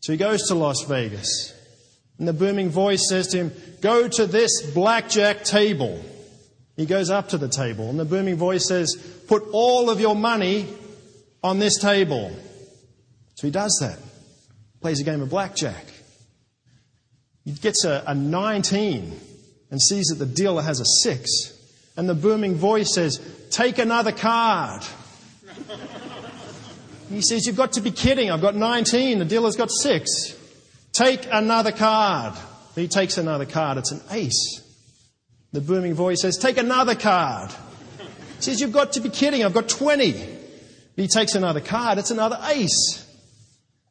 [0.02, 1.56] So he goes to Las Vegas.
[2.18, 6.04] And the booming voice says to him, Go to this blackjack table.
[6.76, 8.94] He goes up to the table, and the booming voice says,
[9.30, 10.68] Put all of your money
[11.42, 12.30] on this table.
[13.36, 14.00] So he does that.
[14.82, 15.86] Plays a game of blackjack.
[17.46, 19.18] He gets a, a 19
[19.72, 21.56] and sees that the dealer has a 6.
[22.00, 23.20] And the booming voice says,
[23.52, 24.84] Take another card.
[27.10, 28.32] He says, You've got to be kidding.
[28.32, 29.20] I've got 19.
[29.20, 30.10] The dealer's got 6.
[30.94, 32.36] Take another card.
[32.74, 33.80] He takes another card.
[33.80, 34.64] It's an ace.
[35.52, 37.52] The booming voice says, Take another card.
[38.38, 39.44] He says, You've got to be kidding.
[39.44, 40.14] I've got 20.
[40.96, 41.98] He takes another card.
[41.98, 43.06] It's another ace.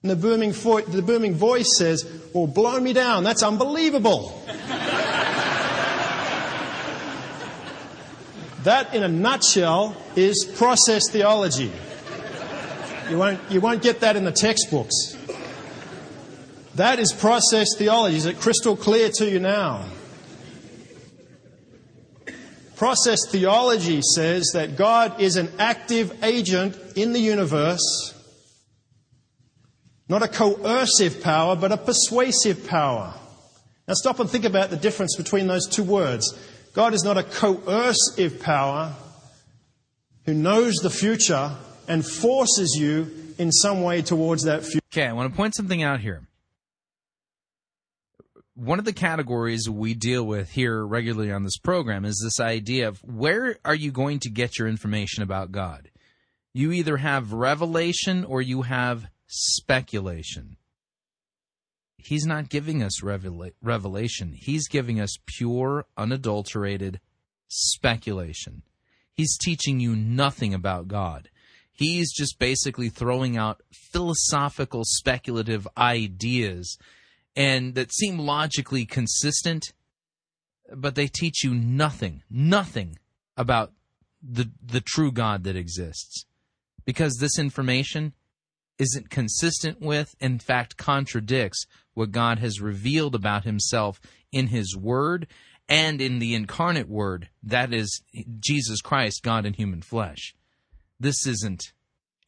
[0.02, 3.22] And the booming, vo- the booming voice says, Well, blow me down.
[3.22, 4.42] That's unbelievable.
[8.68, 11.72] That, in a nutshell, is process theology.
[13.08, 15.16] You won't, you won't get that in the textbooks.
[16.74, 18.18] That is process theology.
[18.18, 19.86] Is it crystal clear to you now?
[22.76, 28.14] Process theology says that God is an active agent in the universe,
[30.10, 33.14] not a coercive power, but a persuasive power.
[33.88, 36.38] Now stop and think about the difference between those two words.
[36.72, 38.94] God is not a coercive power
[40.24, 41.56] who knows the future
[41.88, 44.80] and forces you in some way towards that future.
[44.92, 46.22] Okay, I want to point something out here.
[48.54, 52.88] One of the categories we deal with here regularly on this program is this idea
[52.88, 55.90] of where are you going to get your information about God?
[56.52, 60.57] You either have revelation or you have speculation.
[62.08, 64.32] He's not giving us revela- revelation.
[64.34, 67.00] He's giving us pure, unadulterated
[67.48, 68.62] speculation.
[69.12, 71.28] He's teaching you nothing about God.
[71.70, 73.62] He's just basically throwing out
[73.92, 76.78] philosophical, speculative ideas
[77.36, 79.72] and that seem logically consistent,
[80.74, 82.98] but they teach you nothing, nothing
[83.36, 83.72] about
[84.22, 86.24] the the true God that exists.
[86.86, 88.14] Because this information
[88.78, 94.00] isn't consistent with, in fact contradicts what God has revealed about himself
[94.32, 95.26] in his word
[95.68, 98.02] and in the incarnate word, that is
[98.40, 100.34] Jesus Christ, God in human flesh.
[100.98, 101.72] This isn't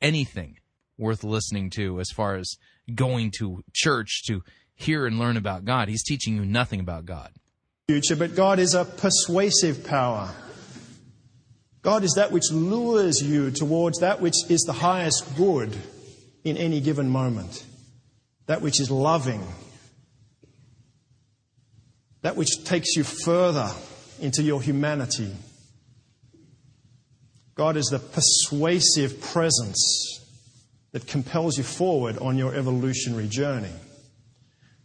[0.02, 0.58] anything
[0.98, 2.56] worth listening to as far as
[2.94, 4.42] going to church to
[4.74, 5.88] hear and learn about God.
[5.88, 7.32] He's teaching you nothing about God.
[7.88, 10.30] Future, but God is a persuasive power.
[11.82, 15.76] God is that which lures you towards that which is the highest good
[16.44, 17.64] in any given moment,
[18.46, 19.46] that which is loving,
[22.22, 23.70] that which takes you further
[24.20, 25.32] into your humanity.
[27.54, 30.20] God is the persuasive presence
[30.92, 33.72] that compels you forward on your evolutionary journey.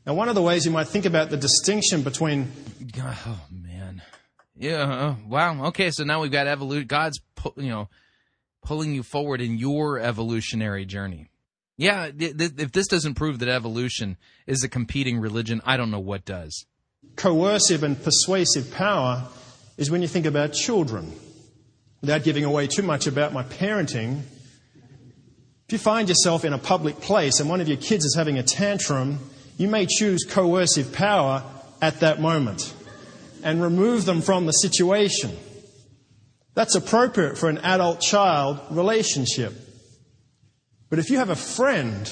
[0.05, 2.51] Now, one of the ways you might think about the distinction between.
[2.97, 4.03] Oh, man.
[4.55, 4.83] Yeah.
[4.83, 5.65] uh, Wow.
[5.67, 5.89] Okay.
[5.91, 6.85] So now we've got evolution.
[6.87, 7.19] God's,
[7.57, 7.89] you know,
[8.63, 11.29] pulling you forward in your evolutionary journey.
[11.77, 12.09] Yeah.
[12.17, 16.65] If this doesn't prove that evolution is a competing religion, I don't know what does.
[17.15, 19.27] coercive and persuasive power
[19.77, 21.13] is when you think about children.
[22.01, 24.21] Without giving away too much about my parenting,
[25.67, 28.37] if you find yourself in a public place and one of your kids is having
[28.37, 29.19] a tantrum,
[29.57, 31.43] you may choose coercive power
[31.81, 32.73] at that moment
[33.43, 35.35] and remove them from the situation.
[36.53, 39.53] That's appropriate for an adult child relationship.
[40.95, 42.09] But if you have a friend,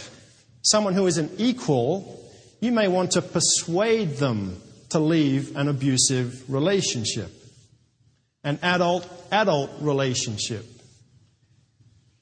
[0.61, 2.21] someone who is an equal,
[2.59, 7.31] you may want to persuade them to leave an abusive relationship,
[8.43, 10.65] an adult adult relationship.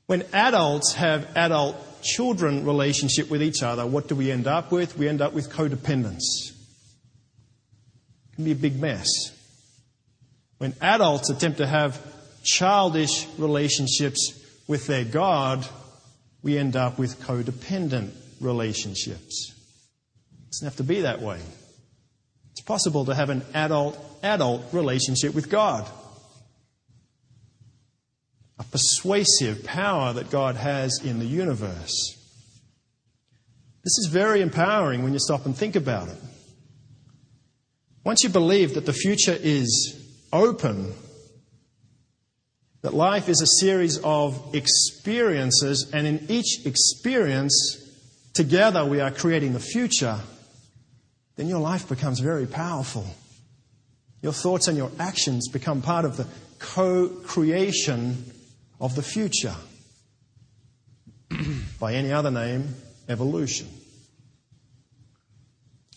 [0.06, 4.96] When adults have adult children relationship with each other, what do we end up with?
[4.96, 6.52] We end up with codependence.
[8.30, 9.08] It can be a big mess.
[10.60, 12.00] When adults attempt to have
[12.44, 15.68] childish relationships with their God,
[16.43, 19.53] we end up with codependent relationships.
[20.34, 21.39] It doesn't have to be that way.
[22.51, 25.88] It's possible to have an adult adult relationship with God.
[28.59, 32.18] A persuasive power that God has in the universe.
[33.84, 36.18] This is very empowering when you stop and think about it.
[38.03, 39.97] Once you believe that the future is
[40.31, 40.93] open,
[42.82, 47.78] that life is a series of experiences, and in each experience,
[48.34, 50.20] together we are creating the future,
[51.36, 53.06] then your life becomes very powerful.
[54.22, 56.28] Your thoughts and your actions become part of the
[56.60, 58.32] co creation
[58.80, 59.56] of the future.
[61.80, 62.76] By any other name,
[63.08, 63.68] evolution.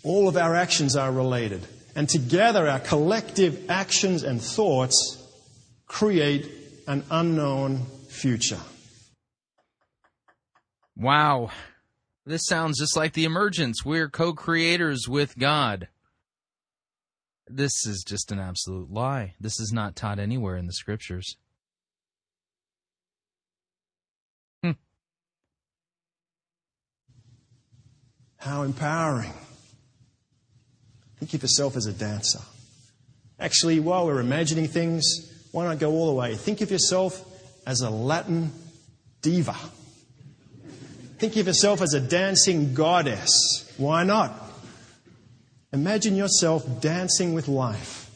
[0.02, 1.66] All of our actions are related,
[1.96, 5.18] and together our collective actions and thoughts
[5.86, 8.60] create an unknown future.
[10.96, 11.50] Wow.
[12.26, 13.84] This sounds just like the emergence.
[13.84, 15.88] We're co creators with God.
[17.46, 19.34] This is just an absolute lie.
[19.38, 21.36] This is not taught anywhere in the scriptures.
[24.62, 24.72] Hmm.
[28.38, 29.34] How empowering.
[31.18, 32.40] Think of yourself as a dancer.
[33.38, 36.34] Actually, while we're imagining things, why not go all the way?
[36.34, 37.24] Think of yourself
[37.64, 38.50] as a Latin
[39.22, 39.54] diva.
[41.18, 43.72] Think of yourself as a dancing goddess.
[43.76, 44.32] Why not?
[45.72, 48.10] Imagine yourself dancing with life.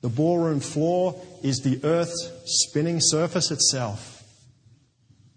[0.00, 4.24] The ballroom floor is the Earth's spinning surface itself.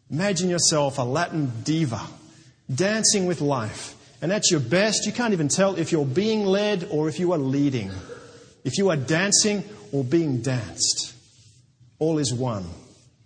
[0.09, 2.01] Imagine yourself a Latin diva,
[2.73, 3.93] dancing with life.
[4.23, 7.31] And at your best, you can't even tell if you're being led or if you
[7.33, 7.91] are leading.
[8.63, 11.13] If you are dancing or being danced,
[11.99, 12.65] all is one.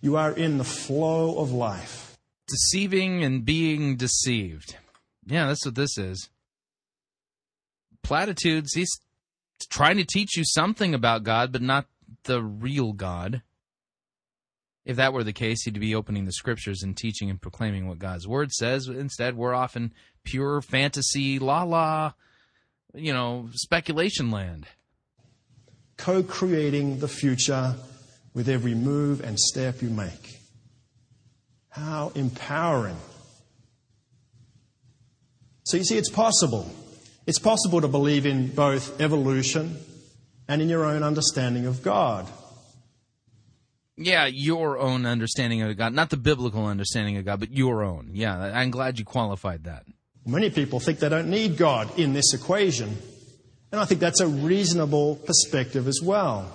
[0.02, 2.18] You are in the flow of life.
[2.48, 4.76] Deceiving and being deceived.
[5.26, 6.30] Yeah, that's what this is.
[8.03, 8.99] Platitudes, he's
[9.69, 11.85] trying to teach you something about God, but not
[12.26, 13.41] the real God.
[14.85, 17.99] If that were the case, he'd be opening the scriptures and teaching and proclaiming what
[17.99, 18.88] God's word says.
[18.88, 19.94] Instead, we're off in
[20.26, 22.14] pure fantasy, la la,
[22.94, 24.68] you know, speculation land.
[25.98, 27.76] Co creating the future
[28.34, 30.40] with every move and step you make.
[31.70, 32.98] How empowering.
[35.64, 36.70] So you see, it's possible.
[37.26, 39.78] It's possible to believe in both evolution
[40.48, 42.28] and in your own understanding of God.
[43.95, 48.10] Yeah, your own understanding of God, not the biblical understanding of God, but your own.
[48.14, 49.86] Yeah, I'm glad you qualified that.
[50.26, 52.98] Many people think they don't need God in this equation.
[53.74, 56.54] And I think that's a reasonable perspective as well.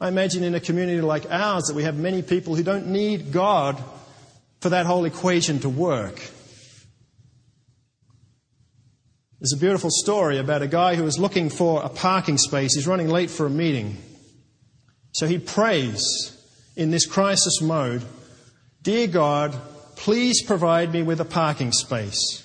[0.00, 3.30] I imagine in a community like ours that we have many people who don't need
[3.30, 3.80] God
[4.60, 6.16] for that whole equation to work.
[9.38, 12.74] There's a beautiful story about a guy who was looking for a parking space.
[12.74, 13.96] He's running late for a meeting.
[15.12, 16.36] So he prays
[16.74, 18.02] in this crisis mode
[18.82, 19.56] Dear God,
[19.94, 22.42] please provide me with a parking space.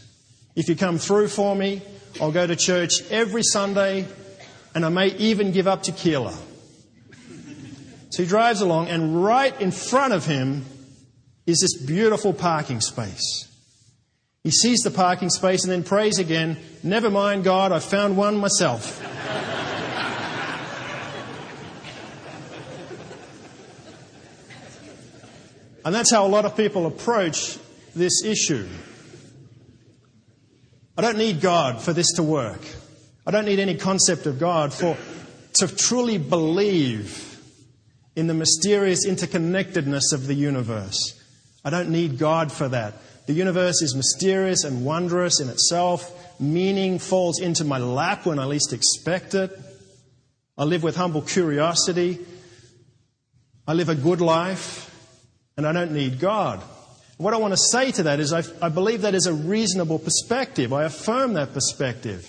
[0.55, 1.81] If you come through for me,
[2.19, 4.07] I'll go to church every Sunday
[4.73, 6.37] and I may even give up tequila.
[8.09, 10.65] So he drives along, and right in front of him
[11.45, 13.47] is this beautiful parking space.
[14.43, 18.37] He sees the parking space and then prays again, Never mind, God, I found one
[18.37, 18.99] myself.
[25.85, 27.57] and that's how a lot of people approach
[27.95, 28.67] this issue.
[31.01, 32.61] I don't need God for this to work.
[33.25, 34.95] I don't need any concept of God for
[35.53, 37.39] to truly believe
[38.15, 41.19] in the mysterious interconnectedness of the universe.
[41.65, 42.93] I don't need God for that.
[43.25, 46.39] The universe is mysterious and wondrous in itself.
[46.39, 49.57] Meaning falls into my lap when I least expect it.
[50.55, 52.19] I live with humble curiosity.
[53.67, 54.95] I live a good life,
[55.57, 56.61] and I don't need God.
[57.21, 59.99] What I want to say to that is, I, I believe that is a reasonable
[59.99, 60.73] perspective.
[60.73, 62.27] I affirm that perspective.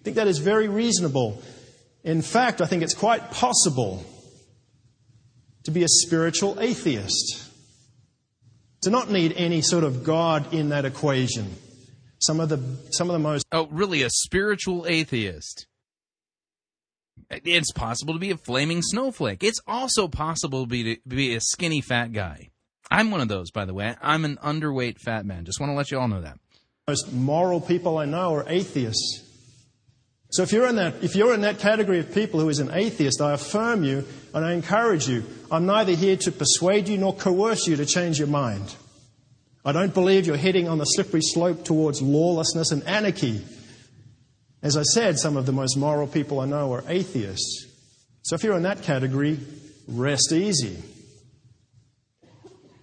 [0.00, 1.42] I think that is very reasonable.
[2.02, 4.02] In fact, I think it's quite possible
[5.64, 7.46] to be a spiritual atheist,
[8.80, 11.54] to not need any sort of God in that equation.
[12.18, 12.58] Some of the,
[12.90, 13.44] some of the most.
[13.52, 14.02] Oh, really?
[14.02, 15.66] A spiritual atheist?
[17.28, 19.44] It's possible to be a flaming snowflake.
[19.44, 22.48] It's also possible to be, to be a skinny fat guy.
[22.92, 23.94] I'm one of those, by the way.
[24.02, 25.46] I'm an underweight fat man.
[25.46, 26.38] Just want to let you all know that.
[26.86, 29.26] Most moral people I know are atheists.
[30.30, 32.70] So if you're in that, if you're in that category of people who is an
[32.70, 34.04] atheist, I affirm you
[34.34, 35.24] and I encourage you.
[35.50, 38.74] I'm neither here to persuade you nor coerce you to change your mind.
[39.64, 43.42] I don't believe you're heading on the slippery slope towards lawlessness and anarchy.
[44.60, 47.68] As I said, some of the most moral people I know are atheists.
[48.20, 49.38] So if you're in that category,
[49.88, 50.76] rest easy.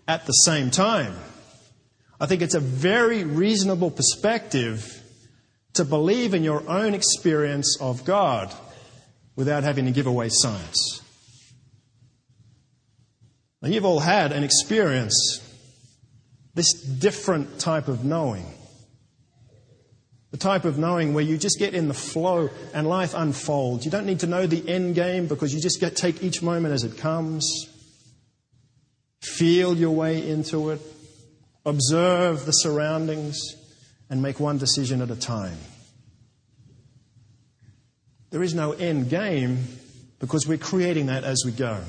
[0.10, 1.14] At the same time,
[2.20, 5.04] I think it's a very reasonable perspective
[5.76, 8.52] to believe in your own experience of God
[9.36, 11.04] without having to give away science.
[13.62, 15.48] Now, you've all had an experience,
[16.56, 18.48] this different type of knowing.
[20.32, 23.86] The type of knowing where you just get in the flow and life unfolds.
[23.86, 26.74] You don't need to know the end game because you just get take each moment
[26.74, 27.68] as it comes.
[29.22, 30.82] Feel your way into it.
[31.66, 33.56] Observe the surroundings
[34.10, 35.58] and make one decision at a time.
[38.32, 39.66] There is no end game
[40.20, 41.82] because we're creating that as we go.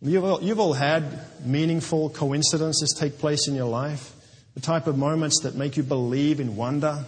[0.00, 1.04] You've all, you've all had
[1.44, 4.12] meaningful coincidences take place in your life,
[4.54, 7.04] the type of moments that make you believe in wonder.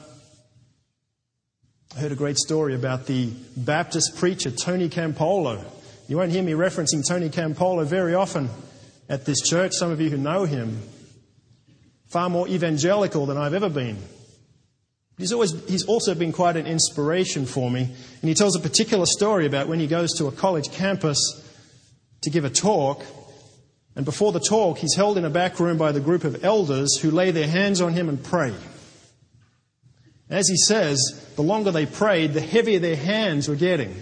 [1.95, 5.63] I heard a great story about the Baptist preacher Tony Campolo.
[6.09, 8.49] You won't hear me referencing Tony Campolo very often
[9.09, 9.73] at this church.
[9.75, 10.81] Some of you who know him
[12.07, 13.99] far more evangelical than I've ever been.
[15.19, 17.83] He's, always, he's also been quite an inspiration for me.
[17.83, 21.19] And he tells a particular story about when he goes to a college campus
[22.23, 23.05] to give a talk.
[23.97, 26.99] And before the talk, he's held in a back room by the group of elders
[26.99, 28.55] who lay their hands on him and pray.
[30.31, 33.95] As he says, the longer they prayed, the heavier their hands were getting.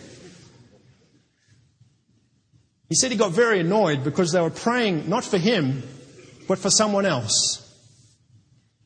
[2.94, 5.82] He said he got very annoyed because they were praying not for him,
[6.46, 7.60] but for someone else.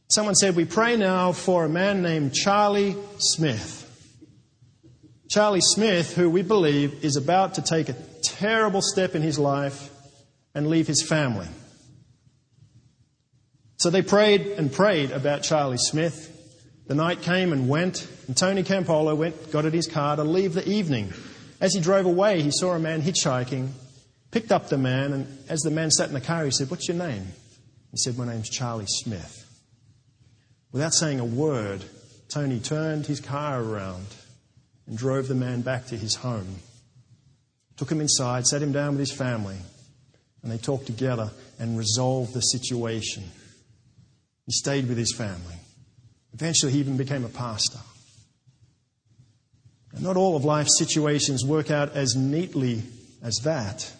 [0.09, 3.85] Someone said, We pray now for a man named Charlie Smith.
[5.28, 9.90] Charlie Smith, who we believe is about to take a terrible step in his life
[10.55, 11.48] and leave his family.
[13.76, 16.35] So they prayed and prayed about Charlie Smith.
[16.86, 20.55] The night came and went, and Tony Campolo went, got in his car to leave
[20.55, 21.12] the evening.
[21.60, 23.68] As he drove away, he saw a man hitchhiking,
[24.30, 26.88] picked up the man, and as the man sat in the car, he said, What's
[26.88, 27.26] your name?
[27.90, 29.44] He said, My name's Charlie Smith.
[30.72, 31.84] Without saying a word,
[32.28, 34.06] Tony turned his car around
[34.86, 36.56] and drove the man back to his home.
[37.76, 39.56] Took him inside, sat him down with his family,
[40.42, 43.24] and they talked together and resolved the situation.
[44.46, 45.55] He stayed with his family.
[46.34, 47.78] Eventually, he even became a pastor.
[49.92, 52.82] And not all of life's situations work out as neatly
[53.22, 53.90] as that.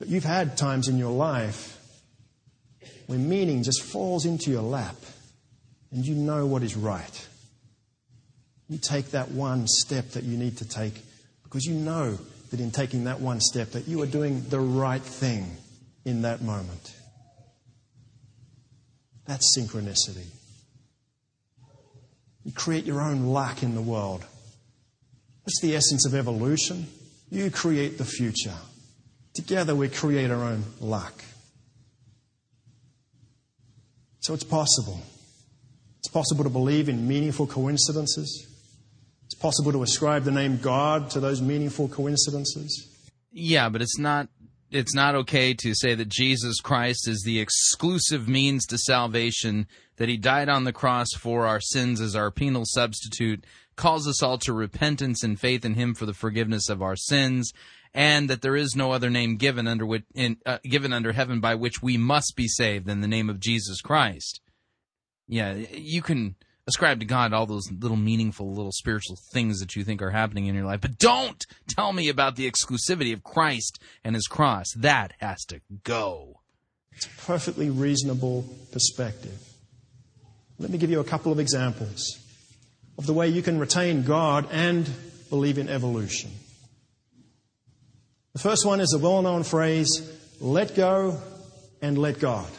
[0.00, 1.78] But you've had times in your life
[3.06, 4.96] where meaning just falls into your lap
[5.92, 7.28] and you know what is right.
[8.68, 10.94] You take that one step that you need to take
[11.50, 12.16] Because you know
[12.50, 15.56] that in taking that one step that you are doing the right thing
[16.04, 16.94] in that moment.
[19.26, 20.26] That's synchronicity.
[22.44, 24.24] You create your own luck in the world.
[25.42, 26.86] What's the essence of evolution?
[27.30, 28.56] You create the future.
[29.40, 31.24] Together we create our own luck.
[34.18, 35.00] So it's possible.
[35.98, 38.46] It's possible to believe in meaningful coincidences.
[39.24, 42.86] It's possible to ascribe the name God to those meaningful coincidences.
[43.32, 44.28] Yeah, but it's not
[44.70, 50.10] it's not okay to say that Jesus Christ is the exclusive means to salvation, that
[50.10, 54.36] he died on the cross for our sins as our penal substitute, calls us all
[54.36, 57.52] to repentance and faith in him for the forgiveness of our sins,
[57.94, 61.40] and that there is no other name given under which, in, uh, given under heaven
[61.40, 64.40] by which we must be saved than the name of Jesus Christ.
[65.26, 66.36] Yeah, you can
[66.66, 70.46] ascribe to God all those little meaningful little spiritual things that you think are happening
[70.46, 74.66] in your life, but don't tell me about the exclusivity of Christ and his cross.
[74.76, 76.40] That has to go.
[76.92, 79.38] It's a perfectly reasonable perspective.
[80.58, 82.18] Let me give you a couple of examples
[82.98, 84.88] of the way you can retain God and
[85.30, 86.30] believe in evolution.
[88.32, 90.08] The first one is a well known phrase
[90.40, 91.20] let go
[91.82, 92.50] and let God.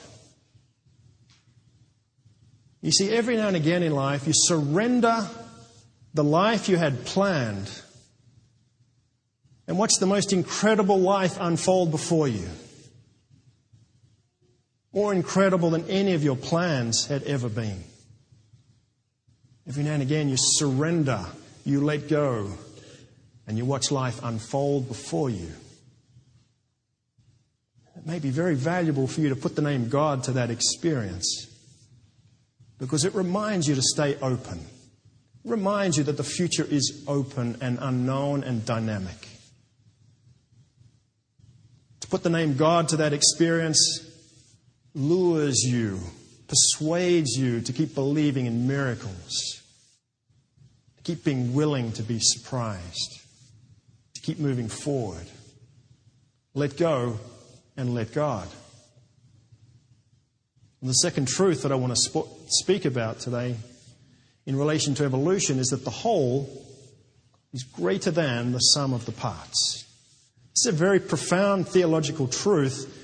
[2.81, 5.27] You see, every now and again in life, you surrender
[6.13, 7.69] the life you had planned
[9.67, 12.47] and watch the most incredible life unfold before you.
[14.93, 17.83] More incredible than any of your plans had ever been.
[19.67, 21.23] Every now and again, you surrender,
[21.63, 22.51] you let go,
[23.47, 25.51] and you watch life unfold before you.
[27.97, 31.47] It may be very valuable for you to put the name God to that experience
[32.79, 34.57] because it reminds you to stay open.
[34.57, 39.27] It reminds you that the future is open and unknown and dynamic.
[41.99, 44.07] To put the name God to that experience
[44.95, 45.99] lures you,
[46.47, 49.61] persuades you to keep believing in miracles,
[50.97, 53.20] to keep being willing to be surprised,
[54.21, 55.25] keep moving forward.
[56.53, 57.19] Let go
[57.77, 58.47] and let God.
[60.81, 63.55] And the second truth that I want to sp- speak about today
[64.45, 66.49] in relation to evolution is that the whole
[67.53, 69.85] is greater than the sum of the parts.
[70.51, 72.97] It's a very profound theological truth.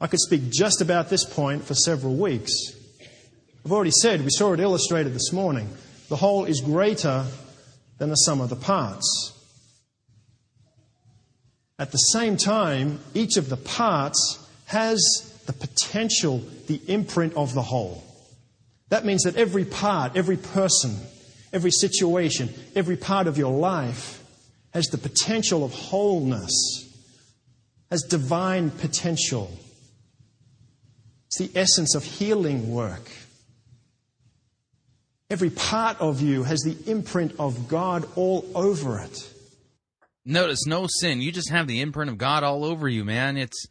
[0.00, 2.52] I could speak just about this point for several weeks.
[3.64, 5.68] I've already said, we saw it illustrated this morning.
[6.08, 7.24] The whole is greater
[7.98, 9.37] than the sum of the parts.
[11.78, 15.00] At the same time, each of the parts has
[15.46, 18.04] the potential, the imprint of the whole.
[18.88, 20.96] That means that every part, every person,
[21.52, 24.22] every situation, every part of your life
[24.74, 26.52] has the potential of wholeness,
[27.90, 29.50] has divine potential.
[31.26, 33.10] It's the essence of healing work.
[35.30, 39.30] Every part of you has the imprint of God all over it.
[40.30, 41.22] Notice no sin.
[41.22, 43.38] You just have the imprint of God all over you, man.
[43.38, 43.66] It's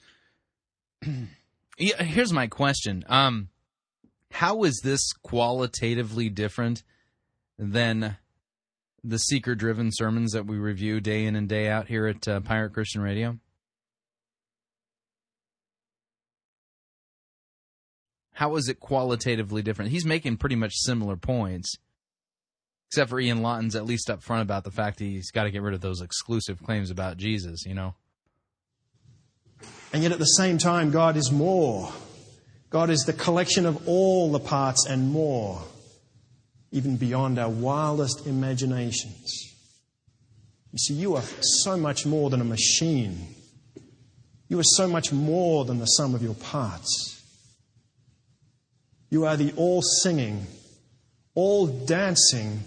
[1.77, 3.05] here's my question.
[3.07, 3.49] Um,
[4.31, 6.81] how is this qualitatively different
[7.59, 8.17] than
[9.03, 12.73] the seeker-driven sermons that we review day in and day out here at uh, Pirate
[12.73, 13.38] Christian Radio?
[18.31, 19.91] How is it qualitatively different?
[19.91, 21.77] He's making pretty much similar points,
[22.88, 25.61] except for Ian Lawton's at least up front about the fact he's got to get
[25.61, 27.65] rid of those exclusive claims about Jesus.
[27.65, 27.95] You know.
[29.93, 31.91] And yet at the same time, God is more.
[32.69, 35.61] God is the collection of all the parts and more,
[36.72, 39.55] even beyond our wildest imaginations.
[40.73, 41.23] You see, you are
[41.61, 43.35] so much more than a machine.
[44.49, 47.22] You are so much more than the sum of your parts.
[49.09, 50.45] You are the all singing,
[51.34, 52.64] all dancing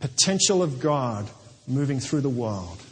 [0.00, 1.28] potential of God
[1.66, 2.82] moving through the world.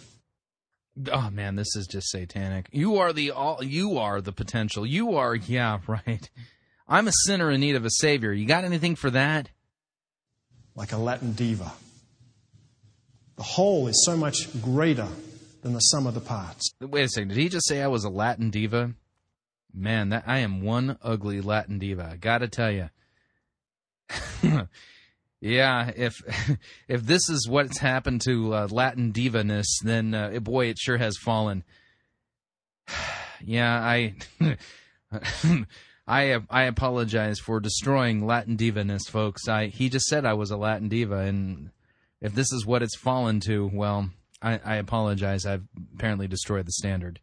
[1.13, 2.69] Oh man, this is just satanic.
[2.73, 3.63] You are the all.
[3.63, 4.87] You are the potential.
[4.87, 5.35] You are.
[5.35, 6.29] Yeah, right.
[6.89, 8.33] I'm a sinner in need of a savior.
[8.33, 9.51] You got anything for that?
[10.75, 11.73] Like a Latin diva.
[13.37, 15.09] The whole is so much greater
[15.63, 16.71] than the sum of the parts.
[16.81, 17.29] Wait a second.
[17.29, 18.95] Did he just say I was a Latin diva?
[19.75, 22.11] Man, that I am one ugly Latin diva.
[22.13, 22.89] I gotta tell you.
[25.41, 26.15] Yeah, if
[26.89, 31.17] if this is what's happened to uh, Latin divaness, then uh, boy, it sure has
[31.17, 31.65] fallen.
[33.45, 34.15] yeah, I
[36.07, 39.49] I I apologize for destroying Latin divaness, folks.
[39.49, 41.71] I he just said I was a Latin diva, and
[42.21, 44.11] if this is what it's fallen to, well,
[44.41, 45.45] I, I apologize.
[45.45, 47.21] I've apparently destroyed the standard.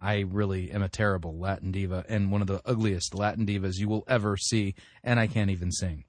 [0.00, 3.88] I really am a terrible Latin diva and one of the ugliest Latin divas you
[3.88, 6.04] will ever see, and I can't even sing.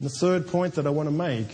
[0.00, 1.48] The third point that I want to make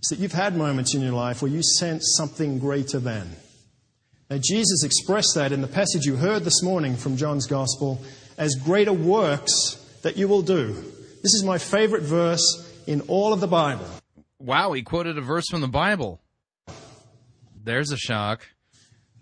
[0.00, 3.34] is that you've had moments in your life where you sense something greater than.
[4.30, 8.00] Now, Jesus expressed that in the passage you heard this morning from John's Gospel
[8.38, 10.72] as greater works that you will do.
[11.22, 13.86] This is my favorite verse in all of the Bible.
[14.38, 16.20] Wow, he quoted a verse from the Bible.
[17.62, 18.46] There's a shock.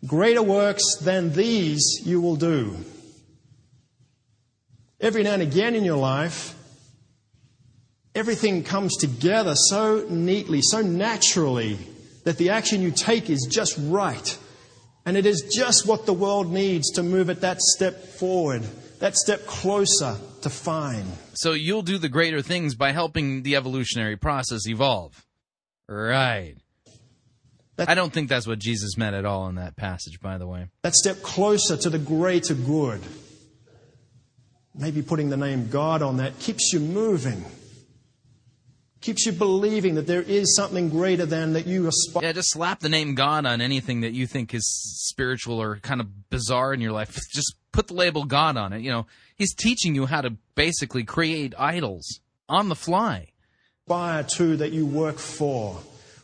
[0.04, 2.76] Greater works than these you will do.
[5.00, 6.54] Every now and again in your life,
[8.14, 11.78] everything comes together so neatly, so naturally,
[12.24, 14.38] that the action you take is just right.
[15.04, 18.62] And it is just what the world needs to move it that step forward,
[19.00, 21.06] that step closer to fine.
[21.34, 25.24] So you'll do the greater things by helping the evolutionary process evolve.
[25.88, 26.54] Right.
[27.78, 30.68] I don't think that's what Jesus meant at all in that passage, by the way.
[30.82, 33.00] That step closer to the greater good.
[34.74, 37.44] Maybe putting the name God on that keeps you moving.
[39.02, 42.22] Keeps you believing that there is something greater than that you aspire.
[42.22, 44.64] Yeah, just slap the name God on anything that you think is
[45.08, 47.18] spiritual or kind of bizarre in your life.
[47.32, 48.80] Just put the label God on it.
[48.80, 53.30] You know, He's teaching you how to basically create idols on the fly.
[53.88, 55.78] Aspire to that you work for.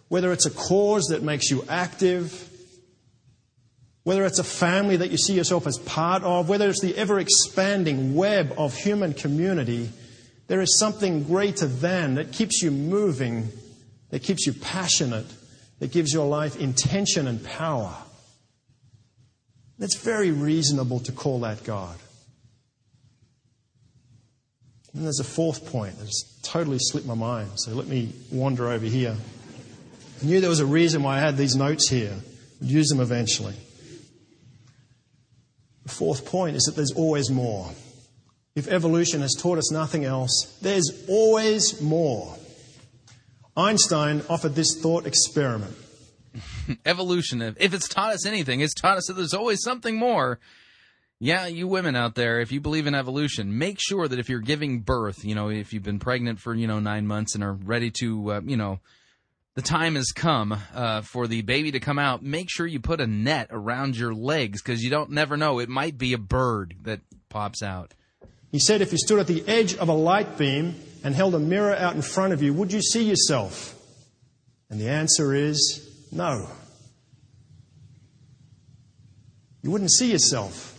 [0.06, 2.48] Whether it's a cause that makes you active,
[4.04, 7.18] whether it's a family that you see yourself as part of, whether it's the ever
[7.18, 9.90] expanding web of human community,
[10.48, 13.48] there is something greater than that keeps you moving,
[14.10, 15.26] that keeps you passionate,
[15.78, 17.94] that gives your life intention and power.
[19.78, 21.96] It's very reasonable to call that God.
[24.94, 28.86] And there's a fourth point that's totally slipped my mind, so let me wander over
[28.86, 29.14] here.
[30.20, 32.14] I knew there was a reason why I had these notes here.
[32.60, 33.54] I'd use them eventually.
[35.84, 37.70] The fourth point is that there's always more.
[38.58, 42.36] If evolution has taught us nothing else, there's always more.
[43.56, 45.76] Einstein offered this thought experiment.
[46.84, 50.40] Evolution, if it's taught us anything, it's taught us that there's always something more.
[51.20, 54.40] Yeah, you women out there, if you believe in evolution, make sure that if you're
[54.40, 57.52] giving birth, you know, if you've been pregnant for, you know, nine months and are
[57.54, 58.80] ready to, uh, you know,
[59.54, 63.00] the time has come uh, for the baby to come out, make sure you put
[63.00, 65.60] a net around your legs because you don't never know.
[65.60, 67.94] It might be a bird that pops out.
[68.50, 71.38] He said, if you stood at the edge of a light beam and held a
[71.38, 73.74] mirror out in front of you, would you see yourself?
[74.70, 76.48] And the answer is no.
[79.62, 80.74] You wouldn't see yourself.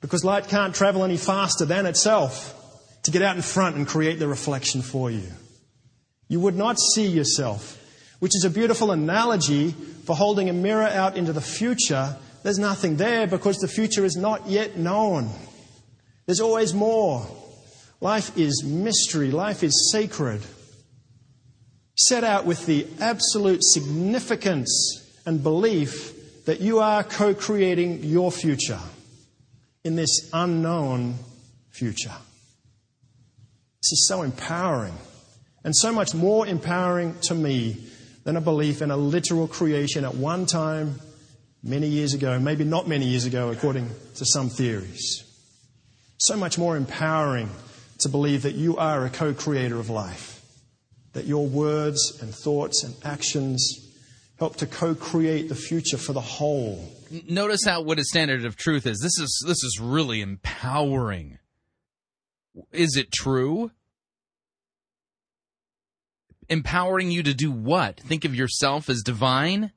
[0.00, 2.54] Because light can't travel any faster than itself
[3.02, 5.26] to get out in front and create the reflection for you.
[6.28, 7.78] You would not see yourself,
[8.20, 12.16] which is a beautiful analogy for holding a mirror out into the future.
[12.42, 15.30] There's nothing there because the future is not yet known.
[16.28, 17.26] There's always more.
[18.02, 20.42] Life is mystery, life is sacred.
[21.96, 24.70] Set out with the absolute significance
[25.24, 28.78] and belief that you are co creating your future
[29.84, 31.14] in this unknown
[31.70, 32.14] future.
[33.82, 34.98] This is so empowering,
[35.64, 37.88] and so much more empowering to me
[38.24, 41.00] than a belief in a literal creation at one time,
[41.62, 45.24] many years ago, maybe not many years ago, according to some theories.
[46.18, 47.48] So much more empowering
[47.98, 50.42] to believe that you are a co creator of life,
[51.12, 53.88] that your words and thoughts and actions
[54.38, 56.92] help to co create the future for the whole.
[57.28, 58.98] Notice how what a standard of truth is.
[59.00, 61.38] This is this is really empowering.
[62.72, 63.70] Is it true?
[66.48, 68.00] Empowering you to do what?
[68.00, 69.72] Think of yourself as divine?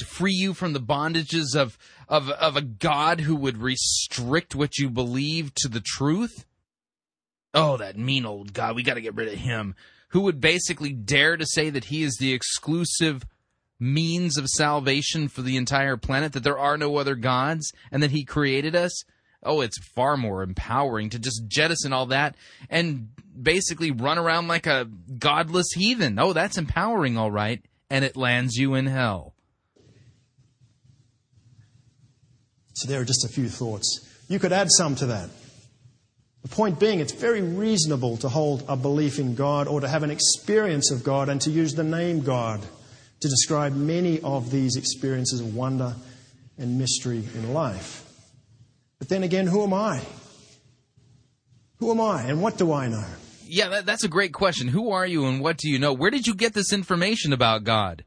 [0.00, 1.76] To free you from the bondages of,
[2.08, 6.46] of, of a God who would restrict what you believe to the truth?
[7.52, 8.76] Oh, that mean old God.
[8.76, 9.74] We got to get rid of him.
[10.08, 13.26] Who would basically dare to say that he is the exclusive
[13.78, 18.10] means of salvation for the entire planet, that there are no other gods, and that
[18.10, 19.04] he created us?
[19.42, 22.36] Oh, it's far more empowering to just jettison all that
[22.70, 23.10] and
[23.42, 26.18] basically run around like a godless heathen.
[26.18, 27.62] Oh, that's empowering, all right.
[27.90, 29.34] And it lands you in hell.
[32.80, 34.08] So there are just a few thoughts.
[34.28, 35.28] You could add some to that.
[36.40, 40.02] The point being, it's very reasonable to hold a belief in God or to have
[40.02, 42.62] an experience of God and to use the name God
[43.20, 45.94] to describe many of these experiences of wonder
[46.56, 48.02] and mystery in life.
[48.98, 50.00] But then again, who am I?
[51.80, 53.04] Who am I and what do I know?
[53.44, 54.68] Yeah, that's a great question.
[54.68, 55.92] Who are you and what do you know?
[55.92, 58.04] Where did you get this information about God?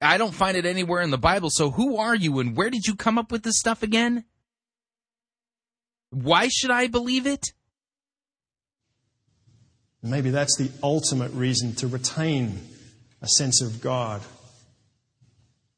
[0.00, 1.48] I don't find it anywhere in the Bible.
[1.50, 4.24] So who are you and where did you come up with this stuff again?
[6.10, 7.52] Why should I believe it?
[10.02, 12.60] Maybe that's the ultimate reason to retain
[13.22, 14.22] a sense of God.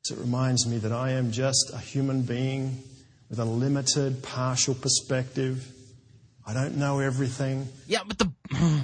[0.03, 2.83] So it reminds me that I am just a human being
[3.31, 5.71] with a limited, partial perspective.
[6.47, 7.69] I don't know everything.
[7.87, 8.33] Yeah, but the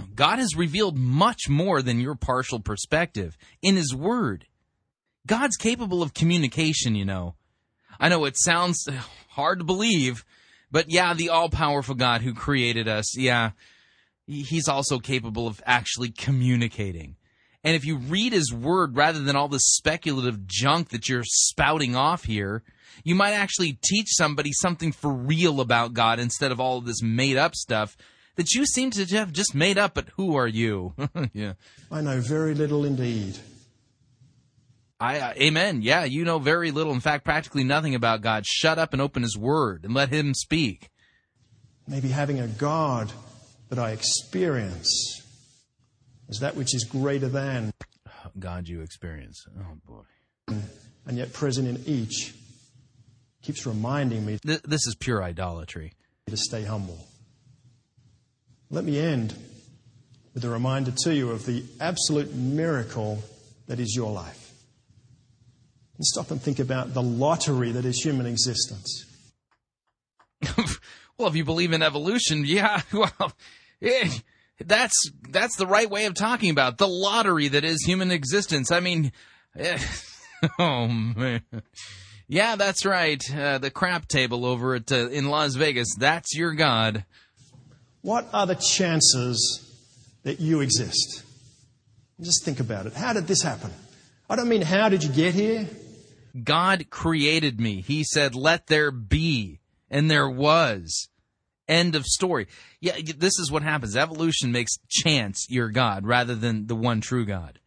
[0.14, 4.46] God has revealed much more than your partial perspective in his word.
[5.26, 7.34] God's capable of communication, you know.
[7.98, 8.86] I know it sounds
[9.30, 10.24] hard to believe,
[10.70, 13.50] but yeah, the all powerful God who created us, yeah,
[14.26, 17.16] he's also capable of actually communicating.
[17.62, 21.96] And if you read his word rather than all this speculative junk that you're spouting
[21.96, 22.62] off here,
[23.02, 27.02] you might actually teach somebody something for real about God instead of all of this
[27.02, 27.96] made up stuff
[28.36, 30.94] that you seem to have just made up, but who are you?
[31.32, 31.54] yeah.
[31.90, 33.38] I know very little indeed.
[35.04, 35.82] I, uh, amen.
[35.82, 36.92] Yeah, you know very little.
[36.92, 38.44] In fact, practically nothing about God.
[38.46, 40.90] Shut up and open His Word and let Him speak.
[41.86, 43.12] Maybe having a God
[43.68, 45.20] that I experience
[46.28, 47.72] is that which is greater than
[48.38, 49.44] God you experience.
[49.58, 50.56] Oh boy.
[51.06, 52.34] And yet present in each
[53.42, 55.92] keeps reminding me Th- this is pure idolatry.
[56.28, 56.98] to stay humble.
[58.70, 59.34] Let me end
[60.32, 63.22] with a reminder to you of the absolute miracle
[63.66, 64.43] that is your life.
[65.96, 69.06] And stop and think about the lottery that is human existence.
[71.18, 73.32] well, if you believe in evolution, yeah, well,
[73.80, 74.08] eh,
[74.64, 78.70] that's that's the right way of talking about the lottery that is human existence.
[78.72, 79.12] I mean,
[79.56, 79.78] eh,
[80.58, 81.42] oh man,
[82.26, 83.22] yeah, that's right.
[83.32, 87.04] Uh, the crap table over at uh, in Las Vegas, that's your god.
[88.02, 89.60] What are the chances
[90.24, 91.22] that you exist?
[92.20, 92.94] Just think about it.
[92.94, 93.70] How did this happen?
[94.28, 95.68] I don't mean how did you get here?
[96.42, 97.80] God created me.
[97.80, 101.08] He said, "Let there be," and there was.
[101.66, 102.46] End of story.
[102.80, 103.96] Yeah, this is what happens.
[103.96, 107.58] Evolution makes chance your God rather than the one true God.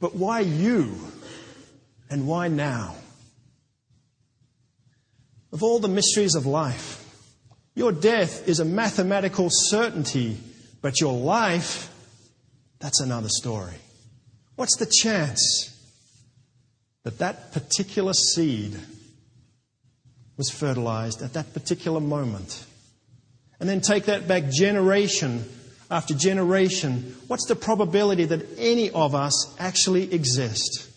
[0.00, 0.94] But why you?
[2.10, 2.96] And why now?
[5.50, 7.02] Of all the mysteries of life,
[7.74, 10.36] your death is a mathematical certainty,
[10.82, 11.90] but your life,
[12.80, 13.76] that's another story.
[14.56, 15.73] What's the chance
[17.04, 18.78] that that particular seed
[20.36, 22.64] was fertilized at that particular moment?
[23.60, 25.44] And then take that back generation
[25.90, 27.14] after generation.
[27.28, 30.90] What's the probability that any of us actually exist?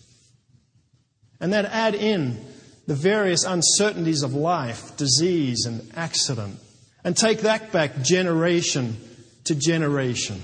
[1.40, 2.44] And then add in
[2.88, 6.60] the various uncertainties of life, disease and accident,
[7.04, 8.98] and take that back generation
[9.44, 10.42] to generation.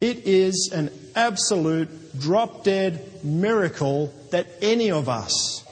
[0.00, 5.64] It is an absolute drop dead miracle that any of us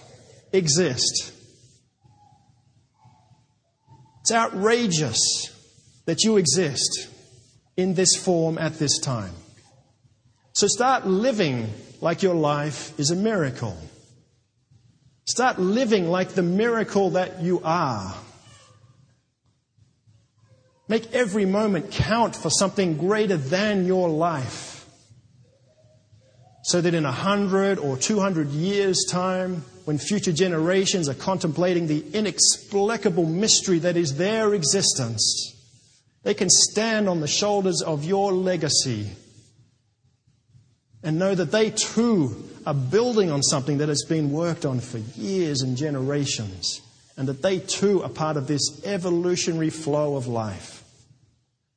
[0.52, 1.32] exist.
[4.22, 5.18] It's outrageous
[6.06, 7.08] that you exist
[7.76, 9.34] in this form at this time.
[10.54, 13.76] So start living like your life is a miracle.
[15.26, 18.16] Start living like the miracle that you are.
[20.88, 24.86] Make every moment count for something greater than your life.
[26.62, 31.86] So that in a hundred or two hundred years' time, when future generations are contemplating
[31.86, 35.54] the inexplicable mystery that is their existence,
[36.24, 39.10] they can stand on the shoulders of your legacy
[41.04, 44.98] and know that they too are building on something that has been worked on for
[44.98, 46.80] years and generations,
[47.16, 50.75] and that they too are part of this evolutionary flow of life.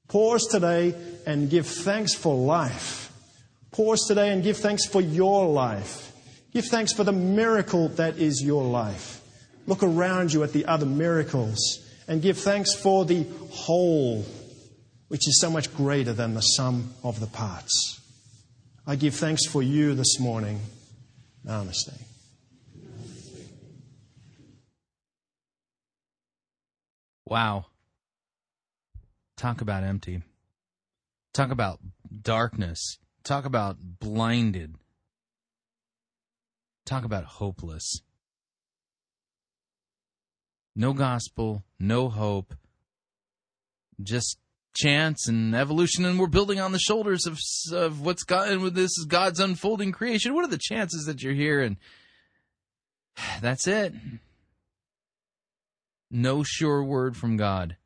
[0.10, 0.96] Pause today
[1.26, 3.14] and give thanks for life.
[3.72, 6.12] Pause today and give thanks for your life.
[6.52, 9.22] Give thanks for the miracle that is your life.
[9.68, 11.60] Look around you at the other miracles
[12.08, 14.26] and give thanks for the whole,
[15.10, 18.02] which is so much greater than the sum of the parts.
[18.88, 20.60] I give thanks for you this morning.
[21.46, 21.94] Namaste.
[27.28, 27.68] Wow.
[29.40, 30.22] Talk about empty.
[31.34, 31.80] Talk about
[32.22, 32.98] darkness.
[33.24, 34.76] Talk about blinded.
[36.86, 38.02] Talk about hopeless.
[40.76, 42.54] No gospel, no hope,
[44.04, 44.40] just
[44.76, 47.40] chance and evolution, and we're building on the shoulders of
[47.72, 48.50] of what's God.
[48.50, 50.34] And this is God's unfolding creation.
[50.34, 51.62] What are the chances that you're here?
[51.62, 51.78] And
[53.42, 53.94] that's it.
[56.12, 57.78] No sure word from God.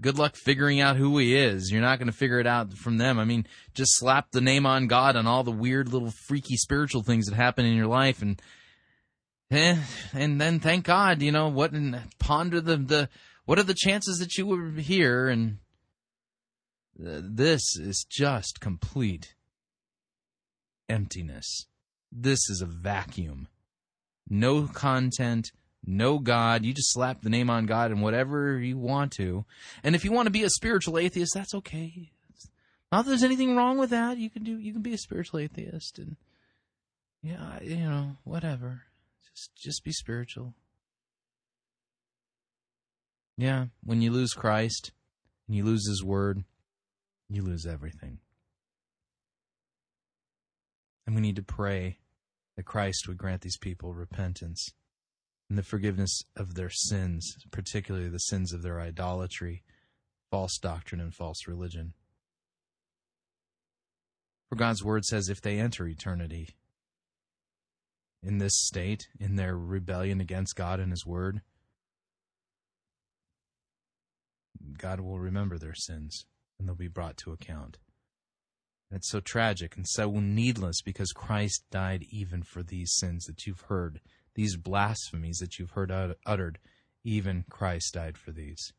[0.00, 1.70] Good luck figuring out who he is.
[1.70, 3.18] You're not going to figure it out from them.
[3.18, 7.02] I mean, just slap the name on God on all the weird little freaky spiritual
[7.02, 8.40] things that happen in your life and
[9.50, 9.76] eh,
[10.12, 13.08] and then thank God, you know, what and ponder the the
[13.44, 15.58] what are the chances that you were here and
[17.00, 19.34] uh, this is just complete
[20.88, 21.66] emptiness.
[22.10, 23.48] This is a vacuum.
[24.28, 25.50] No content,
[25.88, 26.64] no God.
[26.64, 29.46] You just slap the name on God and whatever you want to.
[29.82, 32.10] And if you want to be a spiritual atheist, that's okay.
[32.92, 34.18] Not that there's anything wrong with that.
[34.18, 34.58] You can do.
[34.58, 36.16] You can be a spiritual atheist, and
[37.22, 38.82] yeah, you know, whatever.
[39.34, 40.54] Just just be spiritual.
[43.36, 44.92] Yeah, when you lose Christ
[45.46, 46.44] and you lose His Word,
[47.28, 48.18] you lose everything.
[51.06, 51.98] And we need to pray
[52.56, 54.72] that Christ would grant these people repentance
[55.48, 59.62] and the forgiveness of their sins, particularly the sins of their idolatry,
[60.30, 61.94] false doctrine, and false religion.
[64.48, 66.50] For God's word says if they enter eternity
[68.22, 71.40] in this state, in their rebellion against God and His word,
[74.76, 76.26] God will remember their sins
[76.58, 77.78] and they'll be brought to account.
[78.90, 83.62] It's so tragic and so needless because Christ died even for these sins that you've
[83.68, 84.00] heard,
[84.38, 85.90] these blasphemies that you've heard
[86.24, 86.60] uttered.
[87.02, 88.72] Even Christ died for these.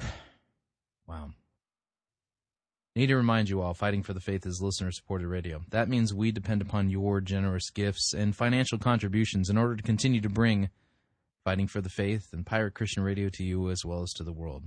[1.06, 1.32] wow.
[2.96, 5.60] Need to remind you all, Fighting for the Faith is listener supported radio.
[5.68, 10.22] That means we depend upon your generous gifts and financial contributions in order to continue
[10.22, 10.70] to bring
[11.44, 14.32] Fighting for the Faith and Pirate Christian Radio to you as well as to the
[14.32, 14.64] world.